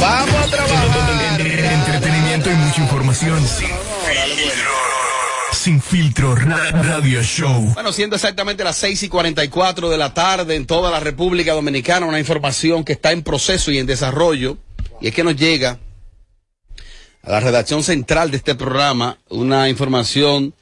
Vamos 0.00 0.34
a 0.34 0.46
trabajar 0.50 1.40
Entretenimiento 1.40 2.50
y 2.50 2.54
mucha 2.54 2.80
información. 2.82 3.38
Sin 3.46 3.68
filtro. 3.68 4.70
Sin 5.52 5.80
filtro. 5.80 6.34
ra- 6.34 6.70
Radio 6.82 7.22
Show. 7.22 7.72
Bueno, 7.74 7.92
siendo 7.92 8.16
exactamente 8.16 8.64
las 8.64 8.76
6 8.76 9.04
y 9.04 9.08
44 9.08 9.88
de 9.90 9.96
la 9.98 10.12
tarde 10.14 10.56
en 10.56 10.66
toda 10.66 10.90
la 10.90 11.00
República 11.00 11.52
Dominicana, 11.52 12.06
una 12.06 12.18
información 12.18 12.84
que 12.84 12.92
está 12.94 13.12
en 13.12 13.22
proceso 13.22 13.70
y 13.70 13.78
en 13.78 13.86
desarrollo, 13.86 14.56
y 15.00 15.08
es 15.08 15.14
que 15.14 15.22
nos 15.24 15.36
llega 15.36 15.78
a 17.22 17.30
la 17.30 17.40
redacción 17.40 17.82
central 17.82 18.30
de 18.30 18.38
este 18.38 18.54
programa 18.54 19.18
una 19.28 19.68
información 19.68 20.54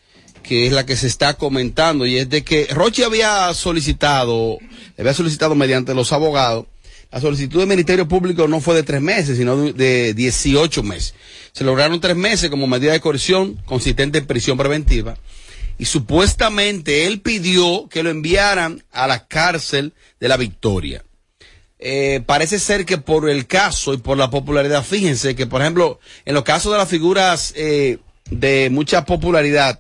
que 0.43 0.67
es 0.67 0.73
la 0.73 0.87
que 0.87 0.97
se 0.97 1.07
está 1.09 1.35
comentando, 1.35 2.07
y 2.07 2.19
es 2.19 2.29
de 2.29 2.45
que 2.45 2.69
Rochi 2.71 3.03
había 3.03 3.53
solicitado, 3.55 4.59
había 4.99 5.15
solicitado 5.15 5.55
mediante 5.55 5.95
los 5.95 6.13
abogados, 6.13 6.67
La 7.13 7.21
solicitud 7.21 7.61
del 7.61 7.69
Ministerio 7.69 8.09
Público 8.09 8.49
no 8.49 8.61
fue 8.61 8.75
de 8.75 8.83
tres 8.83 9.01
meses, 9.01 9.39
sino 9.39 9.57
de, 9.57 9.73
de 9.73 10.15
18 10.15 10.83
meses. 10.83 11.15
Se 11.53 11.65
lograron 11.65 12.01
tres 12.01 12.17
meses 12.17 12.51
como 12.51 12.67
medida 12.67 12.93
de 12.93 13.01
coerción 13.01 13.55
consistente 13.65 14.19
en 14.19 14.27
prisión 14.27 14.59
preventiva. 14.59 15.17
Y 15.79 15.85
supuestamente 15.85 17.07
él 17.07 17.21
pidió 17.21 17.89
que 17.89 18.03
lo 18.03 18.11
enviaran 18.11 18.83
a 18.93 19.07
la 19.07 19.27
cárcel 19.27 19.93
de 20.19 20.29
la 20.29 20.37
Victoria. 20.37 21.05
Eh, 21.79 22.23
parece 22.25 22.59
ser 22.59 22.87
que 22.87 22.99
por 22.99 23.29
el 23.29 23.47
caso 23.47 23.93
y 23.93 23.99
por 23.99 24.17
la 24.17 24.31
popularidad, 24.31 24.83
fíjense 24.83 25.37
que, 25.37 25.47
por 25.47 25.61
ejemplo, 25.61 26.01
en 26.25 26.35
los 26.35 26.45
casos 26.45 26.73
de 26.73 26.79
las 26.79 26.89
figuras 26.89 27.53
eh, 27.55 27.99
de 28.31 28.71
mucha 28.71 29.05
popularidad 29.05 29.79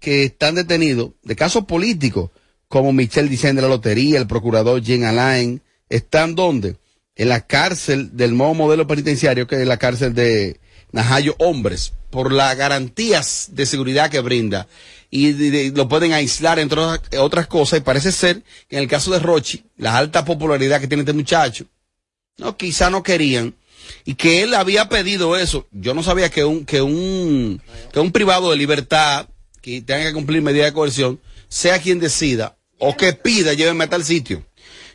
que 0.00 0.24
están 0.24 0.54
detenidos, 0.54 1.10
de 1.22 1.36
casos 1.36 1.64
políticos, 1.64 2.30
como 2.68 2.92
Michel 2.92 3.28
Dicen 3.28 3.56
de 3.56 3.62
la 3.62 3.68
Lotería, 3.68 4.18
el 4.18 4.26
procurador 4.26 4.82
Jean 4.82 5.04
Alain, 5.04 5.62
están 5.88 6.34
donde? 6.34 6.76
En 7.16 7.30
la 7.30 7.40
cárcel 7.40 8.16
del 8.16 8.36
nuevo 8.36 8.54
modelo 8.54 8.86
penitenciario, 8.86 9.46
que 9.46 9.60
es 9.60 9.66
la 9.66 9.78
cárcel 9.78 10.14
de 10.14 10.60
Najayo 10.92 11.34
Hombres, 11.38 11.94
por 12.10 12.32
las 12.32 12.56
garantías 12.56 13.48
de 13.52 13.66
seguridad 13.66 14.10
que 14.10 14.20
brinda. 14.20 14.68
Y 15.10 15.70
lo 15.70 15.88
pueden 15.88 16.12
aislar 16.12 16.58
entre 16.58 16.80
otras, 16.80 17.20
otras 17.20 17.46
cosas. 17.46 17.78
Y 17.78 17.82
parece 17.82 18.12
ser 18.12 18.42
que 18.68 18.76
en 18.76 18.82
el 18.82 18.88
caso 18.88 19.10
de 19.10 19.18
Rochi, 19.18 19.64
la 19.78 19.96
alta 19.96 20.24
popularidad 20.24 20.80
que 20.80 20.86
tiene 20.86 21.02
este 21.02 21.14
muchacho, 21.14 21.64
no, 22.36 22.56
quizá 22.56 22.90
no 22.90 23.02
querían. 23.02 23.54
Y 24.04 24.14
que 24.14 24.42
él 24.42 24.54
había 24.54 24.90
pedido 24.90 25.36
eso. 25.36 25.66
Yo 25.72 25.94
no 25.94 26.02
sabía 26.02 26.30
que 26.30 26.44
un, 26.44 26.66
que 26.66 26.82
un, 26.82 27.60
que 27.90 28.00
un 28.00 28.12
privado 28.12 28.50
de 28.50 28.58
libertad, 28.58 29.26
que 29.62 29.80
tenga 29.80 30.04
que 30.04 30.12
cumplir 30.12 30.42
medida 30.42 30.66
de 30.66 30.74
coerción, 30.74 31.18
sea 31.48 31.80
quien 31.80 31.98
decida 31.98 32.57
o 32.78 32.96
que 32.96 33.12
pida, 33.12 33.54
llévenme 33.54 33.84
a 33.84 33.90
tal 33.90 34.04
sitio. 34.04 34.44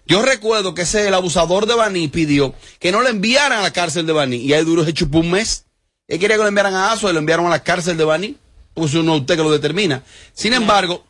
Yo 0.05 0.21
recuerdo 0.21 0.73
que 0.73 0.81
ese, 0.81 1.07
el 1.07 1.13
abusador 1.13 1.65
de 1.65 1.75
Baní 1.75 2.07
pidió 2.09 2.53
que 2.79 2.91
no 2.91 3.01
le 3.01 3.09
enviaran 3.09 3.59
a 3.59 3.61
la 3.61 3.71
cárcel 3.71 4.05
de 4.05 4.13
Baní. 4.13 4.37
Y 4.37 4.53
ahí 4.53 4.63
duró, 4.65 4.83
se 4.83 4.93
chupó 4.93 5.19
un 5.19 5.31
mes. 5.31 5.65
Él 6.07 6.19
quería 6.19 6.35
que 6.35 6.41
lo 6.41 6.47
enviaran 6.49 6.73
a 6.73 6.91
Aso 6.91 7.09
y 7.09 7.13
lo 7.13 7.19
enviaron 7.19 7.45
a 7.45 7.49
la 7.49 7.63
cárcel 7.63 7.95
de 7.95 8.03
Baní. 8.03 8.37
Pues 8.73 8.93
uno 8.95 9.15
usted 9.15 9.37
que 9.37 9.43
lo 9.43 9.51
determina. 9.51 10.03
Sin 10.33 10.53
embargo, 10.53 11.05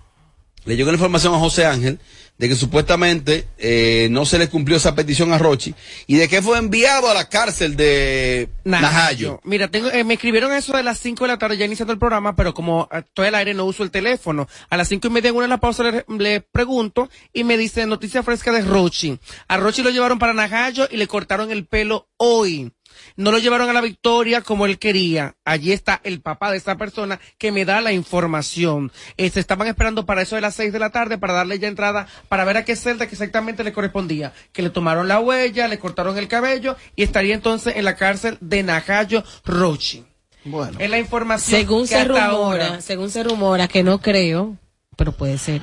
le 0.65 0.75
llegó 0.75 0.91
la 0.91 0.95
información 0.95 1.33
a 1.33 1.39
José 1.39 1.65
Ángel 1.65 1.99
de 2.37 2.49
que 2.49 2.55
supuestamente 2.55 3.47
eh, 3.57 4.07
no 4.11 4.25
se 4.25 4.39
le 4.39 4.49
cumplió 4.49 4.77
esa 4.77 4.95
petición 4.95 5.31
a 5.33 5.37
Rochi 5.37 5.75
y 6.07 6.15
de 6.15 6.27
que 6.27 6.41
fue 6.41 6.57
enviado 6.57 7.09
a 7.09 7.13
la 7.13 7.29
cárcel 7.29 7.75
de 7.75 8.49
Najayo. 8.63 9.39
Mira, 9.43 9.69
tengo, 9.69 9.91
eh, 9.91 10.03
me 10.03 10.15
escribieron 10.15 10.51
eso 10.51 10.75
de 10.75 10.83
las 10.83 10.99
5 10.99 11.23
de 11.23 11.27
la 11.27 11.37
tarde 11.37 11.57
ya 11.57 11.65
iniciando 11.65 11.93
el 11.93 11.99
programa, 11.99 12.35
pero 12.35 12.53
como 12.53 12.89
eh, 12.91 12.99
estoy 12.99 13.27
al 13.27 13.35
aire 13.35 13.53
no 13.53 13.65
uso 13.65 13.83
el 13.83 13.91
teléfono. 13.91 14.47
A 14.69 14.77
las 14.77 14.89
cinco 14.89 15.07
y 15.07 15.11
media 15.11 15.29
en 15.29 15.35
una 15.35 15.45
de 15.45 15.49
la 15.49 15.59
pausa 15.59 15.83
le, 15.83 16.05
le 16.17 16.41
pregunto 16.41 17.09
y 17.33 17.43
me 17.43 17.57
dice 17.57 17.85
noticia 17.85 18.23
fresca 18.23 18.51
de 18.51 18.61
Rochi. 18.61 19.19
A 19.47 19.57
Rochi 19.57 19.83
lo 19.83 19.91
llevaron 19.91 20.19
para 20.19 20.33
Najayo 20.33 20.87
y 20.89 20.97
le 20.97 21.07
cortaron 21.07 21.51
el 21.51 21.65
pelo 21.65 22.07
hoy. 22.17 22.71
No 23.15 23.31
lo 23.31 23.37
llevaron 23.37 23.69
a 23.69 23.73
la 23.73 23.81
victoria 23.81 24.41
como 24.41 24.65
él 24.65 24.79
quería. 24.79 25.35
Allí 25.45 25.71
está 25.71 26.01
el 26.03 26.21
papá 26.21 26.51
de 26.51 26.57
esa 26.57 26.77
persona 26.77 27.19
que 27.37 27.51
me 27.51 27.65
da 27.65 27.81
la 27.81 27.91
información. 27.93 28.91
Eh, 29.17 29.29
se 29.29 29.39
estaban 29.39 29.67
esperando 29.67 30.05
para 30.05 30.21
eso 30.23 30.35
de 30.35 30.41
las 30.41 30.55
6 30.55 30.73
de 30.73 30.79
la 30.79 30.89
tarde 30.91 31.17
para 31.17 31.33
darle 31.33 31.59
ya 31.59 31.67
entrada 31.67 32.07
para 32.29 32.43
ver 32.45 32.57
a 32.57 32.65
qué 32.65 32.75
celda 32.75 33.07
que 33.07 33.13
exactamente 33.15 33.63
le 33.63 33.73
correspondía. 33.73 34.33
Que 34.51 34.61
le 34.61 34.69
tomaron 34.69 35.07
la 35.07 35.19
huella, 35.19 35.67
le 35.67 35.79
cortaron 35.79 36.17
el 36.17 36.27
cabello 36.27 36.75
y 36.95 37.03
estaría 37.03 37.35
entonces 37.35 37.75
en 37.75 37.85
la 37.85 37.95
cárcel 37.95 38.37
de 38.41 38.63
Najayo 38.63 39.23
Rochi. 39.45 40.03
Bueno. 40.45 40.77
Es 40.79 40.89
la 40.89 40.97
información 40.99 41.59
Según 41.59 41.81
que 41.83 41.87
se 41.89 41.95
hasta 41.95 42.27
rumora, 42.27 42.67
ahora- 42.67 42.81
según 42.81 43.09
se 43.09 43.23
rumora, 43.23 43.67
que 43.67 43.83
no 43.83 43.99
creo, 44.01 44.57
pero 44.97 45.11
puede 45.13 45.37
ser, 45.37 45.61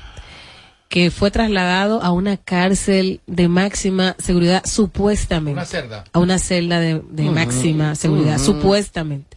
que 0.90 1.10
fue 1.12 1.30
trasladado 1.30 2.02
a 2.02 2.10
una 2.10 2.36
cárcel 2.36 3.20
de 3.28 3.46
máxima 3.48 4.16
seguridad, 4.18 4.62
supuestamente. 4.66 5.52
Una 5.52 5.64
celda. 5.64 6.04
A 6.12 6.18
una 6.18 6.38
celda 6.38 6.80
de, 6.80 7.00
de 7.10 7.22
máxima 7.30 7.94
seguridad, 7.94 8.38
supuestamente. 8.38 9.36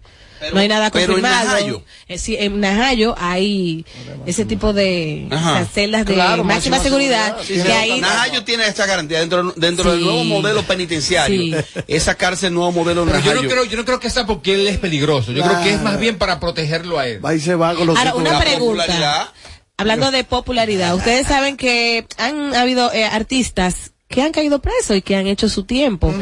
no 0.52 0.60
hay 0.60 0.68
nada 0.68 0.90
pero 0.90 1.04
en 1.16 1.22
confirmado. 1.22 1.46
Najayo. 1.46 1.84
Eh, 2.10 2.18
sí, 2.18 2.36
en 2.38 2.60
Najayo 2.60 3.14
hay 3.20 3.86
ese 4.26 4.44
tipo 4.46 4.74
de 4.74 5.28
celdas 5.72 6.06
de 6.08 6.16
Claro, 6.16 6.44
máxima, 6.44 6.78
máxima 6.78 6.80
seguridad. 6.80 7.38
seguridad. 7.44 7.66
que 7.66 7.72
ahí, 7.72 8.02
Najayo 8.02 8.44
tiene 8.44 8.66
esta 8.68 8.86
garantía 8.88 9.20
dentro, 9.20 9.54
dentro 9.56 9.92
del 9.92 10.00
Sí. 10.00 10.06
nuevo 10.06 10.24
modelo 10.26 10.64
penitenciario. 10.64 11.64
Esa 11.88 12.16
cárcel 12.16 12.52
nuevo 12.54 12.72
modelo 12.72 13.06
Pero 13.06 13.20
yo 13.20 13.26
Najayo. 13.26 13.44
no 13.44 13.50
creo, 13.50 13.64
yo 13.66 13.78
no 13.78 13.86
creo 13.86 14.00
que 14.00 14.10
sea 14.10 14.26
porque 14.26 14.56
él 14.56 14.68
es 14.68 14.80
peligroso. 14.80 15.32
Yo 15.32 15.44
creo 15.44 15.62
que 15.62 15.74
es 15.76 15.82
más 15.84 16.00
bien 16.00 16.18
para 16.18 16.40
protegerlo 16.40 16.98
a 17.00 17.08
él. 17.08 17.22
Y 17.36 17.40
se 17.40 17.54
va 17.56 17.76
con 17.76 17.86
los 17.86 17.96
Ahora, 17.98 18.16
una 18.16 18.40
pregunta. 18.40 19.32
Hablando 19.78 20.12
de 20.12 20.24
popularidad, 20.24 20.96
ustedes 20.96 21.28
saben 21.28 21.58
que 21.58 22.06
han 22.18 22.56
habido 22.56 22.92
eh, 22.94 23.06
artistas 23.06 23.92
que 24.08 24.22
han 24.22 24.32
caído 24.32 24.60
presos 24.62 24.96
y 24.98 25.02
que 25.02 25.16
han 25.16 25.26
hecho 25.26 25.50
su 25.50 25.64
tiempo. 25.64 26.14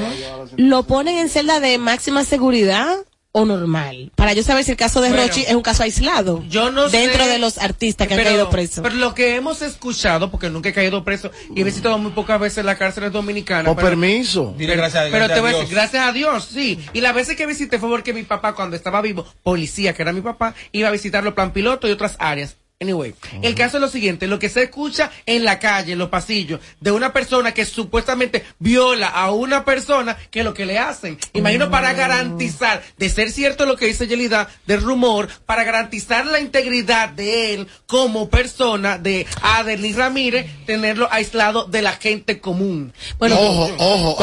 ¿Lo 0.56 0.84
ponen 0.84 1.18
en 1.18 1.28
celda 1.30 1.60
de 1.60 1.78
máxima 1.78 2.24
seguridad 2.24 2.96
o 3.34 3.44
normal? 3.46 4.14
Para 4.16 4.32
yo 4.32 4.44
saber 4.44 4.64
si 4.64 4.72
el 4.72 4.78
caso 4.78 5.02
de 5.02 5.10
Bueno. 5.10 5.24
Rochi 5.24 5.42
es 5.42 5.54
un 5.54 5.62
caso 5.62 5.84
aislado. 5.84 6.42
Yo 6.48 6.72
no 6.72 6.88
Dentro 6.88 7.26
sé, 7.26 7.30
de 7.30 7.40
los 7.40 7.58
artistas 7.58 8.08
que 8.08 8.14
han 8.14 8.20
pero- 8.20 8.30
caído 8.30 8.50
presos. 8.50 8.82
Pero 8.84 8.96
lo 8.96 9.14
que 9.14 9.36
hemos 9.36 9.62
escuchado, 9.62 10.32
porque 10.32 10.50
nunca 10.50 10.70
he 10.70 10.74
caído 10.74 11.04
preso 11.04 11.32
y 11.54 11.60
he 11.60 11.64
visitado 11.66 11.98
muy 11.98 12.12
pocas 12.14 12.40
veces 12.40 12.64
las 12.64 12.78
cárceles 12.78 13.12
dominicanas. 13.12 13.66
Con 13.66 13.76
pero- 13.76 13.90
permiso. 13.90 14.56
Dile 14.58 14.78
gracias, 14.78 15.04
Pero 15.12 15.18
gracias 15.18 15.34
te 15.36 15.40
a 15.40 15.42
voy 15.42 15.50
a 15.50 15.52
Dios. 15.52 15.62
decir, 15.64 15.76
gracias 15.76 16.08
a 16.08 16.12
Dios, 16.14 16.50
sí. 16.54 16.80
Y 16.94 17.02
las 17.02 17.14
veces 17.14 17.36
que 17.36 17.46
visité 17.46 17.78
fue 17.80 17.90
porque 17.90 18.14
mi 18.14 18.24
papá, 18.24 18.56
cuando 18.56 18.78
estaba 18.78 19.02
vivo, 19.02 19.26
policía, 19.44 19.94
que 19.94 20.04
era 20.04 20.14
mi 20.14 20.22
papá, 20.22 20.56
iba 20.72 20.88
a 20.88 20.92
visitarlo 20.92 21.36
plan 21.36 21.52
piloto 21.52 21.90
y 21.90 21.92
otras 21.92 22.16
áreas. 22.20 22.56
Anyway, 22.82 23.14
el 23.44 23.54
caso 23.54 23.78
es 23.78 23.82
lo 23.82 23.88
siguiente, 23.90 24.26
lo 24.26 24.40
que 24.40 24.50
se 24.50 24.64
escucha 24.64 25.12
en 25.28 25.46
la 25.46 25.60
calle, 25.60 25.94
en 25.94 26.00
los 26.00 26.10
pasillos, 26.10 26.60
de 26.80 26.90
una 26.92 27.14
persona 27.14 27.54
que 27.54 27.64
supuestamente 27.64 28.44
viola 28.58 29.08
a 29.08 29.30
una 29.32 29.64
persona, 29.64 30.18
que 30.32 30.40
es 30.40 30.46
lo 30.46 30.56
que 30.56 30.66
le 30.66 30.80
hacen. 30.80 31.20
Imagino 31.34 31.70
para 31.70 31.94
garantizar, 31.94 32.82
de 32.98 33.10
ser 33.10 33.32
cierto 33.32 33.68
lo 33.68 33.78
que 33.78 33.86
dice 33.86 34.08
Yelida, 34.08 34.50
del 34.66 34.82
rumor, 34.82 35.30
para 35.46 35.64
garantizar 35.64 36.26
la 36.26 36.40
integridad 36.40 37.10
de 37.10 37.54
él 37.54 37.68
como 37.86 38.30
persona, 38.32 38.98
de 38.98 39.28
Adelis 39.44 39.96
Ramírez, 39.96 40.48
tenerlo 40.66 41.08
aislado 41.12 41.66
de 41.66 41.84
la 41.84 41.92
gente 41.94 42.40
común. 42.40 42.94
Bueno, 43.20 43.36
ojo, 43.40 43.76
ojo. 43.78 44.16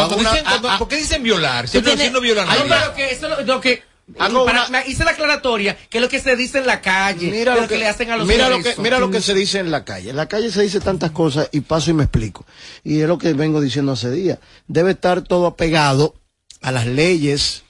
¿Por 0.78 0.88
qué 0.88 0.96
dicen 0.96 1.22
violar? 1.22 1.68
Siempre 1.68 1.92
tienes- 1.92 1.98
diciendo 2.12 2.20
violar. 2.20 2.46
No, 2.48 2.64
pero 2.68 2.94
que 2.94 3.10
eso 3.12 3.28
es 3.28 3.46
lo, 3.46 3.54
lo 3.54 3.60
que 3.60 3.82
Hago 4.18 4.44
para- 4.46 4.66
una- 4.68 4.86
hice 4.86 5.04
la 5.04 5.10
aclaratoria, 5.10 5.76
que 5.90 5.98
es 5.98 6.02
lo 6.02 6.08
que 6.08 6.18
se 6.20 6.34
dice 6.36 6.58
en 6.58 6.66
la 6.66 6.80
calle, 6.80 7.30
Mira 7.30 7.54
lo 7.54 7.62
lo 7.62 7.68
que, 7.68 7.76
le 7.78 7.86
hacen 7.88 8.10
a 8.10 8.16
los 8.16 8.26
mira 8.26 8.48
lo 8.48 8.56
que, 8.56 8.62
presos. 8.62 8.82
mira 8.82 8.98
lo 8.98 9.10
que 9.10 9.20
se 9.20 9.34
dice 9.34 9.58
en 9.58 9.70
la 9.70 9.84
calle. 9.84 10.10
En 10.10 10.16
la 10.16 10.26
calle 10.28 10.50
se 10.50 10.62
dice 10.62 10.80
tantas 10.80 11.10
cosas 11.10 11.48
y 11.52 11.60
paso 11.60 11.90
y 11.90 11.94
me 11.94 12.04
explico. 12.04 12.46
Y 12.84 13.00
es 13.00 13.08
lo 13.08 13.18
que 13.18 13.32
vengo 13.34 13.60
diciendo 13.60 13.92
hace 13.92 14.10
días. 14.10 14.38
Debe 14.66 14.92
estar 14.92 15.20
todo 15.22 15.46
apegado 15.46 16.14
a 16.62 16.72
las 16.72 16.86
leyes 16.86 17.64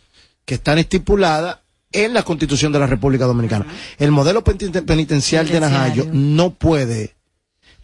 que 0.44 0.54
están 0.54 0.78
estipuladas 0.78 1.58
en 1.90 2.14
la 2.14 2.22
Constitución 2.22 2.70
de 2.72 2.78
la 2.78 2.86
República 2.86 3.24
Dominicana. 3.24 3.66
El 3.98 4.10
modelo 4.12 4.44
peniten- 4.44 4.84
penitencial 4.84 5.48
de 5.48 5.58
Najayo 5.60 6.06
no 6.12 6.50
puede, 6.50 7.14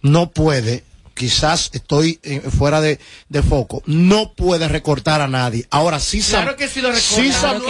no 0.02 0.30
puede, 0.30 0.84
quizás 1.14 1.70
estoy 1.72 2.18
eh, 2.22 2.40
fuera 2.40 2.80
de, 2.80 2.98
de 3.28 3.42
foco, 3.42 3.82
no 3.86 4.34
puede 4.34 4.68
recortar 4.68 5.20
a 5.20 5.28
nadie. 5.28 5.66
Ahora 5.70 6.00
sí 6.00 6.20
San, 6.22 6.42
Claro 6.42 6.56
que 6.56 6.68
sí 6.68 6.80
lo 6.80 6.88
recorta. 6.90 7.14
sí 7.14 7.28
Claro 7.30 7.40
San- 7.40 7.60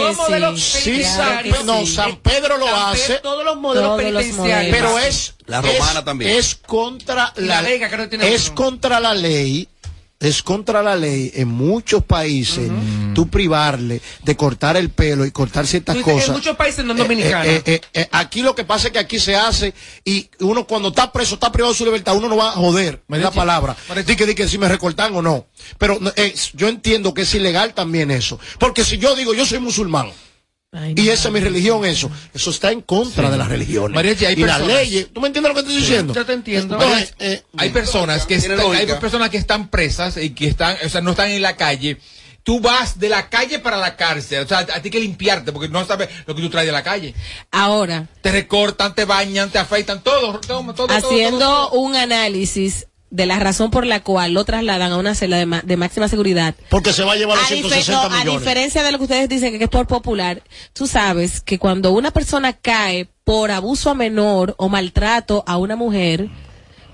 sí. 0.57 1.01
Claro 1.01 1.55
San- 1.55 1.65
no. 1.65 1.85
San 1.85 2.17
Pedro 2.17 2.57
lo 2.57 2.65
San 2.67 2.75
Pedro, 2.75 2.87
hace. 2.87 3.13
todos 3.19 3.45
los 3.45 3.57
modelos 3.57 3.83
Todos 3.97 4.03
los 4.11 4.23
penitenciarios. 4.23 4.71
modelos. 4.71 4.91
Pero 4.93 4.99
es 5.07 5.33
La 5.45 5.59
es- 5.59 5.77
romana 5.79 6.03
también. 6.03 6.31
Es 6.31 6.55
contra 6.55 7.15
la, 7.15 7.33
la 7.37 7.61
ley, 7.61 7.79
que 7.79 8.07
tiene 8.07 8.33
es 8.33 8.47
uno. 8.47 8.55
contra 8.55 8.99
la 8.99 9.13
ley. 9.13 9.67
Es 10.17 10.41
contra 10.41 10.81
la 10.81 10.95
ley 10.95 11.29
en 11.35 11.49
muchos 11.49 12.03
países 12.05 12.71
tú 13.13 13.27
privarle 13.27 14.01
de 14.23 14.35
cortar 14.37 14.77
el 14.77 14.89
pelo 14.89 15.25
y 15.25 15.31
cortar 15.31 15.67
ciertas 15.67 15.97
cosas. 15.97 16.29
En 16.29 16.33
muchos 16.35 16.55
países 16.55 16.85
no 16.85 16.93
Eh, 16.93 16.97
dominicanos. 16.97 17.45
eh, 17.47 17.61
eh, 17.65 17.81
eh, 17.93 18.07
aquí 18.11 18.41
lo 18.41 18.55
que 18.55 18.63
pasa 18.63 18.87
es 18.87 18.93
que 18.93 18.99
aquí 18.99 19.19
se 19.19 19.35
hace 19.35 19.73
y 20.05 20.29
uno 20.39 20.65
cuando 20.65 20.89
está 20.89 21.11
preso, 21.11 21.35
está 21.35 21.51
privado 21.51 21.73
de 21.73 21.77
su 21.77 21.85
libertad, 21.85 22.15
uno 22.15 22.29
no 22.29 22.37
va 22.37 22.49
a 22.49 22.53
joder, 22.53 23.03
es 23.09 23.19
la 23.21 23.31
palabra. 23.31 23.75
Di 24.05 24.15
que, 24.15 24.25
di 24.25 24.35
que 24.35 24.47
si 24.47 24.57
me 24.57 24.69
recortan 24.69 25.13
o 25.15 25.21
no. 25.21 25.47
Pero 25.77 25.99
eh, 26.15 26.33
yo 26.53 26.69
entiendo 26.69 27.13
que 27.13 27.23
es 27.23 27.35
ilegal 27.35 27.73
también 27.73 28.09
eso. 28.09 28.39
Porque 28.57 28.85
si 28.85 28.97
yo 28.97 29.15
digo 29.15 29.33
yo 29.33 29.45
soy 29.45 29.59
musulmán 29.59 30.11
y 30.95 31.09
esa 31.09 31.27
es 31.29 31.33
mi 31.33 31.39
religión, 31.39 31.85
eso, 31.85 32.09
eso 32.33 32.49
está 32.49 32.71
en 32.71 32.81
contra 32.81 33.29
de 33.31 33.37
las 33.37 33.47
religiones. 33.47 33.95
Mariachi, 33.95 34.25
hay 34.25 34.33
y 34.33 34.37
las 34.43 34.57
personas- 34.59 34.77
leyes, 34.81 35.07
¿tú 35.13 35.21
me 35.21 35.27
entiendes 35.27 35.49
lo 35.49 35.53
que 35.55 35.61
estoy 35.61 35.75
diciendo? 35.77 36.13
Yo 36.13 36.25
te 36.25 36.33
entiendo. 36.33 36.75
Entonces, 36.75 37.13
eh, 37.19 37.43
hay 37.57 37.69
personas 37.69 38.25
que 38.25 38.35
están, 38.35 38.59
hay 38.59 38.85
personas 38.99 39.29
que 39.29 39.37
están 39.37 39.69
presas 39.69 40.17
y 40.17 40.31
que 40.31 40.47
están, 40.47 40.77
o 40.85 40.89
sea, 40.89 41.01
no 41.01 41.11
están 41.11 41.29
en 41.31 41.41
la 41.41 41.55
calle. 41.55 41.97
Tú 42.43 42.59
vas 42.59 42.99
de 42.99 43.09
la 43.09 43.27
calle 43.27 43.57
para 43.57 43.77
la 43.77 43.95
cárcel, 43.95 44.43
o 44.45 44.47
sea, 44.47 44.59
a 44.59 44.79
ti 44.79 44.91
que 44.91 44.99
limpiarte 44.99 45.51
porque 45.51 45.67
no 45.67 45.83
sabes 45.83 46.09
lo 46.27 46.35
que 46.35 46.41
tú 46.43 46.49
traes 46.51 46.67
de 46.67 46.71
la 46.73 46.83
calle. 46.83 47.15
Ahora, 47.49 48.07
Te 48.21 48.31
recortan, 48.31 48.93
te 48.93 49.05
bañan, 49.05 49.49
te 49.49 49.57
afeitan, 49.57 50.01
todo, 50.03 50.39
todo, 50.41 50.61
todo, 50.61 50.73
todo, 50.75 50.87
haciendo 50.95 51.39
todo, 51.39 51.69
todo. 51.69 51.79
un 51.79 51.95
análisis 51.95 52.85
de 53.15 53.25
la 53.25 53.39
razón 53.39 53.71
por 53.71 53.85
la 53.85 54.01
cual 54.01 54.33
lo 54.33 54.43
trasladan 54.45 54.91
a 54.91 54.97
una 54.97 55.15
celda 55.15 55.37
de, 55.37 55.45
ma- 55.45 55.61
de 55.63 55.77
máxima 55.77 56.07
seguridad. 56.07 56.53
porque 56.69 56.91
se 56.93 57.03
va 57.03 57.13
a 57.13 57.15
llevar 57.15 57.37
los 57.37 57.45
A, 57.45 57.49
dife- 57.55 57.69
160 57.69 57.91
no, 57.93 58.01
a 58.01 58.19
millones. 58.19 58.39
diferencia 58.41 58.83
de 58.83 58.91
lo 58.91 58.97
que 58.97 59.03
ustedes 59.05 59.29
dicen 59.29 59.57
que 59.57 59.63
es 59.63 59.69
por 59.69 59.87
popular, 59.87 60.41
tú 60.73 60.85
sabes 60.87 61.41
que 61.41 61.57
cuando 61.59 61.91
una 61.91 62.11
persona 62.11 62.53
cae 62.53 63.07
por 63.23 63.51
abuso 63.51 63.89
a 63.89 63.93
menor 63.95 64.53
o 64.57 64.69
maltrato 64.69 65.43
a 65.47 65.57
una 65.57 65.75
mujer, 65.75 66.27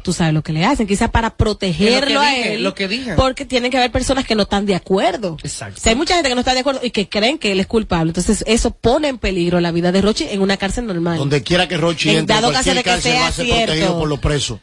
tú 0.03 0.13
sabes 0.13 0.34
lo 0.34 0.41
que 0.43 0.53
le 0.53 0.63
hacen, 0.65 0.88
quizás 0.88 1.09
para 1.09 1.36
protegerlo 1.38 2.22
a 2.22 2.30
dije, 2.30 2.53
él. 2.55 2.63
lo 2.63 2.74
que 2.74 2.88
dije. 2.88 3.13
Porque 3.15 3.45
tienen 3.45 3.69
que 3.69 3.78
haber 3.78 3.91
personas 3.91 4.26
que 4.26 4.34
no 4.36 4.43
están 4.43 4.65
de 4.65 4.74
acuerdo. 4.76 5.38
Exacto. 5.43 5.76
O 5.78 5.82
sea, 5.82 5.91
hay 5.91 5.95
mucha 5.95 6.13
gente 6.15 6.30
que 6.30 6.36
no 6.36 6.41
está 6.41 6.53
de 6.53 6.61
acuerdo 6.61 6.80
y 6.84 6.89
que 6.91 7.07
creen 7.09 7.38
que 7.38 7.51
él 7.51 7.59
es 7.59 7.67
culpable. 7.67 8.09
Entonces, 8.09 8.43
eso 8.47 8.72
pone 8.72 9.09
en 9.09 9.17
peligro 9.19 9.59
la 9.59 9.72
vida 9.72 9.91
de 9.91 10.01
Rochi 10.01 10.26
en 10.30 10.41
una 10.41 10.57
cárcel 10.57 10.88
normal. 10.88 11.17
Donde 11.17 11.43
quiera 11.43 11.67
que 11.67 11.78
Rochi 11.78 12.09
En 12.11 12.17
entre, 12.19 12.36
dado 12.36 12.51
cualquier 12.51 12.76
caso 12.76 12.78
de 12.78 12.84
que 12.84 12.89
cárcel 12.89 13.11
va 13.11 13.17
sea 13.17 13.28
a 13.28 13.32
ser 13.32 13.45
cierto. 13.45 13.65
protegido 13.65 13.99
por 13.99 14.09
los 14.09 14.19
presos. 14.19 14.59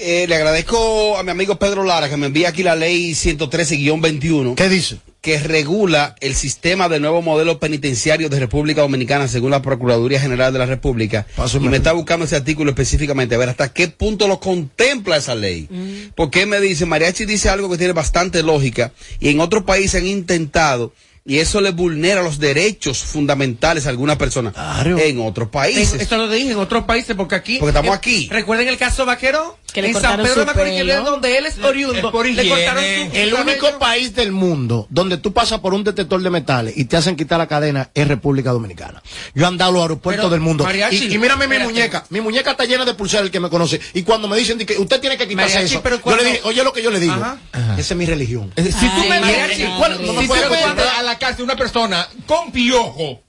Eh, 0.00 0.26
le 0.28 0.36
agradezco 0.36 1.18
a 1.18 1.24
mi 1.24 1.32
amigo 1.32 1.58
Pedro 1.58 1.82
Lara 1.82 2.08
que 2.08 2.16
me 2.16 2.26
envía 2.26 2.50
aquí 2.50 2.62
la 2.62 2.76
ley 2.76 3.12
113-21. 3.12 4.54
¿Qué 4.54 4.68
dice? 4.68 4.98
Que 5.20 5.40
regula 5.40 6.14
el 6.20 6.36
sistema 6.36 6.88
del 6.88 7.02
nuevo 7.02 7.20
modelo 7.20 7.58
penitenciario 7.58 8.28
de 8.28 8.38
República 8.38 8.82
Dominicana 8.82 9.26
según 9.26 9.50
la 9.50 9.60
Procuraduría 9.60 10.20
General 10.20 10.52
de 10.52 10.60
la 10.60 10.66
República. 10.66 11.26
y 11.52 11.68
me 11.68 11.78
está 11.78 11.92
buscando 11.92 12.26
ese 12.26 12.36
artículo 12.36 12.70
específicamente, 12.70 13.34
a 13.34 13.38
ver 13.38 13.48
hasta 13.48 13.72
qué 13.72 13.88
punto 13.88 14.28
lo 14.28 14.38
contempla 14.38 15.16
esa 15.16 15.34
ley. 15.34 15.68
Porque 16.14 16.46
me 16.46 16.60
dice, 16.60 16.86
Mariachi 16.86 17.24
dice 17.24 17.48
algo 17.48 17.68
que 17.68 17.78
tiene 17.78 17.92
bastante 17.92 18.44
lógica 18.44 18.92
y 19.18 19.30
en 19.30 19.40
otros 19.40 19.64
países 19.64 20.00
han 20.00 20.06
intentado 20.06 20.92
y 21.28 21.40
eso 21.40 21.60
le 21.60 21.72
vulnera 21.72 22.22
los 22.22 22.38
derechos 22.38 23.02
fundamentales 23.04 23.84
a 23.84 23.90
algunas 23.90 24.16
personas 24.16 24.54
en 24.82 25.20
otros 25.20 25.50
países. 25.50 26.00
Esto 26.00 26.16
lo 26.16 26.26
dije 26.30 26.52
en 26.52 26.58
otros 26.58 26.84
países, 26.84 27.14
porque 27.14 27.34
aquí. 27.34 27.58
Porque 27.58 27.68
estamos 27.68 27.90
eh, 27.90 27.98
aquí. 27.98 28.28
Recuerden 28.30 28.66
el 28.66 28.78
caso 28.78 29.04
Vaquero. 29.04 29.58
Que 29.72 29.82
le 29.82 29.88
en 29.88 29.94
San 29.94 30.02
cortaron 30.02 30.26
Pedro 30.26 30.40
de 30.40 30.40
su 30.40 30.46
Macorís, 30.46 30.72
que 30.72 30.78
pelo. 30.80 30.92
es 30.94 31.04
donde 31.04 31.38
él 31.38 31.46
es 31.46 31.58
oriundo. 31.62 32.22
le 32.24 32.48
cortaron 32.48 32.82
su 32.84 33.16
El 33.16 33.34
único 33.34 33.78
país 33.78 34.14
del 34.14 34.32
mundo 34.32 34.86
donde 34.90 35.18
tú 35.18 35.32
pasas 35.32 35.60
por 35.60 35.74
un 35.74 35.84
detector 35.84 36.22
de 36.22 36.30
metales 36.30 36.76
y 36.76 36.86
te 36.86 36.96
hacen 36.96 37.16
quitar 37.16 37.38
la 37.38 37.46
cadena 37.48 37.90
es 37.94 38.08
República 38.08 38.50
Dominicana. 38.50 39.02
Yo 39.34 39.44
he 39.44 39.46
andado 39.46 39.70
a 39.70 39.72
los 39.74 39.82
aeropuertos 39.82 40.22
Pero, 40.24 40.30
del 40.30 40.40
mundo. 40.40 40.64
Mariachi, 40.64 41.08
y, 41.08 41.14
y 41.14 41.18
mírame 41.18 41.46
mi 41.46 41.54
espérate. 41.56 41.72
muñeca. 41.72 42.04
Mi 42.08 42.20
muñeca 42.20 42.52
está 42.52 42.64
llena 42.64 42.84
de 42.86 42.94
pulseras, 42.94 43.26
el 43.26 43.30
que 43.30 43.40
me 43.40 43.50
conoce. 43.50 43.78
Y 43.94 44.02
cuando 44.02 44.26
me 44.26 44.36
dicen 44.38 44.58
que 44.58 44.78
usted 44.78 45.00
tiene 45.00 45.18
que 45.18 45.28
quitarse 45.28 45.54
Mariachi, 45.56 45.74
eso, 45.74 45.82
pero 45.82 46.00
yo 46.02 46.16
le 46.16 46.24
dije, 46.24 46.40
oye 46.44 46.64
lo 46.64 46.72
que 46.72 46.82
yo 46.82 46.90
le 46.90 46.98
digo. 47.00 47.12
Ajá. 47.14 47.38
Esa 47.76 47.94
es 47.94 47.96
mi 47.96 48.06
religión. 48.06 48.50
Si 48.56 48.62
tú 48.72 49.00
me 49.08 49.20
Mariachi, 49.20 49.64
¿cuál- 49.78 50.04
no 50.06 50.12
me 50.14 50.26
si 50.26 50.32
a 50.32 51.02
la 51.02 51.18
cárcel 51.18 51.44
una 51.44 51.56
persona 51.56 52.08
con 52.26 52.50
piojo, 52.52 53.20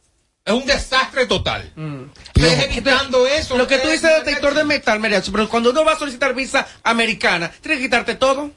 es 0.55 0.61
un 0.61 0.65
desastre 0.67 1.25
total. 1.25 1.71
Ustedes 2.35 2.65
evitando 2.65 3.27
eso. 3.27 3.57
Lo 3.57 3.67
que 3.67 3.77
tú 3.77 3.87
ustedes- 3.89 4.01
dices 4.01 4.25
detector 4.25 4.53
de 4.53 4.63
metal, 4.63 4.99
Mariachi, 4.99 5.31
pero 5.31 5.49
cuando 5.49 5.71
uno 5.71 5.83
va 5.85 5.93
a 5.93 5.99
solicitar 5.99 6.33
visa 6.33 6.67
americana, 6.83 7.51
tienes 7.61 7.79
que 7.79 7.85
quitarte 7.85 8.15
todo. 8.15 8.51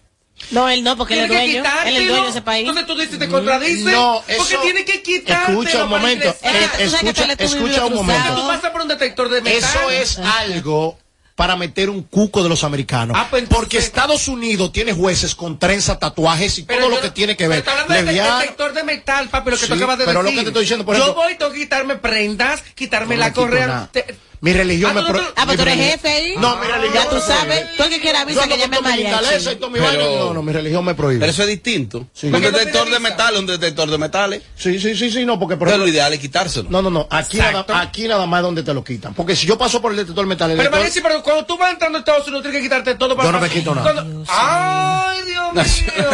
No, 0.50 0.68
él 0.68 0.82
no, 0.82 0.96
porque 0.96 1.14
él 1.14 1.20
es 1.24 1.28
dueño. 1.28 1.62
Él 1.86 1.96
es 1.96 2.08
dueño 2.08 2.24
de 2.24 2.30
ese 2.30 2.42
país. 2.42 2.66
Entonces 2.68 2.86
tú 2.86 2.98
dices, 3.00 3.18
te 3.18 3.28
contradices. 3.28 3.92
No, 3.92 4.22
porque 4.26 4.54
eso- 4.54 4.60
tiene 4.62 4.84
que 4.84 5.02
quitarte. 5.02 5.52
Escucha 5.52 5.84
un 5.84 5.90
momento. 5.90 6.28
eh, 6.42 6.68
escucha 6.78 7.32
escucha 7.38 7.86
un 7.86 7.94
momento. 7.94 8.34
Tú 8.34 8.46
pasas 8.46 8.70
por 8.70 8.80
un 8.82 8.88
detector 8.88 9.28
de 9.28 9.40
metal. 9.42 9.70
Eso 9.80 9.90
es 9.90 10.18
algo 10.18 10.98
para 11.34 11.56
meter 11.56 11.88
un 11.90 12.02
cuco 12.02 12.42
de 12.42 12.48
los 12.48 12.62
americanos. 12.64 13.16
Ah, 13.18 13.26
pues, 13.30 13.44
Porque 13.48 13.78
Estados 13.78 14.28
Unidos 14.28 14.70
tiene 14.72 14.92
jueces 14.92 15.34
con 15.34 15.58
trenza, 15.58 15.98
tatuajes 15.98 16.58
y 16.58 16.64
todo 16.64 16.88
lo 16.88 17.00
que 17.00 17.10
tiene 17.10 17.36
que 17.36 17.48
ver. 17.48 17.58
Está 17.60 17.72
hablando 17.72 17.94
de 17.94 18.02
Lesbiana- 18.02 18.38
detector 18.40 18.72
de 18.74 18.82
metal, 18.84 19.28
papi, 19.28 19.50
lo 19.50 19.56
que 19.56 19.62
Sí, 19.62 19.68
tú 19.68 19.74
acabas 19.74 19.98
de 19.98 20.04
pero 20.04 20.22
lo 20.22 20.28
decir. 20.28 20.38
que 20.38 20.44
te 20.44 20.48
estoy 20.50 20.62
diciendo, 20.64 20.84
por 20.84 20.96
Yo 20.96 21.02
ejemplo- 21.02 21.22
voy, 21.22 21.34
tengo 21.36 21.52
que 21.52 21.58
quitarme 21.60 21.96
prendas, 21.96 22.62
quitarme 22.74 23.14
No 23.16 23.20
la 23.20 23.32
correa. 23.32 23.88
Te- 23.92 24.14
Mi 24.42 24.52
religión 24.52 24.90
Ah, 24.90 24.94
me 24.94 25.00
tú- 25.02 25.06
pro- 25.06 25.20
tú- 25.20 25.32
Ah, 25.36 25.42
pues 25.46 25.56
tú 25.56 25.62
eres 25.62 25.76
jefe 25.76 26.08
ahí. 26.08 26.34
No, 26.36 26.56
mi 26.56 26.66
religión 26.66 26.94
Ya 27.04 27.08
tú 27.08 27.14
me 27.14 27.20
sabes. 27.20 27.76
Tú 27.76 27.84
el 27.84 27.90
que 27.90 28.00
quiera 28.00 28.22
avisa 28.22 28.48
que 28.48 28.58
llame 28.58 28.80
mariachi. 28.80 29.56
Pero-. 29.72 30.04
No, 30.18 30.34
no, 30.34 30.42
mi 30.42 30.52
religión 30.52 30.84
me 30.84 30.94
prohíbe. 30.96 31.20
Pero 31.20 31.30
eso 31.30 31.42
es 31.42 31.48
distinto. 31.48 32.08
Un 32.24 32.32
detector 32.42 32.90
de 32.90 32.98
metales, 32.98 33.38
un 33.38 33.46
detector 33.46 33.88
de 33.88 33.98
metales. 33.98 34.42
Sí, 34.56 34.80
sí, 34.80 34.96
sí, 34.96 35.12
sí, 35.12 35.24
no, 35.24 35.38
porque 35.38 35.56
por 35.56 35.68
Pero 35.68 35.78
lo 35.78 35.84
ejemplo- 35.84 35.94
ideal 35.94 36.12
es 36.14 36.18
quitárselo. 36.18 36.68
No, 36.70 36.82
no, 36.82 36.90
no. 36.90 37.06
Aquí 37.08 37.38
nada, 37.38 37.64
aquí 37.80 38.08
nada 38.08 38.26
más 38.26 38.40
es 38.40 38.42
donde 38.42 38.62
te 38.64 38.74
lo 38.74 38.82
quitan. 38.82 39.14
Porque 39.14 39.36
si 39.36 39.46
yo 39.46 39.56
paso 39.56 39.80
por 39.80 39.92
el 39.92 39.98
detector 39.98 40.26
metal, 40.26 40.50
el 40.50 40.56
Pero 40.56 40.70
detector- 40.70 40.78
Mariachi, 40.80 41.00
pero 41.02 41.22
cuando 41.22 41.46
tú 41.46 41.56
vas 41.56 41.70
entrando 41.72 41.98
a 41.98 42.00
Estados 42.00 42.26
Unidos, 42.26 42.42
tienes 42.42 42.58
que 42.60 42.64
quitarte 42.66 42.94
todo 42.96 43.16
para 43.16 43.28
Yo 43.28 43.32
no 43.32 43.40
me 43.40 43.48
quito 43.48 43.74
nada. 43.76 44.04
Ay, 44.28 45.22
Dios 45.22 45.54
mío. 45.54 45.62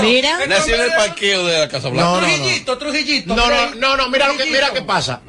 Mira. 0.02 0.38
Nació 0.46 0.74
en 0.74 0.82
el 0.82 0.92
parqueo 0.92 1.46
de 1.46 1.58
la 1.60 1.68
Casa 1.68 1.88
Blanca. 1.88 2.04
No, 2.06 2.20
no, 2.20 2.26
no. 2.28 2.34
Trujillito, 2.34 2.76
Trujillito. 2.76 3.34
No, 3.34 3.46
mira 3.46 3.70
no, 3.76 3.96
no, 3.96 4.08
mira, 4.10 4.28
lo 4.28 4.36
que, 4.36 4.44
mira 4.50 4.70
qué 4.74 4.82
pasa. 4.82 5.22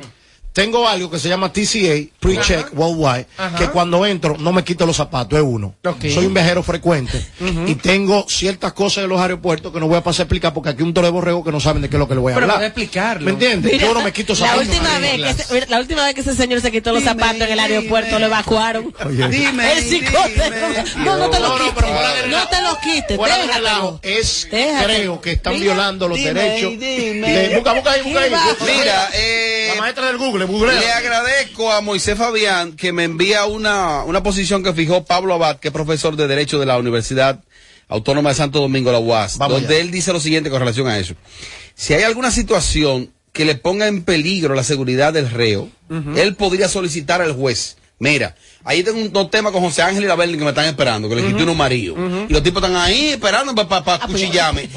Tengo 0.52 0.88
algo 0.88 1.10
que 1.12 1.20
se 1.20 1.30
llama 1.30 1.54
TCA, 1.54 2.10
Pre-Check 2.20 2.74
Worldwide, 2.74 3.28
Ajá. 3.38 3.56
que 3.58 3.68
cuando 3.70 4.06
entro 4.06 4.36
no 4.38 4.52
me 4.52 4.64
quito 4.64 4.86
los 4.86 4.98
zapatos, 4.98 5.38
es 5.40 5.46
uno. 5.46 5.76
Soy 6.02 6.26
un 6.26 6.34
viajero 6.34 6.64
frecuente 6.64 7.24
y 7.68 7.76
tengo 7.76 8.26
ciertas 8.28 8.74
cosas 8.74 9.04
en 9.04 9.10
los 9.10 9.22
aeropuertos 9.22 9.72
que 9.72 9.80
no 9.80 9.88
voy 9.88 9.98
a 9.98 10.04
pasar 10.04 10.22
a 10.22 10.24
explicar 10.26 10.54
porque 10.54 10.70
aquí 10.70 10.82
un 10.84 10.94
toro 10.94 11.08
de 11.08 11.12
borrego 11.12 11.44
que 11.44 11.52
no 11.52 11.60
saben 11.60 11.82
de 11.84 11.90
qué 11.90 11.96
es 11.96 12.00
lo 12.00 12.08
que 12.08 12.16
le 12.16 12.20
voy 12.22 12.32
a 12.34 12.36
Pero 12.36 12.46
hablar. 12.46 12.58
puede 12.58 12.68
explicarlo. 12.68 13.26
¿Me 13.26 13.32
entiendes? 13.32 13.72
Mira, 13.74 13.88
Yo 13.88 13.94
no 13.94 14.02
me 14.02 14.12
quito 14.12 14.34
la 14.34 14.40
zapatos. 14.40 14.68
última 14.68 15.00
vez 15.00 15.22
que 15.22 15.30
ese, 15.30 15.54
mira, 15.54 15.66
la 15.70 15.80
última 15.80 16.06
vez 16.06 16.16
que 16.16 16.22
ese 16.22 16.36
señor 16.36 16.62
se 16.62 16.72
quitó 16.72 16.92
los 16.94 17.04
zapatos 17.04 17.42
en 17.42 17.52
el 17.52 17.60
aeropuerto 17.60 18.20
lo 18.20 18.26
evacuaron. 18.26 18.94
Oye. 19.06 19.28
Dime, 19.30 19.72
el 19.74 19.84
psicote. 19.84 20.52
No, 20.98 21.18
no 21.18 21.30
te 21.30 21.40
lo 21.40 21.50
no, 21.50 21.56
quites. 21.58 21.74
pero 21.76 21.88
de 21.88 22.28
No 22.28 22.48
te 22.50 22.62
lo 22.62 22.78
quites. 22.80 23.18
Fuera 23.18 23.38
de 23.38 23.48
relajo, 23.54 24.00
es, 24.02 24.48
creo 24.50 25.22
que 25.22 25.32
están 25.34 25.54
Mira, 25.54 25.66
violando 25.66 26.08
los 26.08 26.18
dime, 26.18 26.34
derechos. 26.34 26.72
dime. 26.72 27.32
de- 27.32 27.56
busca, 27.56 27.74
busca 27.74 27.92
ahí, 27.92 28.02
busca 28.02 28.22
ahí. 28.24 28.32
Mira, 28.80 29.10
eh, 29.14 29.72
La 29.76 29.82
maestra 29.82 30.08
del 30.08 30.18
Google, 30.18 30.46
Le 30.50 30.92
agradezco 30.92 31.72
a 31.72 31.82
Moisés 31.82 32.18
Fabián 32.18 32.74
que 32.74 32.92
me 32.92 33.04
envía 33.04 33.46
una, 33.46 34.04
una 34.04 34.24
posición 34.24 34.64
que 34.64 34.74
fijó 34.74 35.06
Pablo 35.06 35.36
Abad, 35.36 35.60
que 35.60 35.68
es 35.68 35.74
profesor 35.74 36.16
de 36.16 36.28
Derecho 36.28 36.60
de 36.60 36.66
la 36.66 36.78
Universidad 36.80 37.44
Autónoma 37.88 38.30
de 38.30 38.36
Santo 38.36 38.60
Domingo, 38.60 38.92
la 38.92 39.00
UAS, 39.00 39.38
Vamos 39.38 39.62
donde 39.62 39.80
él 39.80 39.92
dice 39.92 40.12
lo 40.12 40.20
siguiente 40.20 40.50
con 40.50 40.60
relación 40.60 40.88
a 40.88 40.98
eso. 40.98 41.14
Si 41.76 41.94
hay 41.94 42.04
alguna 42.04 42.32
situación 42.32 43.12
que 43.32 43.46
le 43.46 43.56
ponga 43.56 43.88
en 43.88 44.04
peligro 44.04 44.56
la 44.56 44.64
seguridad 44.64 45.14
del 45.14 45.30
reo, 45.30 45.70
él 46.16 46.36
podría 46.36 46.68
solicitar 46.68 47.22
al 47.22 47.34
juez. 47.34 47.78
Mira, 48.00 48.36
ahí 48.64 48.84
tengo 48.84 49.00
un, 49.00 49.12
dos 49.12 49.30
temas 49.32 49.52
con 49.52 49.62
José 49.62 49.82
Ángel 49.82 50.04
y 50.04 50.08
la 50.08 50.16
Berlin 50.16 50.38
que 50.38 50.44
me 50.44 50.50
están 50.52 50.66
esperando, 50.66 51.10
que 51.10 51.16
le 51.16 51.26
quité 51.28 51.44
unos 51.44 51.56
maridos. 51.56 51.98
Y 52.30 52.34
los 52.34 52.44
tipos 52.44 52.62
están 52.64 52.76
ahí 52.78 53.10
esperando 53.10 53.54
para 53.56 54.00
cuchillarme. 54.08 54.70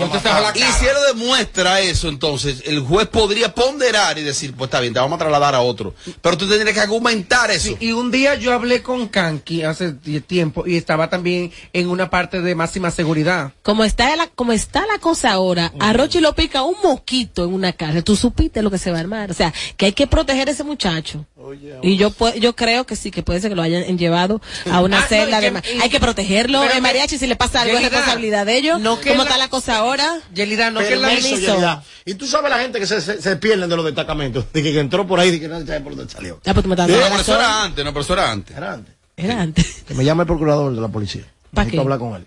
y 0.54 0.62
si 0.78 0.86
él 0.86 0.96
demuestra 1.14 1.80
eso, 1.80 2.08
entonces 2.08 2.62
el 2.66 2.80
juez 2.80 3.08
podría 3.08 3.54
ponderar 3.54 4.18
y 4.18 4.22
decir, 4.22 4.54
pues 4.54 4.68
está 4.68 4.80
bien, 4.80 4.92
te 4.92 5.00
vamos 5.00 5.16
a 5.16 5.18
trasladar 5.18 5.54
a 5.54 5.60
otro. 5.60 5.94
Pero 6.20 6.36
tú 6.38 6.48
tendrías 6.48 6.74
que 6.74 6.80
argumentar 6.80 7.50
eso. 7.50 7.76
Y 7.80 7.92
un 7.92 8.10
día 8.10 8.34
yo 8.36 8.52
hablé 8.52 8.82
con 8.82 9.08
Kanki 9.08 9.62
hace 9.62 9.92
tie- 9.94 10.22
tiempo 10.24 10.66
y 10.66 10.76
estaba 10.76 11.08
también 11.10 11.52
en 11.72 11.88
una 11.88 12.10
parte 12.10 12.40
de 12.40 12.54
máxima 12.54 12.90
seguridad. 12.90 13.52
Como 13.62 13.84
está 13.84 14.14
la, 14.16 14.26
como 14.28 14.52
está 14.52 14.86
la 14.86 14.98
cosa 14.98 15.32
ahora, 15.32 15.72
a 15.80 15.92
Rochi 15.92 16.20
lo 16.20 16.34
pica 16.34 16.62
un 16.62 16.76
mosquito 16.82 17.44
en 17.44 17.52
una 17.54 17.72
cárcel. 17.72 18.04
Tú 18.04 18.16
supiste 18.16 18.62
lo 18.62 18.70
que 18.70 18.78
se 18.78 18.90
va 18.90 18.98
a 18.98 19.00
armar. 19.00 19.30
O 19.30 19.34
sea, 19.34 19.52
que 19.76 19.86
hay 19.86 19.92
que 19.92 20.06
proteger 20.06 20.48
a 20.48 20.52
ese 20.52 20.64
muchacho. 20.64 21.24
y 21.82 21.96
yo 21.96 22.12
yo 22.38 22.54
creo 22.54 22.86
que 22.86 22.96
sí, 22.96 23.10
que 23.10 23.22
puede 23.22 23.40
ser 23.40 23.50
que 23.50 23.56
lo 23.56 23.62
hayan 23.76 23.98
llevado 23.98 24.40
a 24.70 24.80
una 24.80 24.98
Ah, 24.98 25.00
no, 25.02 25.06
celda 25.06 25.38
y 25.38 25.50
de 25.50 25.62
y- 25.74 25.80
Hay 25.80 25.90
que 25.90 26.00
protegerlo. 26.00 26.60
Pero 26.60 26.70
El 26.72 26.76
que- 26.76 26.80
mariachi, 26.82 27.18
si 27.18 27.26
le 27.26 27.36
pasa 27.36 27.62
algo, 27.62 27.76
es 27.76 27.82
responsabilidad 27.82 28.46
de 28.46 28.56
ellos. 28.56 28.80
no 28.80 29.00
que 29.00 29.10
¿Cómo 29.10 29.22
la- 29.24 29.28
está 29.30 29.38
la 29.38 29.48
cosa 29.48 29.76
ahora? 29.78 30.20
Yelida, 30.34 30.70
no 30.70 30.80
que 30.80 30.96
la. 30.96 31.14
Yelida. 31.14 31.82
Y 32.04 32.14
tú 32.14 32.26
sabes 32.26 32.50
la 32.50 32.58
gente 32.58 32.80
que 32.80 32.86
se, 32.86 33.00
se, 33.00 33.20
se 33.22 33.36
pierden 33.36 33.68
de 33.68 33.76
los 33.76 33.84
destacamentos, 33.84 34.44
de 34.52 34.62
que, 34.62 34.72
que 34.72 34.80
entró 34.80 35.06
por 35.06 35.20
ahí, 35.20 35.30
de 35.30 35.40
que 35.40 35.48
no 35.48 35.58
sabe 35.64 35.80
por 35.80 35.94
dónde 35.96 36.12
salió. 36.12 36.40
Ya, 36.44 36.52
pues 36.54 36.62
tú 36.64 36.68
me 36.68 36.74
estás 36.74 36.88
No, 36.88 36.96
pero 36.96 37.20
eso 37.20 37.34
era 37.36 37.62
antes, 37.64 37.84
no, 37.84 37.92
pero 37.92 38.02
eso 38.02 38.12
era 38.14 38.30
antes. 38.32 38.56
Era 38.56 38.72
antes. 38.72 38.94
Era 39.16 39.40
antes. 39.40 39.66
Que 39.86 39.94
me 39.94 40.04
llame 40.04 40.22
el 40.22 40.26
procurador 40.26 40.74
de 40.74 40.80
la 40.80 40.88
policía. 40.88 41.22
¿Pa 41.54 41.62
Necesito 41.62 41.82
qué? 41.82 41.84
hablar 41.84 41.98
con 41.98 42.14
él. 42.16 42.26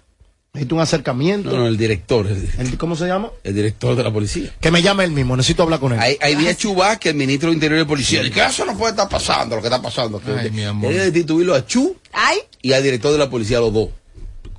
Necesito 0.56 0.76
un 0.76 0.82
acercamiento. 0.82 1.52
No, 1.52 1.58
no, 1.58 1.68
el 1.68 1.78
director. 1.78 2.26
El, 2.28 2.50
El- 2.58 2.78
¿Cómo 2.78 2.96
se 2.96 3.06
llama? 3.06 3.30
el 3.44 3.54
director 3.54 3.96
de 3.96 4.04
la 4.04 4.12
policía. 4.12 4.54
Que 4.60 4.72
me 4.72 4.82
llame 4.82 5.04
él 5.04 5.12
mismo. 5.12 5.36
Necesito 5.38 5.64
hablar 5.64 5.80
con 5.80 5.94
él. 5.94 6.00
Hay, 6.00 6.18
hay 6.22 6.36
días 6.36 6.58
Chubá 6.58 6.98
que 6.98 7.10
el 7.10 7.16
ministro 7.16 7.50
de 7.50 7.56
Interior 7.56 7.80
y 7.82 7.86
Policía. 7.86 8.22
El 8.22 8.32
caso 8.32 8.66
no 8.66 8.76
puede 8.78 8.92
estar 8.92 9.08
pasando, 9.10 9.56
lo 9.58 9.62
que 9.62 9.68
está 9.68 9.82
pasando. 9.82 10.18
aquí. 10.18 10.32
Ay, 10.36 10.50
mi 10.52 10.64
amor. 10.64 10.90
Tiene 10.90 11.06
que 11.06 11.12
destituirlo 11.12 11.54
a 11.56 11.66
Chu 11.66 11.96
Ay, 12.14 12.40
y 12.62 12.72
al 12.74 12.82
director 12.82 13.12
de 13.12 13.18
la 13.20 13.30
policía, 13.30 13.60
los 13.60 13.74
dos. 13.74 13.90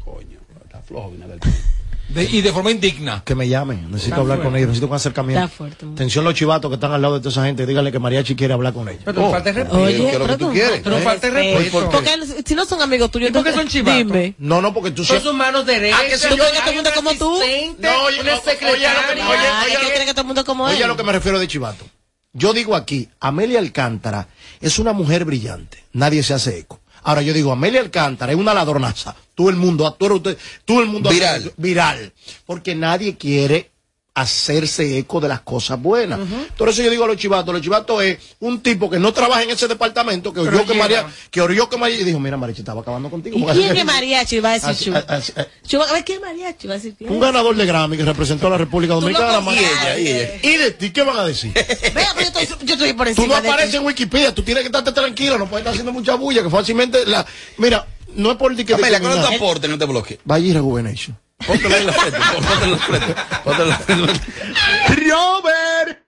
Coño, 0.05 0.39
está 0.65 0.81
flojo. 0.83 1.11
Binader. 1.11 1.41
De- 2.17 2.25
y 2.25 2.41
de 2.43 2.53
forma 2.53 2.71
indigna. 2.71 3.23
Que 3.25 3.35
me 3.35 3.49
llamen. 3.49 3.91
Necesito 3.91 4.21
hablar 4.21 4.43
con 4.43 4.55
ellos. 4.57 4.69
Necesito 4.69 4.87
un 4.89 4.95
acercamiento. 4.95 5.45
Está 5.45 5.57
fuerte, 5.57 5.85
mujer. 5.85 5.97
Atención 5.97 6.25
los 6.25 6.35
chivatos 6.35 6.71
que 6.71 6.75
están 6.75 6.93
al 6.93 7.03
lado 7.03 7.15
de 7.15 7.21
toda 7.21 7.31
esa 7.31 7.45
gente. 7.45 7.67
Díganle 7.67 7.93
que 7.93 7.99
Mariachi 7.99 8.35
quiere 8.35 8.55
hablar 8.55 8.73
con 8.73 8.89
ellos. 8.89 9.03
Pero 9.05 9.21
no 9.21 9.29
Oh. 9.29 9.31
falta 9.33 9.53
respeto. 9.53 9.77
Oye, 9.81 9.97
¿qué 9.97 9.97
es 9.97 10.03
lo 10.05 10.11
que 10.11 10.19
pero 10.27 10.39
tú 10.39 10.47
tú- 10.47 10.53
quieres? 10.53 10.81
Pero 10.83 10.97
no 10.99 11.03
falta 11.05 11.31
respeto. 11.31 11.91
Porque 11.91 12.43
si 12.47 12.55
no 12.55 12.65
son 12.65 12.83
amigos 12.83 13.11
tuyos, 13.11 13.31
¿Y 13.31 13.33
por 13.33 13.45
qué 13.45 13.53
son 13.53 13.69
chivatos? 13.69 13.97
Dime. 13.99 14.35
No, 14.39 14.61
no, 14.61 14.73
porque 14.75 14.91
tú 14.91 15.05
Son 15.05 15.21
sus 15.21 15.35
manos 15.35 15.67
derechas. 15.67 16.01
Ah, 16.03 16.09
que 16.09 16.17
si 16.19 16.29
¿Tú 16.29 16.37
yo- 16.37 16.43
crees 16.45 16.53
que 16.53 16.61
todo 16.61 16.71
el 16.71 16.77
mundo 16.77 16.91
como 16.95 17.15
tú? 17.15 17.31
No, 17.39 17.45
oye, 18.05 18.21
una 18.21 18.33
oye, 18.33 18.33
oye, 18.33 18.41
secretaria. 18.45 18.91
oye, 19.11 19.23
oye, 19.23 19.77
¿qué 19.77 19.83
lo- 19.83 19.89
quiere 19.91 20.05
que 20.07 20.13
todo 20.13 20.21
el 20.23 20.27
mundo 20.27 20.45
como 20.45 20.65
Oye, 20.65 20.77
él? 20.79 20.83
a 20.85 20.87
lo 20.87 20.97
que 20.97 21.03
me 21.05 21.13
refiero 21.13 21.39
de 21.39 21.47
chivato. 21.49 21.85
Yo 22.33 22.53
digo 22.53 22.75
aquí, 22.77 23.09
Amelia 23.21 23.59
Alcántara 23.59 24.29
es 24.61 24.79
una 24.79 24.93
mujer 24.93 25.25
brillante. 25.25 25.85
Nadie 25.93 26.23
se 26.23 26.35
hace 26.35 26.59
eco. 26.59 26.81
Ahora 27.07 27.23
yo 27.23 27.33
digo, 27.33 27.53
Amelia 27.53 27.81
Alcántara 27.81 28.33
es 28.33 28.39
una 28.39 28.53
ladronaza. 28.53 29.15
Todo 29.37 29.49
el 29.49 29.55
mundo, 29.55 29.93
todo, 29.93 30.21
todo 30.65 30.83
el 30.83 30.89
mundo 30.89 31.09
Viral. 31.09 31.53
viral. 31.57 32.13
Porque 32.45 32.75
nadie 32.75 33.17
quiere 33.17 33.71
hacerse 34.17 34.97
eco 34.99 35.21
de 35.21 35.29
las 35.29 35.43
cosas 35.43 35.81
buenas. 35.81 36.19
Por 36.57 36.71
eso 36.71 36.83
yo 36.83 36.91
digo 36.91 37.05
a 37.05 37.07
los 37.07 37.19
chivatos, 37.19 37.53
los 37.53 37.63
chivatos 37.63 38.03
es 38.03 38.19
un 38.41 38.61
tipo 38.63 38.89
que 38.89 38.99
no 38.99 39.13
trabaja 39.13 39.43
en 39.43 39.51
ese 39.51 39.69
departamento, 39.69 40.33
que 40.33 40.41
oyó 40.41 40.65
que. 40.65 40.73
María, 40.73 41.07
que 41.31 41.43
oyó 41.43 41.69
que 41.69 41.77
María, 41.77 42.01
y 42.01 42.05
dijo, 42.05 42.19
mira 42.19 42.39
Marichi, 42.39 42.63
estaba 42.63 42.81
acabando 42.81 43.11
contigo. 43.11 43.37
¿Y 43.39 43.45
quién 43.53 43.77
es 43.77 43.85
mariachi? 43.85 44.41
Va 44.41 44.53
a 44.55 44.59
decir 44.69 44.93
ver, 44.93 45.05
¿quién 46.05 46.17
es 46.17 46.21
mariachi? 46.23 46.67
Va 46.67 46.75
a 46.75 46.77
decir 46.79 46.95
quién. 46.97 47.11
un 47.13 47.21
ganador 47.21 47.55
de 47.55 47.67
Grammy 47.67 47.99
que 47.99 48.05
representó 48.07 48.47
a 48.47 48.51
la 48.51 48.59
República 48.59 48.95
Dominicana. 48.95 49.33
no 49.35 49.43
María- 49.43 49.61
Y 49.61 49.65
ella, 49.67 49.99
y 49.99 50.09
ella. 50.09 50.31
¿Y 50.43 50.57
de 50.57 50.71
ti 50.71 50.91
qué 50.91 51.03
van 51.03 51.19
a 51.19 51.25
decir? 51.25 51.53
Vea, 51.95 52.09
pero 52.17 52.31
yo 52.33 52.41
estoy, 52.41 52.67
yo 52.67 52.75
estoy 52.75 52.93
por 52.95 53.07
Tú 53.09 53.15
no 53.15 53.23
encima 53.23 53.37
de 53.37 53.43
ti. 53.43 53.49
apareces 53.49 53.75
en 53.75 53.85
Wikipedia, 53.85 54.35
tú 54.35 54.43
tienes 54.43 54.63
que 54.63 54.69
estarte 54.69 54.93
tranquilo, 54.93 55.37
no 55.37 55.45
puedes 55.47 55.61
estar 55.61 55.73
haciendo 55.73 55.93
mucha 55.93 56.15
bulla, 56.15 56.43
que 56.43 56.49
fácilmente 56.49 57.05
la... 57.05 57.27
Mira, 57.59 57.87
no 58.15 58.31
es 58.31 58.37
por 58.39 58.57
que 58.57 58.73
Amelia, 58.75 58.99
¿cuál 58.99 59.19
es 59.19 59.29
tu 59.29 59.35
aporte 59.35 59.67
en 59.67 59.75
este 59.75 59.85
bloque? 59.85 60.19
Vaya 60.25 60.47
y 60.47 60.53
Rejuvenation. 60.55 61.19
Póntelo 61.45 61.77
en 61.77 61.87
la 61.87 61.93
frente. 61.93 62.19
Póntelo 62.35 62.65
en 62.65 62.71
la 62.73 62.79
frente. 62.79 63.15
Póntelo 63.45 63.65
en 63.65 63.69
la 63.71 63.79
frente. 63.79 64.21
Robert, 65.11 65.99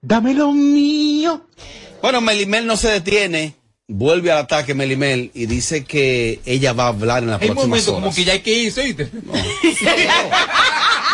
dame 0.00 0.34
lo 0.34 0.52
mío. 0.52 1.46
Bueno, 2.02 2.20
Melimel 2.20 2.66
no 2.66 2.76
se 2.76 2.88
detiene. 2.88 3.54
Vuelve 3.92 4.30
al 4.30 4.38
ataque 4.38 4.72
Melimel 4.72 5.32
y 5.34 5.46
dice 5.46 5.84
que 5.84 6.40
ella 6.44 6.72
va 6.72 6.84
a 6.84 6.88
hablar 6.88 7.24
en 7.24 7.30
las 7.30 7.42
Hay 7.42 7.48
un 7.48 7.54
próximas 7.56 7.68
momento 7.68 7.90
horas. 7.96 8.02
como 8.04 8.14
que 8.14 8.24
ya 8.24 8.34
hay 8.34 8.40
que 8.40 8.52
irse, 8.54 8.80
¿oíste? 8.82 9.10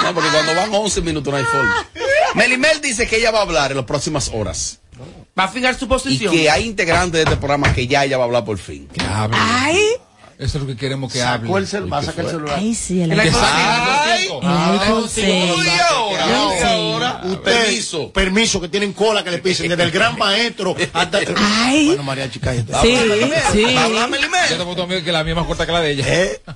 No, 0.03 0.12
porque 0.14 0.28
cuando 0.30 0.55
van 0.55 0.74
11 0.74 1.01
minutos 1.01 1.32
no 1.32 1.39
hay 1.39 1.45
forma. 1.45 1.87
Melimel 2.34 2.82
dice 2.82 3.07
que 3.07 3.16
ella 3.16 3.30
va 3.30 3.39
a 3.39 3.43
hablar 3.43 3.70
en 3.70 3.78
las 3.78 3.87
próximas 3.87 4.30
horas. 4.34 4.80
Va 5.39 5.45
a 5.45 5.49
fijar 5.49 5.74
su 5.78 5.87
Y 5.87 5.89
posición. 5.89 6.34
que 6.34 6.51
hay 6.51 6.66
integrantes 6.66 7.12
de 7.12 7.22
este 7.22 7.37
programa 7.37 7.72
que 7.74 7.87
ya 7.87 8.05
ella 8.05 8.18
va 8.18 8.24
a 8.24 8.26
hablar 8.26 8.45
por 8.45 8.59
fin. 8.59 8.87
Ay, 9.32 9.80
Eso 10.39 10.59
es 10.59 10.64
lo 10.64 10.66
que 10.66 10.76
queremos 10.76 11.12
que 11.12 11.18
Sacó 11.20 11.47
hable. 11.47 11.59
el 11.59 11.66
cel- 11.66 11.91
va 11.93 11.99
a 11.99 12.03
sacar 12.03 12.24
el 12.26 12.30
celular. 12.30 12.57
ay, 12.59 12.74
sí, 12.74 13.01
el 13.01 13.12
El 13.12 13.20
iPhone 13.20 13.41
Ay, 13.43 14.24
cinco. 14.26 14.41
El 14.43 14.49
iPhone 14.80 15.03
Uy, 15.05 15.09
6. 15.09 16.64
ahora, 16.64 17.20
Usted, 17.24 17.41
permiso. 17.43 18.12
Permiso, 18.12 18.61
que 18.61 18.68
tienen 18.68 18.93
cola 18.93 19.24
que 19.24 19.30
le 19.30 19.39
pisen, 19.39 19.68
desde 19.70 19.82
el 19.82 19.91
gran 19.91 20.18
maestro 20.18 20.76
hasta... 20.93 21.20
Ay. 21.39 21.87
Bueno, 21.87 22.03
Mariachi, 22.03 22.39
cállate. 22.39 22.72
Sí, 22.82 22.99
sí. 23.53 23.76
Habla 23.76 24.07
Melimel. 24.09 24.51
Yo 24.51 24.57
te 24.59 24.64
puedo 24.64 24.76
también 24.76 25.03
que 25.05 25.12
la 25.12 25.24
mía 25.24 25.32
es 25.32 25.37
más 25.39 25.47
corta 25.47 25.64
que 25.64 25.72
la 25.72 25.80
de 25.80 25.91
ella. 25.93 26.05
¿Eh? 26.07 26.41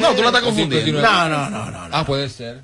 No, 0.00 0.12
tú 0.14 0.22
la 0.22 0.28
estás 0.28 0.42
confundiendo. 0.42 1.00
No, 1.02 1.28
no, 1.28 1.50
no, 1.50 1.70
no. 1.70 1.88
no. 1.88 1.96
Ah, 1.96 2.04
puede 2.06 2.28
ser. 2.28 2.62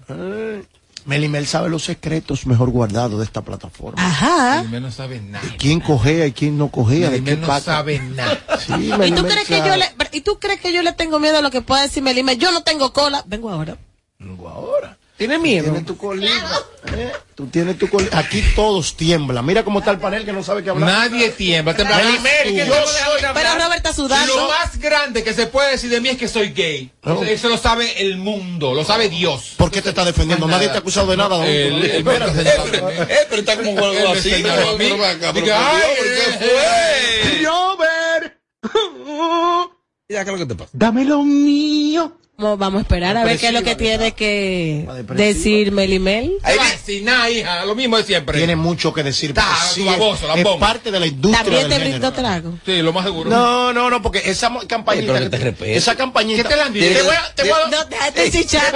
Melimel 1.05 1.47
sabe 1.47 1.69
los 1.69 1.85
secretos 1.85 2.47
mejor 2.47 2.71
guardados 2.71 3.19
de 3.19 3.25
esta 3.25 3.43
plataforma. 3.43 4.05
Ajá. 4.05 4.59
Melimel 4.59 4.83
no 4.83 4.91
sabe 4.93 5.21
nada. 5.21 5.47
¿Quién 5.59 5.81
cogea 5.81 6.27
y 6.27 6.33
quién 6.33 6.57
no 6.57 6.69
cogea? 6.69 7.11
¿De 7.11 7.17
qué 7.17 7.37
Melimel 7.37 7.49
no 7.49 7.61
sabe 7.61 7.99
nada. 8.01 8.39
Sí, 8.59 8.73
¿Y 8.73 8.91
tú, 8.91 8.99
Melimel 8.99 9.25
crees 9.27 9.47
que 9.49 9.59
sabe. 9.59 9.71
yo 9.71 9.77
le, 9.77 9.87
¿Y 10.13 10.21
tú 10.23 10.39
crees 10.39 10.61
que 10.61 10.73
yo 10.73 10.83
le 10.83 10.93
tengo 10.93 11.19
miedo 11.21 11.39
a 11.39 11.43
lo 11.43 11.51
que 11.51 11.61
pueda 11.61 11.83
decir 11.83 12.03
Melima? 12.03 12.33
Yo 12.33 12.53
no 12.53 12.63
tengo 12.63 12.93
cola. 12.93 13.23
Vengo 13.27 13.51
ahora. 13.51 13.77
Vengo 14.19 14.49
ahora. 14.49 14.97
¿Tiene 15.17 15.39
miedo? 15.39 15.65
Tienes 15.67 15.87
tu 15.87 15.97
colita. 15.97 16.63
¿eh? 16.97 17.13
Tú 17.37 17.47
tienes 17.47 17.79
tu 17.79 17.89
colita. 17.89 18.19
Aquí 18.19 18.43
todos 18.57 18.97
tiemblan. 18.97 19.47
Mira 19.47 19.65
cómo 19.65 19.79
está 19.79 19.93
el 19.93 19.99
panel 19.99 20.25
que 20.25 20.33
no 20.33 20.43
sabe 20.43 20.65
qué 20.65 20.71
hablar. 20.71 20.89
Nadie 21.11 21.29
tiembla. 21.31 21.77
Soy... 21.77 21.87
Pero 21.87 23.55
Robert 23.55 23.77
está 23.77 23.93
sudando. 23.93 24.35
Lo 24.35 24.49
más 24.49 24.77
grande 24.79 25.23
que 25.23 25.33
se 25.33 25.47
puede 25.47 25.71
decir 25.73 25.89
de 25.91 26.01
mí 26.01 26.09
es 26.09 26.19
que 26.19 26.27
soy 26.27 26.51
gay. 26.51 26.91
No. 27.05 27.23
Eso, 27.23 27.49
lo 27.49 27.59
sabe 27.59 28.03
el 28.03 28.17
mundo, 28.17 28.75
lo 28.75 28.85
sabe 28.85 29.09
Dios. 29.09 29.55
¿Por 29.57 29.71
qué 29.71 29.83
te 29.83 29.91
estás 29.91 30.07
defendiendo? 30.07 30.49
Nadie 30.49 30.69
te 30.69 30.75
ha 30.75 30.79
acusado 30.79 31.07
de 31.09 31.17
nada. 31.17 31.37
Eh, 31.47 32.03
pero 32.05 33.41
está 33.41 33.57
como 33.57 33.85
algo 33.85 34.09
así. 34.13 34.31
señaló 34.31 34.63
a 34.71 34.73
¿no? 34.73 34.79
mí. 34.79 34.79
Pero 34.79 34.99
ven 34.99 35.11
acá, 35.17 35.33
pero 35.33 35.45
Diga, 35.47 35.71
por 35.71 35.77
Dios, 35.79 35.87
ay, 35.87 35.97
¿por 35.97 36.07
eh, 36.07 36.19
¿Qué 36.25 37.39
fue? 37.39 37.45
Robert, 37.47 38.35
Ya, 40.09 40.25
¿qué 40.25 40.31
es 40.31 40.39
lo 40.39 40.47
que 40.47 40.47
te 40.47 40.55
pasa? 40.55 40.71
dame 40.73 41.05
lo 41.05 41.23
mío. 41.23 42.19
Vamos 42.37 42.59
vamos 42.59 42.79
a 42.81 42.83
esperar 42.83 43.17
a 43.17 43.23
ver 43.23 43.39
qué 43.39 43.47
es 43.47 43.53
lo 43.53 43.63
que 43.63 43.77
tiene 43.77 44.13
que 44.13 44.89
decir 45.15 45.71
Melimel. 45.71 46.33
Ahí 46.43 46.59
nada, 47.03 47.31
hija, 47.31 47.65
lo 47.65 47.77
mismo 47.77 47.97
de 47.97 48.03
siempre. 48.03 48.39
Tiene 48.39 48.57
mucho 48.57 48.93
que 48.93 49.05
decir. 49.05 49.33
Ta, 49.33 49.47
sí 49.73 49.85
baboso, 49.85 50.29
es, 50.35 50.45
es 50.45 50.57
parte 50.57 50.91
de 50.91 50.99
la 50.99 51.07
industria 51.07 51.45
También 51.45 51.69
te 51.69 51.79
brindo 51.79 52.13
trago. 52.13 52.59
Sí, 52.67 52.83
lo 52.83 52.93
más 52.93 53.05
seguro. 53.05 53.31
No, 53.31 53.73
no, 53.73 53.89
no, 53.89 54.03
porque 54.03 54.21
esa 54.25 54.51
campañita. 54.67 55.13
Oye, 55.13 55.21
pero 55.21 55.31
que 55.31 55.37
te 55.37 55.45
respete. 55.45 55.77
esa 55.77 55.95
campañita. 55.95 56.43
¿Qué 56.43 56.49
te 56.49 56.57
la 56.57 56.65
han 56.65 56.73
dicho? 56.73 56.93
Te 56.93 57.03
voy 57.03 57.15
a, 57.15 57.35
te 57.37 57.43
voy 57.45 57.53
a- 57.53 57.69
No, 57.71 57.85
déjate 57.85 58.31
chichar. 58.33 58.75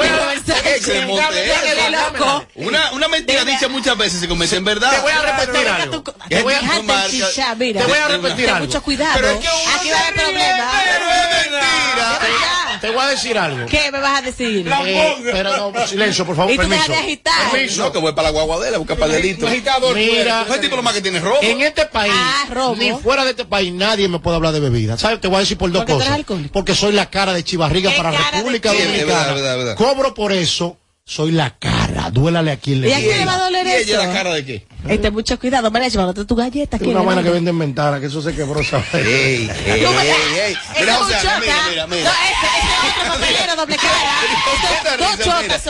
Una, 2.54 2.92
una 2.92 3.08
mentira 3.08 3.44
dicha 3.44 3.66
muchas 3.66 3.98
veces 3.98 4.20
se 4.20 4.28
convierte 4.28 4.54
en 4.54 4.64
verdad. 4.64 4.92
Te 4.92 5.00
voy 5.00 5.12
a 5.12 5.36
repetir 5.36 5.68
algo. 5.68 6.04
Te 6.28 6.42
voy 6.42 6.54
a- 6.54 7.08
chichar, 7.10 7.56
mira. 7.56 7.80
Te 7.80 7.86
voy 7.88 7.98
a 7.98 8.06
repetir 8.06 8.50
algo. 8.50 8.66
mucho 8.66 8.82
cuidado. 8.84 9.14
Pero 9.16 9.30
es 9.30 9.38
que 9.38 9.48
uno 9.48 9.76
Aquí 9.80 9.90
va 9.90 9.96
a 9.96 10.00
haber 10.02 10.14
problemas. 10.14 10.74
pero 10.84 11.10
es 11.10 11.50
mentira. 11.50 12.67
Te 12.80 12.90
voy 12.90 13.00
a 13.00 13.06
decir 13.08 13.36
algo. 13.38 13.66
¿Qué 13.66 13.90
me 13.92 14.00
vas 14.00 14.18
a 14.18 14.22
decir? 14.22 14.66
Eh, 14.86 15.14
pero 15.32 15.70
no, 15.72 15.86
silencio, 15.86 16.24
por 16.26 16.36
favor, 16.36 16.52
Y 16.52 16.56
tú 16.56 16.62
permiso. 16.62 16.82
dejas 16.82 16.96
de 16.98 17.04
agitar. 17.06 17.50
Permiso. 17.50 17.82
No, 17.82 17.92
que 17.92 17.98
voy 17.98 18.12
para 18.12 18.28
la 18.28 18.30
guaguadera 18.32 18.76
a 18.76 18.78
buscar 18.78 18.96
par 18.96 19.10
de 19.10 19.20
litros. 19.22 19.50
Agitador, 19.50 19.94
Mira, 19.94 20.46
tipo 20.60 20.76
lo 20.76 20.82
más 20.82 20.94
que 20.94 21.00
tiene 21.02 21.20
robo. 21.20 21.38
En 21.42 21.60
este 21.62 21.86
país, 21.86 22.12
Ah, 22.16 22.46
robo. 22.50 22.76
ni 22.76 22.92
fuera 22.92 23.24
de 23.24 23.30
este 23.30 23.44
país, 23.44 23.72
nadie 23.72 24.08
me 24.08 24.18
puede 24.18 24.36
hablar 24.36 24.52
de 24.52 24.60
bebida. 24.60 24.96
¿Sabes? 24.98 25.20
Te 25.20 25.28
voy 25.28 25.36
a 25.36 25.40
decir 25.40 25.56
por 25.58 25.70
dos 25.70 25.84
cosas. 25.84 26.18
Porque 26.52 26.74
soy 26.74 26.92
la 26.92 27.06
cara 27.10 27.32
de 27.32 27.42
Chivarriga 27.44 27.90
¿Qué 27.90 27.96
para 27.96 28.10
República? 28.30 28.72
Dominicana. 28.72 28.98
Sí, 28.98 29.04
verdad, 29.04 29.34
verdad, 29.34 29.56
verdad. 29.58 29.76
Cobro 29.76 30.14
por 30.14 30.32
eso, 30.32 30.76
soy 31.04 31.32
la 31.32 31.56
cara. 31.58 32.10
Duélale 32.10 32.52
a 32.52 32.56
quien 32.58 32.80
le 32.80 32.88
¿Y 32.88 32.92
a 32.92 32.98
quién 32.98 33.18
le 33.18 33.24
va 33.24 33.34
a 33.34 33.38
doler 33.38 33.66
¿Y 33.66 33.70
ella 33.70 33.80
eso? 33.94 34.06
la 34.06 34.12
cara 34.12 34.34
de 34.34 34.44
qué? 34.44 34.66
Ten 34.98 35.12
mucho 35.12 35.38
cuidado. 35.38 35.70
Mira, 35.70 35.88
llévate 35.88 36.24
tu 36.24 36.34
galleta. 36.34 36.76
Es 36.76 36.82
¿quién 36.82 36.94
una 36.96 37.04
vaina 37.04 37.22
que 37.22 37.28
manda? 37.28 37.34
venden 37.34 37.58
ventana, 37.58 38.00
que 38.00 38.06
eso 38.06 38.22
se 38.22 38.34
quebró, 38.34 38.62
¿sabes? 38.64 38.86
Ey, 38.94 39.04
ey, 39.04 39.50
ey, 39.66 40.56
Mira, 40.80 41.00
o 41.00 41.08
sea, 41.08 41.38
mira, 41.40 41.54
mira, 41.70 41.86
No, 41.86 41.94
mira. 41.94 42.10
ese, 42.10 42.57
papelero 42.92 43.56
doble 43.56 43.76
cara. 43.76 44.96
Dos 44.96 45.18
chotas. 45.24 45.62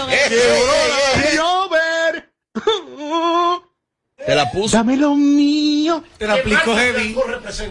Te 4.26 4.34
la 4.34 4.50
puso. 4.50 4.76
dame 4.76 4.96
lo 4.96 5.14
mío. 5.14 6.02
Te 6.18 6.26
la 6.26 6.34
aplicó 6.34 6.76
heavy. 6.76 7.16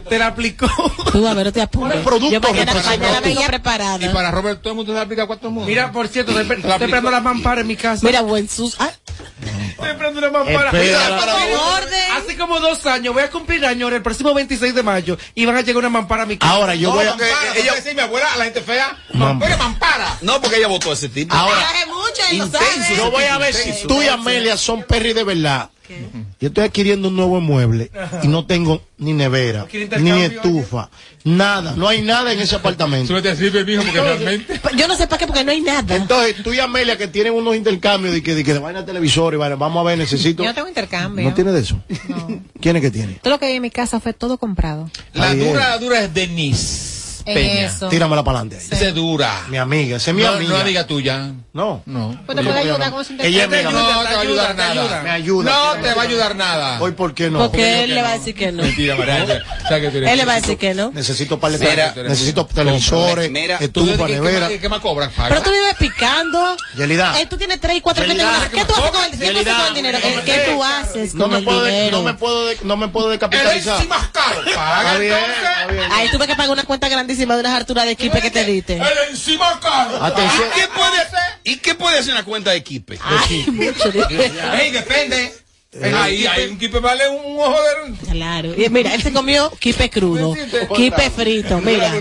Te 0.09 0.17
la 0.17 0.27
aplicó. 0.27 0.67
Tú 1.11 1.27
a 1.27 1.33
ver, 1.33 1.51
te 1.51 1.61
apures. 1.61 2.01
producto 2.03 2.29
Yo 2.31 2.39
mañana, 2.39 2.73
mañana 2.73 3.19
vengo 3.19 3.41
Y 4.01 4.09
para 4.09 4.31
Robert 4.31 4.61
todo 4.61 4.71
el 4.71 4.77
mundo 4.77 4.93
se 4.93 4.99
aplica 4.99 5.23
a 5.23 5.27
cuatro 5.27 5.51
mundos. 5.51 5.67
Mira, 5.67 5.91
por 5.91 6.07
cierto, 6.07 6.31
estoy 6.39 6.57
esperando 6.57 7.11
las 7.11 7.21
mamparas 7.21 7.61
en 7.61 7.67
mi 7.67 7.75
casa. 7.75 8.05
Mira, 8.05 8.21
buen 8.21 8.47
sus. 8.49 8.75
Ah, 8.79 8.89
Estoy 9.69 9.89
esperando 9.89 10.19
una 10.19 10.31
mampara. 10.31 10.71
Mira, 10.71 11.17
para- 11.19 11.47
En 11.49 11.55
orden. 11.57 12.11
Hace 12.17 12.37
como 12.37 12.59
dos 12.59 12.83
años 12.87 13.13
voy 13.13 13.23
a 13.23 13.29
cumplir 13.29 13.63
año 13.65 13.89
el 13.89 14.01
próximo 14.01 14.33
26 14.33 14.73
de 14.73 14.81
mayo 14.83 15.17
y 15.35 15.45
van 15.45 15.57
a 15.57 15.61
llegar 15.61 15.77
una 15.77 15.89
mampara 15.89 16.23
a 16.23 16.25
mi 16.25 16.37
casa. 16.37 16.51
Ahora 16.53 16.73
yo 16.75 16.89
No, 16.89 16.95
voy 16.95 17.05
a. 17.05 17.09
porque 17.11 17.29
ella 17.57 17.75
decía 17.75 17.93
mi 17.93 17.99
abuela, 18.01 18.27
la 18.37 18.45
gente 18.45 18.61
fea, 18.61 18.97
Mam- 19.13 19.43
oye, 19.43 19.55
mampara. 19.57 20.17
No, 20.21 20.41
porque 20.41 20.57
ella 20.57 20.67
votó 20.67 20.89
a 20.91 20.93
ese 20.93 21.09
tipo. 21.09 21.35
Ahora, 21.35 21.67
mucho, 21.87 22.21
Intenso. 22.31 22.95
yo 22.95 23.11
voy 23.11 23.25
a 23.25 23.37
ver 23.37 23.53
si 23.53 23.85
tú 23.87 24.01
y 24.01 24.07
Amelia 24.07 24.57
son 24.57 24.81
perry 24.83 25.13
de 25.13 25.23
verdad. 25.23 25.69
Yo 26.39 26.47
estoy 26.49 26.65
adquiriendo 26.65 27.07
un 27.07 27.15
nuevo 27.15 27.39
mueble 27.41 27.91
y 28.23 28.27
no 28.27 28.45
tengo 28.45 28.81
ni 28.97 29.13
nevera, 29.13 29.65
¿Quiere 29.65 29.99
ni 29.99 30.11
estufa, 30.11 30.89
nada. 31.23 31.73
No 31.75 31.87
hay 31.87 32.01
nada 32.01 32.33
en 32.33 32.39
ese 32.39 32.55
apartamento. 32.55 33.07
Solo 33.07 33.21
te 33.21 33.35
sirve, 33.35 33.63
mijo, 33.63 33.83
porque 33.83 34.01
realmente. 34.01 34.59
Yo 34.75 34.87
no 34.87 34.95
sé 34.95 35.07
para 35.07 35.19
qué, 35.19 35.27
porque 35.27 35.43
no 35.43 35.51
hay 35.51 35.61
nada. 35.61 35.95
Entonces, 35.95 36.35
tú 36.43 36.53
y 36.53 36.59
Amelia 36.59 36.97
que 36.97 37.07
tienen 37.07 37.33
unos 37.33 37.55
intercambios 37.55 38.13
de 38.13 38.23
que 38.23 38.35
de, 38.35 38.43
que 38.43 38.53
de 38.53 38.59
vaina 38.59 38.85
televisor 38.85 39.33
y 39.33 39.37
vaina, 39.37 39.55
vamos 39.55 39.81
a 39.81 39.83
ver, 39.83 39.97
necesito. 39.97 40.43
Yo 40.43 40.49
no 40.49 40.55
tengo 40.55 40.67
intercambio. 40.67 41.23
¿No 41.23 41.33
tiene 41.33 41.51
de 41.51 41.59
eso? 41.59 41.79
¿Quién 42.61 42.75
es 42.75 42.81
que 42.81 42.91
tiene? 42.91 43.19
Todo 43.21 43.33
lo 43.33 43.39
que 43.39 43.45
hay 43.45 43.55
en 43.55 43.61
mi 43.61 43.71
casa 43.71 43.99
fue 43.99 44.13
todo 44.13 44.37
comprado. 44.37 44.89
La 45.13 45.33
dura, 45.35 45.69
la 45.69 45.77
dura 45.77 46.03
es 46.03 46.13
Denise 46.13 46.95
En 46.95 46.96
Peña. 47.33 47.65
eso. 47.67 47.89
Tíramela 47.89 48.23
para 48.23 48.39
adelante. 48.39 48.65
Esa 48.73 48.87
es 48.87 48.95
dura. 48.95 49.41
Mi 49.49 49.57
amiga, 49.57 49.97
esa 49.97 50.11
es 50.11 50.15
mi 50.17 50.23
no, 50.23 50.29
amiga. 50.29 50.49
no 50.53 50.57
amiga 50.57 50.87
tuya. 50.87 51.31
No. 51.53 51.81
No. 51.85 52.19
Pues 52.25 52.37
te 52.37 52.43
puede 52.43 52.59
ayudar 52.59 52.91
con 52.91 53.03
su 53.05 53.13
Ella 53.13 53.25
es 53.25 53.33
mi 53.33 53.41
intercambio. 53.57 53.79
amiga. 53.79 53.93
No 53.95 54.03
te 54.07 54.13
va 54.13 54.19
a 54.19 54.21
ayudar 54.21 54.51
ayuda. 54.51 54.75
nada. 54.85 55.01
Me 55.03 55.09
ayuda. 55.09 55.51
No 55.75 55.81
te 55.81 55.93
va 55.93 56.01
a 56.01 56.05
ayudar 56.05 56.35
nada. 56.35 56.81
Hoy, 56.81 56.91
¿por 56.91 57.13
qué 57.13 57.29
no? 57.29 57.39
Porque 57.39 57.83
él 57.83 57.95
le 57.95 58.01
va 58.01 58.09
a 58.09 58.17
decir 58.17 58.35
que 58.35 58.51
no. 58.51 58.63
Mentira, 58.63 58.95
María. 58.95 59.25
¿Sabes 59.67 59.83
que 59.83 59.89
tú 59.91 59.97
eres- 59.97 60.11
Él 60.11 60.17
le 60.17 60.25
va 60.25 60.33
a 60.33 60.35
decir 60.41 60.57
que 60.57 60.73
no. 60.73 60.91
Necesito 60.91 61.39
Mira, 61.59 61.93
necesito 62.07 62.45
televisores, 62.45 63.31
¿Tú 63.71 63.89
estufa, 63.89 64.07
nevera. 64.07 64.47
que 64.49 64.69
me 64.69 64.79
cobran? 64.79 65.11
Pero 65.15 65.41
tú 65.41 65.51
vives 65.51 65.75
picando. 65.79 66.55
Yelida. 66.75 67.19
Eh, 67.19 67.25
tú 67.27 67.37
tienes 67.37 67.59
tres 67.59 67.77
y 67.77 67.81
cuatro 67.81 68.05
que. 68.05 68.15
¿Qué 68.15 68.65
tú 68.65 68.73
haces 68.73 68.91
con 68.91 69.03
el, 69.03 69.11
qué 69.11 69.17
tú 69.17 69.23
haces 69.23 69.33
Yelida, 69.35 69.57
con 69.57 69.67
el 69.67 69.73
dinero? 69.73 69.99
¿Qué, 70.01 70.21
qué 70.31 70.51
tú 70.51 70.63
haces 70.63 71.13
No 71.15 71.23
con 71.25 71.31
me 71.31 71.37
el 71.39 71.45
dinero? 71.45 71.97
no 71.97 72.03
me 72.77 72.87
puedo, 72.87 73.11
El 73.11 73.11
decapitalizar. 73.19 73.75
encima 73.77 73.97
es 73.97 74.07
caro. 74.07 74.41
Ahí 75.91 76.09
tuve 76.09 76.27
que 76.27 76.35
pagar 76.35 76.51
una 76.51 76.63
cuenta 76.63 76.87
grandísima 76.89 77.16
de 77.17 77.39
unas 77.41 77.53
harturas 77.53 77.85
de 77.85 77.91
equipe 77.91 78.21
que 78.21 78.31
te 78.31 78.43
diste. 78.45 78.73
El 78.75 79.09
encima 79.09 79.59
caro. 79.59 80.03
Atención. 80.03 80.43
¿Y 80.55 80.59
qué 80.59 80.67
puede 80.67 81.01
hacer? 81.01 81.19
¿Y 81.43 81.57
qué 81.57 81.75
puede 81.75 81.99
hacer 81.99 82.13
una 82.13 82.23
cuenta 82.23 82.51
de 82.51 82.57
equipe? 82.57 82.99
Ay, 83.01 83.45
mucho. 83.47 83.91
Ey, 84.59 84.71
depende. 84.71 85.33
Ahí 85.93 86.25
hay 86.25 86.47
un 86.47 86.57
kipe 86.57 86.79
vale 86.79 87.07
un 87.09 87.39
ojo 87.39 87.57
de... 87.61 88.11
Claro. 88.11 88.53
Y 88.57 88.69
mira, 88.69 88.95
él 88.95 89.03
se 89.03 89.11
comió 89.11 89.51
quipe 89.59 89.89
crudo, 89.89 90.33
quipe 90.75 91.09
frito, 91.11 91.59
mira. 91.59 91.93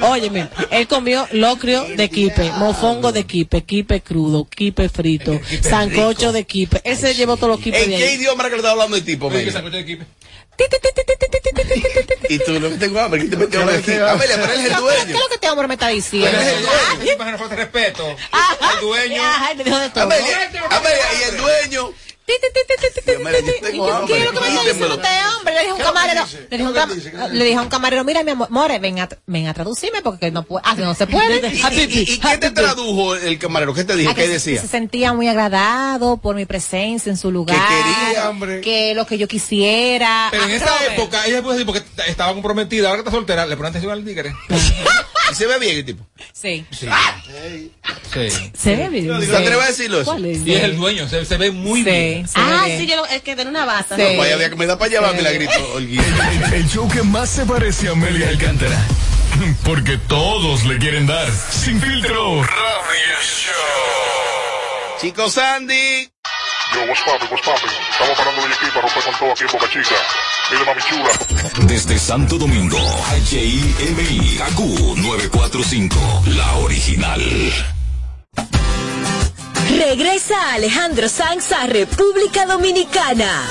Óyeme, 0.00 0.48
él 0.70 0.86
comió 0.88 1.26
locrio 1.30 1.84
de 1.84 2.10
quipe, 2.10 2.50
mofongo 2.58 3.12
de 3.12 3.24
quipe, 3.24 3.62
quipe 3.62 4.02
crudo, 4.02 4.46
quipe 4.46 4.88
frito, 4.88 5.40
sancocho 5.62 6.32
de 6.32 6.44
quipe. 6.44 6.80
Él 6.84 6.96
se 6.98 7.14
llevó 7.14 7.36
todos 7.36 7.50
los 7.50 7.60
quipes 7.60 7.84
¿En 7.84 7.90
de 7.90 7.96
qué 7.96 8.04
ahí. 8.04 8.14
idioma 8.16 8.42
era 8.42 8.50
que 8.50 8.56
le 8.56 8.60
estaba 8.60 8.72
hablando 8.72 8.96
el 8.96 9.04
tipo, 9.04 9.30
sancocho 9.30 9.76
de 9.76 9.86
kipe. 9.86 10.06
Y 12.28 12.38
tú, 12.38 12.58
lo 12.58 12.70
que 12.70 12.76
tengo 12.76 13.00
hambre, 13.00 13.20
¿qué 13.22 13.28
te 13.28 13.36
metió 13.36 13.60
hambre 13.60 13.76
aquí? 13.78 13.92
Amelia, 13.92 14.36
pero 14.40 14.52
él 14.52 14.60
es 14.60 14.64
el 14.64 14.70
¿Qué 14.70 14.72
es 14.74 14.80
dueño. 14.80 15.18
lo 15.20 15.28
que 15.28 15.34
este 15.34 15.50
hombre 15.50 15.68
me 15.68 15.74
está 15.74 15.88
diciendo? 15.88 16.28
Él 16.28 16.34
es 16.36 16.52
el 16.52 16.62
dueño. 17.16 17.48
De 17.48 17.56
respeto. 17.56 18.16
Ajá. 18.32 18.74
El 18.74 18.80
dueño. 18.80 19.22
Todo. 19.92 20.02
Amelia, 20.04 20.50
Amelia, 20.70 21.04
y 21.20 21.22
el 21.30 21.36
dueño 21.36 21.92
¿Qué 22.26 22.32
es 22.32 22.40
lo 22.42 22.48
que 22.52 22.60
me 22.60 22.74
está 22.74 22.86
diciendo 22.86 23.00
usted, 23.00 23.16
hombre? 23.18 23.32
Le 23.42 23.70
dije 23.72 23.90
a 23.92 23.98
un 24.00 24.06
¿Qué 24.06 24.18
es 24.18 24.24
lo 24.24 24.32
que 24.32 25.82
camarero, 25.82 26.24
le 26.50 26.56
dije 26.56 26.64
a 26.64 26.68
un, 26.68 26.74
cam- 26.74 27.30
le 27.32 27.44
dije 27.44 27.56
a 27.56 27.60
un 27.62 27.68
camarero, 27.68 28.04
mira, 28.04 28.22
mi 28.24 28.30
amor, 28.30 28.50
more, 28.50 28.78
ven 28.78 28.98
a, 29.00 29.08
ven 29.26 29.46
a 29.48 29.52
traducirme 29.54 30.00
porque 30.00 30.30
no 30.30 30.42
puede, 30.44 30.62
ah, 30.66 30.74
no 30.74 30.94
se 30.94 31.06
puede. 31.06 31.46
¿Y, 31.54 31.80
y- 31.80 32.12
y 32.14 32.18
qué 32.18 32.38
te 32.38 32.50
tradujo 32.50 33.14
el 33.16 33.38
camarero? 33.38 33.74
¿Qué 33.74 33.84
te 33.84 33.94
dijo? 33.96 34.10
Ah, 34.10 34.14
¿Qué 34.14 34.22
que 34.22 34.28
decía? 34.28 34.60
Se 34.60 34.68
sentía 34.68 35.12
muy 35.12 35.28
agradado 35.28 36.16
por 36.16 36.34
mi 36.36 36.46
presencia 36.46 37.10
en 37.10 37.18
su 37.18 37.30
lugar. 37.30 37.58
quería, 37.68 38.30
hombre. 38.30 38.60
Que 38.62 38.94
lo 38.94 39.06
que 39.06 39.18
yo 39.18 39.28
quisiera. 39.28 40.28
Pero 40.30 40.44
en 40.44 40.50
Ah, 40.50 40.54
esa 40.54 40.94
época, 40.94 41.26
ella 41.26 41.42
puede 41.42 41.58
decir, 41.58 41.66
porque 41.66 41.86
estaba 42.08 42.32
comprometida, 42.32 42.88
ahora 42.88 43.02
que 43.02 43.08
está 43.08 43.10
soltera, 43.16 43.44
le 43.46 43.56
ponen 43.56 43.70
atención 43.70 43.92
al 43.92 44.02
tigre. 44.04 44.34
¿Y 45.30 45.34
se 45.34 45.46
ve 45.46 45.58
bien 45.58 45.76
el 45.78 45.84
tipo? 45.86 46.06
Sí. 46.32 46.64
Sí. 46.70 46.86
Sí. 48.12 48.50
Se 48.56 48.76
ve 48.76 48.88
bien. 48.90 49.20
¿Se 49.22 49.34
atreve 49.36 49.62
a 49.62 49.66
decirlo 49.66 50.00
eso? 50.02 50.10
¿Cuál 50.12 50.26
es? 50.26 50.46
Y 50.46 50.54
es 50.54 50.62
el 50.62 50.76
dueño, 50.76 51.08
se, 51.08 51.24
se 51.24 51.36
ve 51.38 51.50
muy 51.50 51.80
Sí, 51.80 51.84
bien. 51.90 52.13
Se 52.26 52.32
Ah, 52.36 52.64
sí, 52.78 52.86
yo 52.86 52.96
lo- 52.96 53.06
es 53.06 53.22
que 53.22 53.34
tiene 53.34 53.50
una 53.50 53.64
bata. 53.64 53.96
No, 53.96 54.04
vaya 54.18 54.36
día 54.36 54.50
que 54.50 54.56
me 54.56 54.66
da 54.66 54.78
para 54.78 54.90
llevar, 54.90 55.14
me 55.14 55.22
la 55.22 55.32
grito. 55.32 55.78
El, 55.78 55.98
el 56.54 56.68
show 56.68 56.88
que 56.88 57.02
más 57.02 57.28
se 57.30 57.44
parece 57.46 57.88
a 57.88 57.92
Amelia 57.92 58.28
Alcántara. 58.28 58.78
Porque 59.64 59.98
todos 59.98 60.64
le 60.64 60.78
quieren 60.78 61.06
dar. 61.06 61.28
Sin 61.50 61.80
filtro. 61.80 62.42
Radio 62.42 63.16
Show. 63.22 65.00
Chico 65.00 65.28
Sandy. 65.30 66.08
Yo, 66.74 66.80
what's 66.88 67.00
poppin', 67.04 67.28
what's 67.30 67.44
poppin'? 67.46 67.70
Estamos 67.92 68.16
parando 68.18 68.46
el 68.46 68.52
equipo, 68.52 68.80
romper 68.80 69.02
con 69.04 69.14
todo 69.18 69.32
aquí 69.32 69.42
en 69.44 69.50
Boca 69.52 69.66
Chica. 69.70 69.94
Dile, 70.50 70.64
mami 70.64 70.82
chula. 70.82 71.66
Desde 71.68 71.98
Santo 71.98 72.36
Domingo, 72.38 72.78
HIMI, 73.30 74.36
KQ 74.38 74.58
945, 74.96 76.22
la 76.26 76.52
original. 76.56 77.22
Regresa 79.70 80.52
Alejandro 80.52 81.08
Sanz 81.08 81.50
a 81.52 81.66
República 81.66 82.46
Dominicana. 82.46 83.48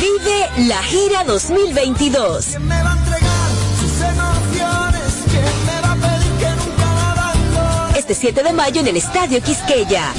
Vive 0.00 0.68
la 0.68 0.82
gira 0.82 1.24
2022. 1.24 2.58
me 2.60 2.82
va 2.82 2.92
a 2.92 2.96
entregar 2.96 3.50
sus 3.80 4.00
emociones? 4.02 5.02
¿Quién 5.30 5.66
me 5.66 5.80
va 5.80 5.92
a 5.92 5.96
pedir 5.96 6.32
que 6.38 6.48
nunca 6.50 6.94
la 6.94 7.10
abandone? 7.12 7.98
Este 7.98 8.14
7 8.14 8.42
de 8.42 8.52
mayo 8.52 8.80
en 8.80 8.88
el 8.88 8.96
Estadio 8.96 9.40
Quisqueya. 9.42 10.12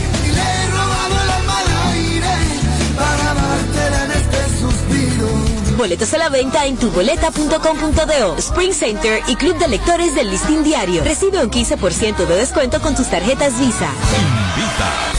Boletos 5.77 6.11
a 6.15 6.17
la 6.17 6.29
venta 6.29 6.65
en 6.65 6.75
tuboleta.com.do, 6.75 8.37
Spring 8.39 8.73
Center 8.73 9.21
y 9.27 9.35
Club 9.35 9.59
de 9.59 9.67
Lectores 9.67 10.15
del 10.15 10.31
Listín 10.31 10.63
Diario. 10.63 11.03
Recibe 11.03 11.43
un 11.43 11.51
15% 11.51 12.25
de 12.25 12.35
descuento 12.35 12.81
con 12.81 12.95
tus 12.95 13.07
tarjetas 13.07 13.59
Visa. 13.59 13.91
Invita. 14.55 15.16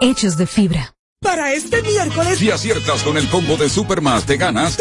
hechos 0.00 0.36
de 0.36 0.46
fibra. 0.46 0.94
Para 1.22 1.52
este 1.52 1.82
miércoles, 1.82 2.38
Si 2.38 2.50
aciertas 2.50 3.02
con 3.02 3.18
el 3.18 3.28
combo 3.28 3.56
de 3.58 3.68
Supermas, 3.68 4.24
te 4.24 4.38
ganas. 4.38 4.78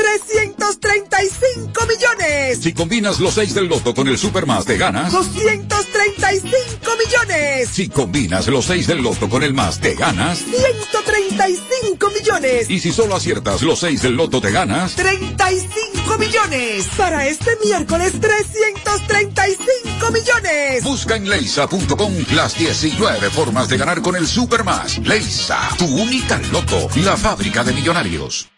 335 0.77 1.85
millones. 1.87 2.59
Si 2.61 2.73
combinas 2.73 3.19
los 3.19 3.33
6 3.33 3.53
del 3.55 3.67
loto 3.67 3.95
con 3.95 4.07
el 4.07 4.17
Supermas, 4.17 4.65
te 4.65 4.77
ganas. 4.77 5.11
235 5.11 6.91
millones. 6.97 7.69
Si 7.69 7.89
combinas 7.89 8.47
los 8.47 8.65
6 8.65 8.87
del 8.87 9.01
loto 9.01 9.29
con 9.29 9.43
el 9.43 9.53
más, 9.53 9.79
te 9.79 9.95
ganas. 9.95 10.39
135 10.39 12.11
millones. 12.11 12.69
Y 12.69 12.79
si 12.79 12.91
solo 12.91 13.15
aciertas 13.15 13.61
los 13.63 13.79
6 13.79 14.01
del 14.03 14.13
loto, 14.15 14.41
te 14.41 14.51
ganas. 14.51 14.95
35 14.95 16.17
millones. 16.17 16.87
Para 16.97 17.25
este 17.27 17.51
miércoles, 17.63 18.13
335 18.19 20.11
millones. 20.11 20.83
Busca 20.83 21.15
en 21.15 21.29
leisa.com 21.29 22.13
las 22.33 22.57
19 22.57 23.29
formas 23.31 23.69
de 23.69 23.77
ganar 23.77 24.01
con 24.01 24.15
el 24.15 24.27
Supermas. 24.27 24.99
Leisa, 24.99 25.69
tu 25.77 25.85
única 25.85 26.39
loto, 26.51 26.89
la 26.97 27.17
fábrica 27.17 27.63
de 27.63 27.73
millonarios. 27.73 28.49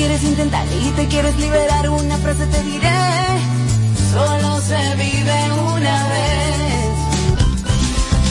Quieres 0.00 0.24
intentar 0.24 0.66
y 0.82 0.90
te 0.92 1.06
quieres 1.08 1.36
liberar, 1.36 1.90
una 1.90 2.16
frase 2.16 2.46
te 2.46 2.62
diré. 2.62 2.88
Solo 4.10 4.58
se 4.62 4.94
vive 4.96 5.52
una 5.52 6.08
vez. 6.08 6.88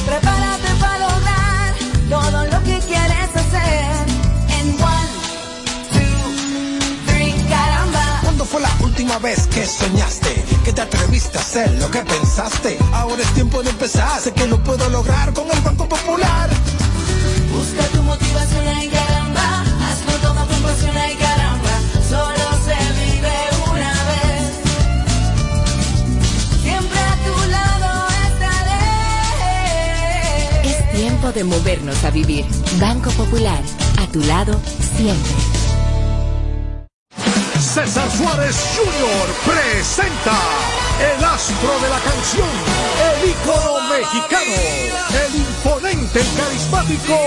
Prepárate 0.04 0.68
para 0.80 0.98
lograr 0.98 1.76
todo 2.10 2.46
lo 2.48 2.64
que 2.64 2.80
quieres 2.88 3.30
hacer. 3.36 3.86
En 4.58 4.82
one, 4.82 5.10
two, 5.92 7.06
three, 7.06 7.36
caramba. 7.48 8.20
¿Cuándo 8.24 8.46
fue 8.46 8.62
la 8.62 8.76
última 8.82 9.20
vez 9.20 9.46
que 9.46 9.64
soñaste? 9.64 10.44
Que 10.66 10.74
te 10.74 10.82
atreviste 10.82 11.38
a 11.38 11.42
hacer 11.42 11.72
lo 11.74 11.92
que 11.92 12.00
pensaste. 12.00 12.80
Ahora 12.94 13.22
es 13.22 13.32
tiempo 13.36 13.62
de 13.62 13.70
empezar. 13.70 14.20
Sé 14.20 14.34
que 14.34 14.48
lo 14.48 14.58
puedo 14.64 14.90
lograr 14.90 15.34
con 15.34 15.46
el 15.52 15.60
Banco 15.62 15.88
Popular. 15.88 16.50
Busca 17.54 17.84
tu 17.94 18.02
de 31.32 31.44
movernos 31.44 32.04
a 32.04 32.10
vivir. 32.10 32.46
Banco 32.80 33.12
Popular, 33.12 33.62
a 34.00 34.08
tu 34.08 34.20
lado 34.22 34.60
siempre. 34.98 35.34
César 37.60 38.10
Suárez 38.12 38.56
Jr. 38.76 39.54
presenta 39.54 40.38
el 41.00 41.24
astro 41.24 41.80
de 41.82 41.90
la 41.90 42.00
canción, 42.00 42.50
el 43.12 43.30
ícono 43.30 43.90
mexicano, 43.90 44.56
el 45.26 45.36
imponente 45.36 46.20
y 46.20 46.38
carismático 46.38 47.18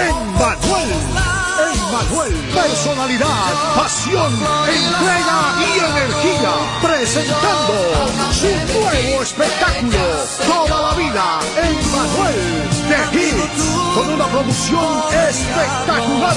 Emmanuel. 0.00 1.41
Emmanuel, 1.70 2.32
personalidad, 2.52 3.74
pasión, 3.76 4.32
entrega 4.32 5.54
y 5.60 5.78
energía, 5.78 6.52
presentando 6.82 7.74
su 8.32 8.48
nuevo 8.78 9.22
espectáculo, 9.22 9.98
Toda 10.46 10.90
la 10.90 10.94
vida, 10.96 11.40
Emmanuel 11.56 12.40
de 12.88 13.18
Hits, 13.18 13.64
con 13.94 14.08
una 14.14 14.26
producción 14.26 15.02
espectacular. 15.28 16.36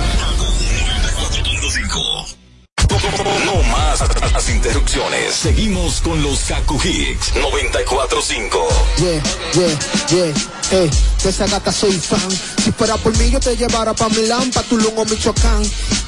Las 4.41 4.49
interrupciones. 4.49 5.35
Seguimos 5.35 6.01
con 6.01 6.21
los 6.23 6.39
Kaku 6.39 6.79
Hicks 6.83 7.35
945. 7.35 8.67
Yeah, 8.97 9.21
yeah, 9.53 9.79
yeah, 10.09 10.33
eh, 10.71 10.89
de 11.23 11.29
esa 11.29 11.45
gata 11.47 11.71
soy 11.71 11.91
fan. 11.91 12.31
Si 12.63 12.71
fuera 12.71 12.97
por 12.97 13.15
mí, 13.17 13.29
yo 13.29 13.39
te 13.39 13.55
llevara 13.55 13.93
pa' 13.93 14.09
Milán, 14.09 14.49
pa' 14.51 14.63
Tulum 14.63 14.97
o 14.97 15.05
Michoacán. 15.05 15.61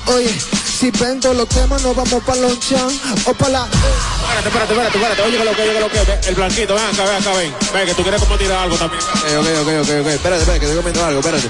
Oye, 0.08 0.34
Si 0.80 0.92
vendo 0.92 1.34
los 1.34 1.48
temas, 1.48 1.82
nos 1.84 1.96
vamos 1.96 2.24
pa' 2.24 2.36
Lonchan 2.36 2.90
o 3.26 3.34
pa' 3.34 3.50
la... 3.50 3.68
Espérate, 3.68 4.48
espérate, 4.50 4.74
espérate, 4.74 4.98
espérate. 4.98 5.22
Oye, 5.22 5.38
que 5.38 5.46
lo 5.46 5.56
que, 5.56 5.62
oye, 5.62 5.74
que 5.74 5.80
lo 5.80 5.90
que. 5.90 6.28
El 6.30 6.36
blanquito, 6.36 6.76
ven 6.76 6.84
acá, 6.86 7.06
ven 7.06 7.16
acá, 7.22 7.34
ven. 7.34 7.54
Ven, 7.74 7.86
que 7.86 7.94
tú 7.94 8.02
quieres 8.02 8.22
como 8.22 8.38
tirar 8.38 8.64
algo 8.64 8.76
también. 8.78 9.02
Ok, 9.02 9.40
ok, 9.40 9.48
ok, 9.62 9.68
ok, 9.68 9.90
ok. 10.02 10.08
Espérate, 10.08 10.42
espérate, 10.42 10.60
que 10.60 10.66
estoy 10.66 10.78
comiendo 10.78 11.06
algo, 11.06 11.20
espérate. 11.20 11.48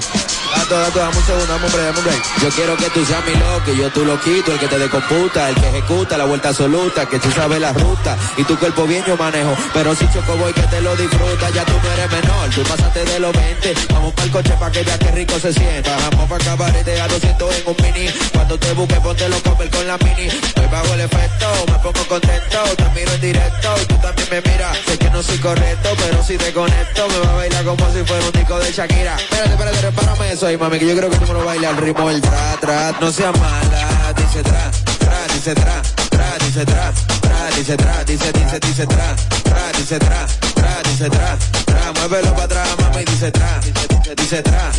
Dato, 0.56 0.78
dato, 0.78 0.98
dame 0.98 1.16
un 1.16 1.24
segundo, 1.26 1.46
dame 1.46 1.66
un 1.66 1.72
break, 1.72 1.86
dame 1.86 1.98
un 1.98 2.04
break. 2.04 2.22
Yo 2.42 2.48
quiero 2.50 2.76
que 2.76 2.90
tú 2.90 3.04
seas 3.04 3.24
mi 3.24 3.34
loco, 3.34 3.72
y 3.72 3.76
yo 3.76 3.90
tú 3.90 4.04
lo 4.04 4.20
quito, 4.20 4.52
el 4.52 4.58
que 4.58 4.68
te 4.68 4.78
decomputa, 4.78 5.48
el 5.48 5.54
que 5.56 5.68
ejecuta 5.68 6.16
la 6.16 6.24
vuelta 6.26 6.54
que 6.74 7.20
tú 7.20 7.30
sabes 7.30 7.60
la 7.60 7.72
ruta, 7.72 8.16
y 8.36 8.42
tu 8.42 8.58
cuerpo 8.58 8.84
bien 8.84 9.04
yo 9.06 9.16
manejo, 9.16 9.54
pero 9.72 9.94
si 9.94 10.10
choco 10.12 10.36
voy 10.36 10.52
que 10.52 10.62
te 10.62 10.80
lo 10.80 10.96
disfruta, 10.96 11.48
ya 11.50 11.64
tú 11.64 11.72
no 11.72 11.92
eres 11.92 12.10
menor, 12.10 12.50
tú 12.50 12.62
pasaste 12.62 13.04
de 13.04 13.20
los 13.20 13.32
20, 13.32 13.74
vamos 13.92 14.12
para 14.12 14.24
el 14.24 14.32
coche 14.32 14.54
pa' 14.58 14.72
que 14.72 14.82
veas 14.82 14.98
qué 14.98 15.10
rico 15.12 15.38
se 15.38 15.52
sienta, 15.52 15.96
vamos 16.10 16.28
pa' 16.28 16.38
cabarete 16.38 17.00
a 17.00 17.06
200 17.06 17.54
en 17.58 17.68
un 17.68 17.76
mini, 17.80 18.10
cuando 18.32 18.58
te 18.58 18.72
busque 18.72 18.94
ponte 18.96 19.28
los 19.28 19.40
comer 19.42 19.70
con 19.70 19.86
la 19.86 19.96
mini, 19.98 20.26
estoy 20.26 20.66
bajo 20.66 20.94
el 20.94 21.00
efecto, 21.00 21.46
me 21.68 21.78
pongo 21.78 22.08
contento, 22.08 22.58
te 22.76 22.88
miro 22.90 23.12
en 23.12 23.20
directo, 23.20 23.74
y 23.80 23.84
tú 23.86 23.94
también 24.02 24.28
me 24.32 24.40
miras, 24.40 24.76
sé 24.84 24.98
que 24.98 25.10
no 25.10 25.22
soy 25.22 25.38
correcto, 25.38 25.90
pero 25.96 26.24
si 26.24 26.36
te 26.36 26.52
conecto, 26.52 27.08
me 27.08 27.18
va 27.18 27.30
a 27.30 27.36
bailar 27.36 27.64
como 27.64 27.86
si 27.92 28.02
fuera 28.02 28.26
un 28.26 28.32
disco 28.32 28.58
de 28.58 28.72
Shakira, 28.72 29.14
espérate, 29.14 29.50
espérate, 29.50 29.80
repárame 29.80 30.32
eso 30.32 30.46
ahí, 30.48 30.56
mami, 30.56 30.80
que 30.80 30.88
yo 30.88 30.96
creo 30.96 31.08
que 31.08 31.18
tú 31.18 31.26
me 31.28 31.34
lo 31.34 31.44
bailas 31.44 31.70
al 31.70 31.76
ritmo 31.76 32.08
del 32.08 32.20
tra, 32.20 32.56
tra, 32.60 32.92
no 33.00 33.12
seas 33.12 33.38
mala, 33.38 34.12
dice 34.16 34.42
tra, 34.42 34.70
tra, 34.98 35.26
dice 35.32 35.54
tra, 35.54 35.82
tra, 36.14 36.36
dice 36.38 36.64
tra, 36.64 36.92
tra, 37.20 37.50
dice 37.56 37.76
tra, 37.76 38.04
dice, 38.04 38.32
dice, 38.32 38.58
dice 38.58 38.86
tra, 38.86 39.14
tra, 39.42 39.70
dice 39.76 39.98
tra, 39.98 40.26
tra, 40.54 40.80
dice 40.84 41.08
tra, 41.08 41.36
tra, 41.64 41.92
muévelo 41.92 42.32
para 42.32 42.44
atrás, 42.44 42.76
mami, 42.80 43.04
dice 43.04 43.30
tra, 43.30 43.60
dice, 44.16 44.42
tra, 44.42 44.70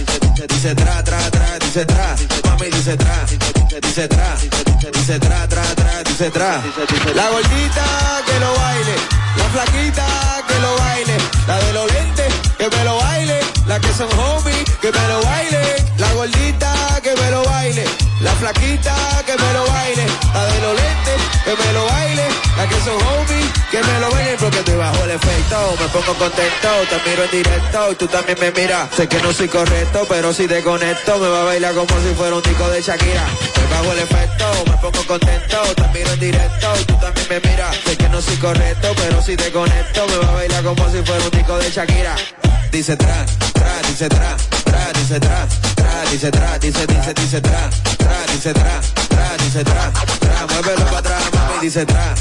dice, 0.48 0.74
tra, 0.76 1.04
tra, 1.04 1.30
tra, 1.30 1.58
dice 1.60 1.86
tra, 1.86 2.16
mami, 2.46 2.70
dice 2.70 2.96
tra, 2.96 3.26
dice, 3.82 4.08
tra, 4.08 4.38
dice 4.92 5.20
tra, 5.20 5.48
tra, 5.48 5.64
tra, 5.76 6.04
dice 6.04 6.32
tra, 6.32 6.62
la 7.14 7.30
gordita 7.30 7.86
que 8.26 8.40
lo 8.40 8.54
baile, 8.54 8.96
la 9.38 9.50
flaquita 9.54 10.06
que 10.48 10.60
lo 10.60 10.76
baile, 10.78 11.18
la 11.48 11.58
de 11.60 11.74
los 11.74 11.92
lentes 11.92 12.45
que 12.58 12.70
me 12.70 12.84
lo 12.84 12.96
baile, 12.98 13.40
la 13.68 13.80
que 13.80 13.92
son 13.94 14.08
homies 14.20 14.64
que 14.82 14.92
me 14.92 15.08
lo 15.08 15.22
baile, 15.24 15.76
la 15.98 16.14
gordita 16.14 16.74
que 17.04 17.14
me 17.16 17.32
lo 17.32 17.44
baile, 17.44 17.84
la 18.22 18.32
flaquita 18.32 18.96
que 19.26 19.36
me 19.36 19.54
lo 19.54 19.66
baile, 19.68 20.06
la 20.34 20.46
de 20.46 20.62
los 20.62 20.76
lentes 20.76 21.22
que 21.44 21.56
me 21.56 21.74
lo 21.74 21.86
baile, 21.86 22.24
la 22.58 22.68
que 22.68 22.76
son 22.82 22.96
homies 22.96 23.52
que 23.72 23.84
me 23.84 24.00
lo 24.00 24.10
baile 24.12 24.38
porque 24.40 24.60
estoy 24.60 24.76
bajo 24.76 25.04
el 25.04 25.12
efecto, 25.12 25.76
me 25.80 25.88
pongo 25.90 26.14
contento, 26.18 26.70
te 26.90 27.10
miro 27.10 27.24
en 27.24 27.32
directo 27.32 27.92
y 27.92 27.96
tú 27.96 28.08
también 28.08 28.38
me 28.40 28.52
miras, 28.52 28.90
sé 28.96 29.08
que 29.08 29.22
no 29.22 29.34
soy 29.34 29.48
correcto, 29.48 30.06
pero 30.08 30.34
si 30.34 30.48
te 30.48 30.64
conecto 30.64 31.18
me 31.18 31.28
va 31.28 31.42
a 31.42 31.46
bailar 31.46 31.74
como 31.74 32.00
si 32.00 32.14
fuera 32.16 32.36
un 32.36 32.44
disco 32.44 32.68
de 32.70 32.82
Shakira, 32.82 33.26
estoy 33.42 33.64
bajo 33.70 33.92
el 33.92 34.00
efecto, 34.00 34.46
me 34.68 34.78
pongo 34.78 35.08
contento, 35.08 35.58
te 35.76 35.88
miro 35.98 36.12
en 36.14 36.20
directo 36.20 36.68
y 36.80 36.84
tú 36.86 36.96
también 37.00 37.28
me 37.30 37.40
miras, 37.50 37.76
sé 37.86 37.98
que 37.98 38.10
no 38.10 38.22
soy 38.22 38.38
correcto, 38.38 38.94
pero 38.96 39.22
si 39.22 39.36
te 39.36 39.52
conecto 39.52 40.08
me 40.08 40.18
va 40.18 40.30
a 40.30 40.36
bailar 40.36 40.64
como 40.64 40.90
si 40.90 41.02
fuera 41.04 41.24
un 41.24 41.32
disco 41.32 41.58
de 41.58 41.70
Shakira 41.70 42.16
dice 42.76 42.96
tra, 42.98 43.24
tra, 43.54 43.80
dice 43.88 44.08
tra, 44.08 44.36
tra, 44.66 44.92
dice 44.92 45.18
tra, 45.18 45.48
tra, 45.76 46.04
dice 46.10 46.30
tra, 46.30 46.58
dice, 46.58 46.86
dice, 46.86 47.14
dice 47.14 47.40
tra, 47.40 47.70
tra, 47.98 48.26
dice 48.28 48.52
tra, 48.52 48.80
tra, 49.08 49.36
dice 49.38 49.64
tra, 49.64 49.92
tra, 50.20 50.46
muévelo 50.50 50.84
para 50.84 50.98
atrás, 50.98 51.24
mami, 51.32 51.60
dice 51.62 51.86
tra, 51.86 52.14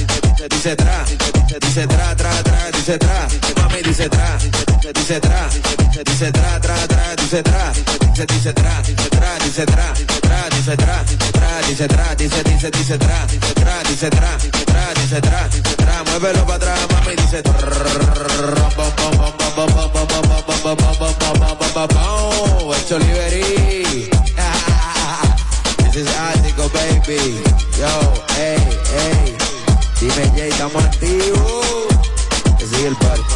dice, 0.49 0.75
tra, 0.77 1.03
dice, 1.07 1.59
dice 1.59 1.87
tra, 1.87 2.15
tra, 2.15 2.43
tra, 2.43 2.71
dice 2.71 2.97
tra, 2.97 3.27
mami, 3.57 3.83
dice 3.83 4.09
tra, 4.09 4.74
dice, 4.93 5.21
tra, 5.21 5.49
dice, 6.05 6.31
tra, 6.31 6.61
tra, 6.61 6.87
tra, 6.87 7.15
dice 7.17 7.43
tra, 7.43 7.73
dice, 7.73 8.25
dice 8.27 8.53
tra, 8.53 8.83
tra, 9.11 9.39
dice 9.39 9.65
tra, 9.65 9.93
tra, 10.21 10.49
dice 10.51 10.77
tra, 10.77 11.05
tra, 11.33 11.61
dice 11.67 11.87
tra, 11.87 12.15
dice, 12.15 12.43
dice, 12.43 12.71
dice 12.71 12.99
tra, 12.99 13.27
tra, 13.55 13.83
dice 13.89 14.09
tra, 14.09 14.37
tra, 14.65 14.93
dice 14.95 15.21
tra, 15.21 15.49
tra, 15.77 16.03
muévelo 16.05 16.45
para 16.45 16.57
atrás, 16.57 16.87
mami, 16.91 17.17
dice. 17.17 17.43
This 25.95 26.09
is 26.09 26.15
Ático, 26.17 26.69
baby. 26.71 27.41
Yo, 27.79 28.15
hey, 28.35 28.59
hey. 28.91 29.37
Dime, 30.01 30.29
Jay, 30.35 30.49
estamos 30.51 30.85
activos. 30.85 31.87
Sigue 32.59 32.89
el 32.89 32.97
party. 32.97 33.34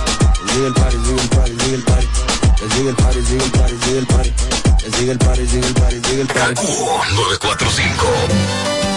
Sigue 0.59 0.67
el 0.67 0.75
party, 0.75 0.97
sigue 1.05 1.23
el 1.23 1.29
party, 1.29 1.53
sigue 1.61 1.75
el 1.77 1.83
party. 1.85 2.09
Que 2.57 2.69
sigue 2.75 2.91
el 2.91 2.97
party, 2.97 3.23
sigue 3.23 3.45
el 3.45 3.51
party, 3.53 3.77
sigue 3.85 3.99
el 3.99 4.07
party. 4.07 4.33
Que 4.83 4.91
sigue 4.91 5.13
el 5.13 5.19
party, 5.19 5.47
sigue 5.47 5.67
el 5.69 5.75
party, 5.75 6.01
sigue 6.03 6.21
el 6.23 6.27
party. 6.27 6.63
945 7.15 8.88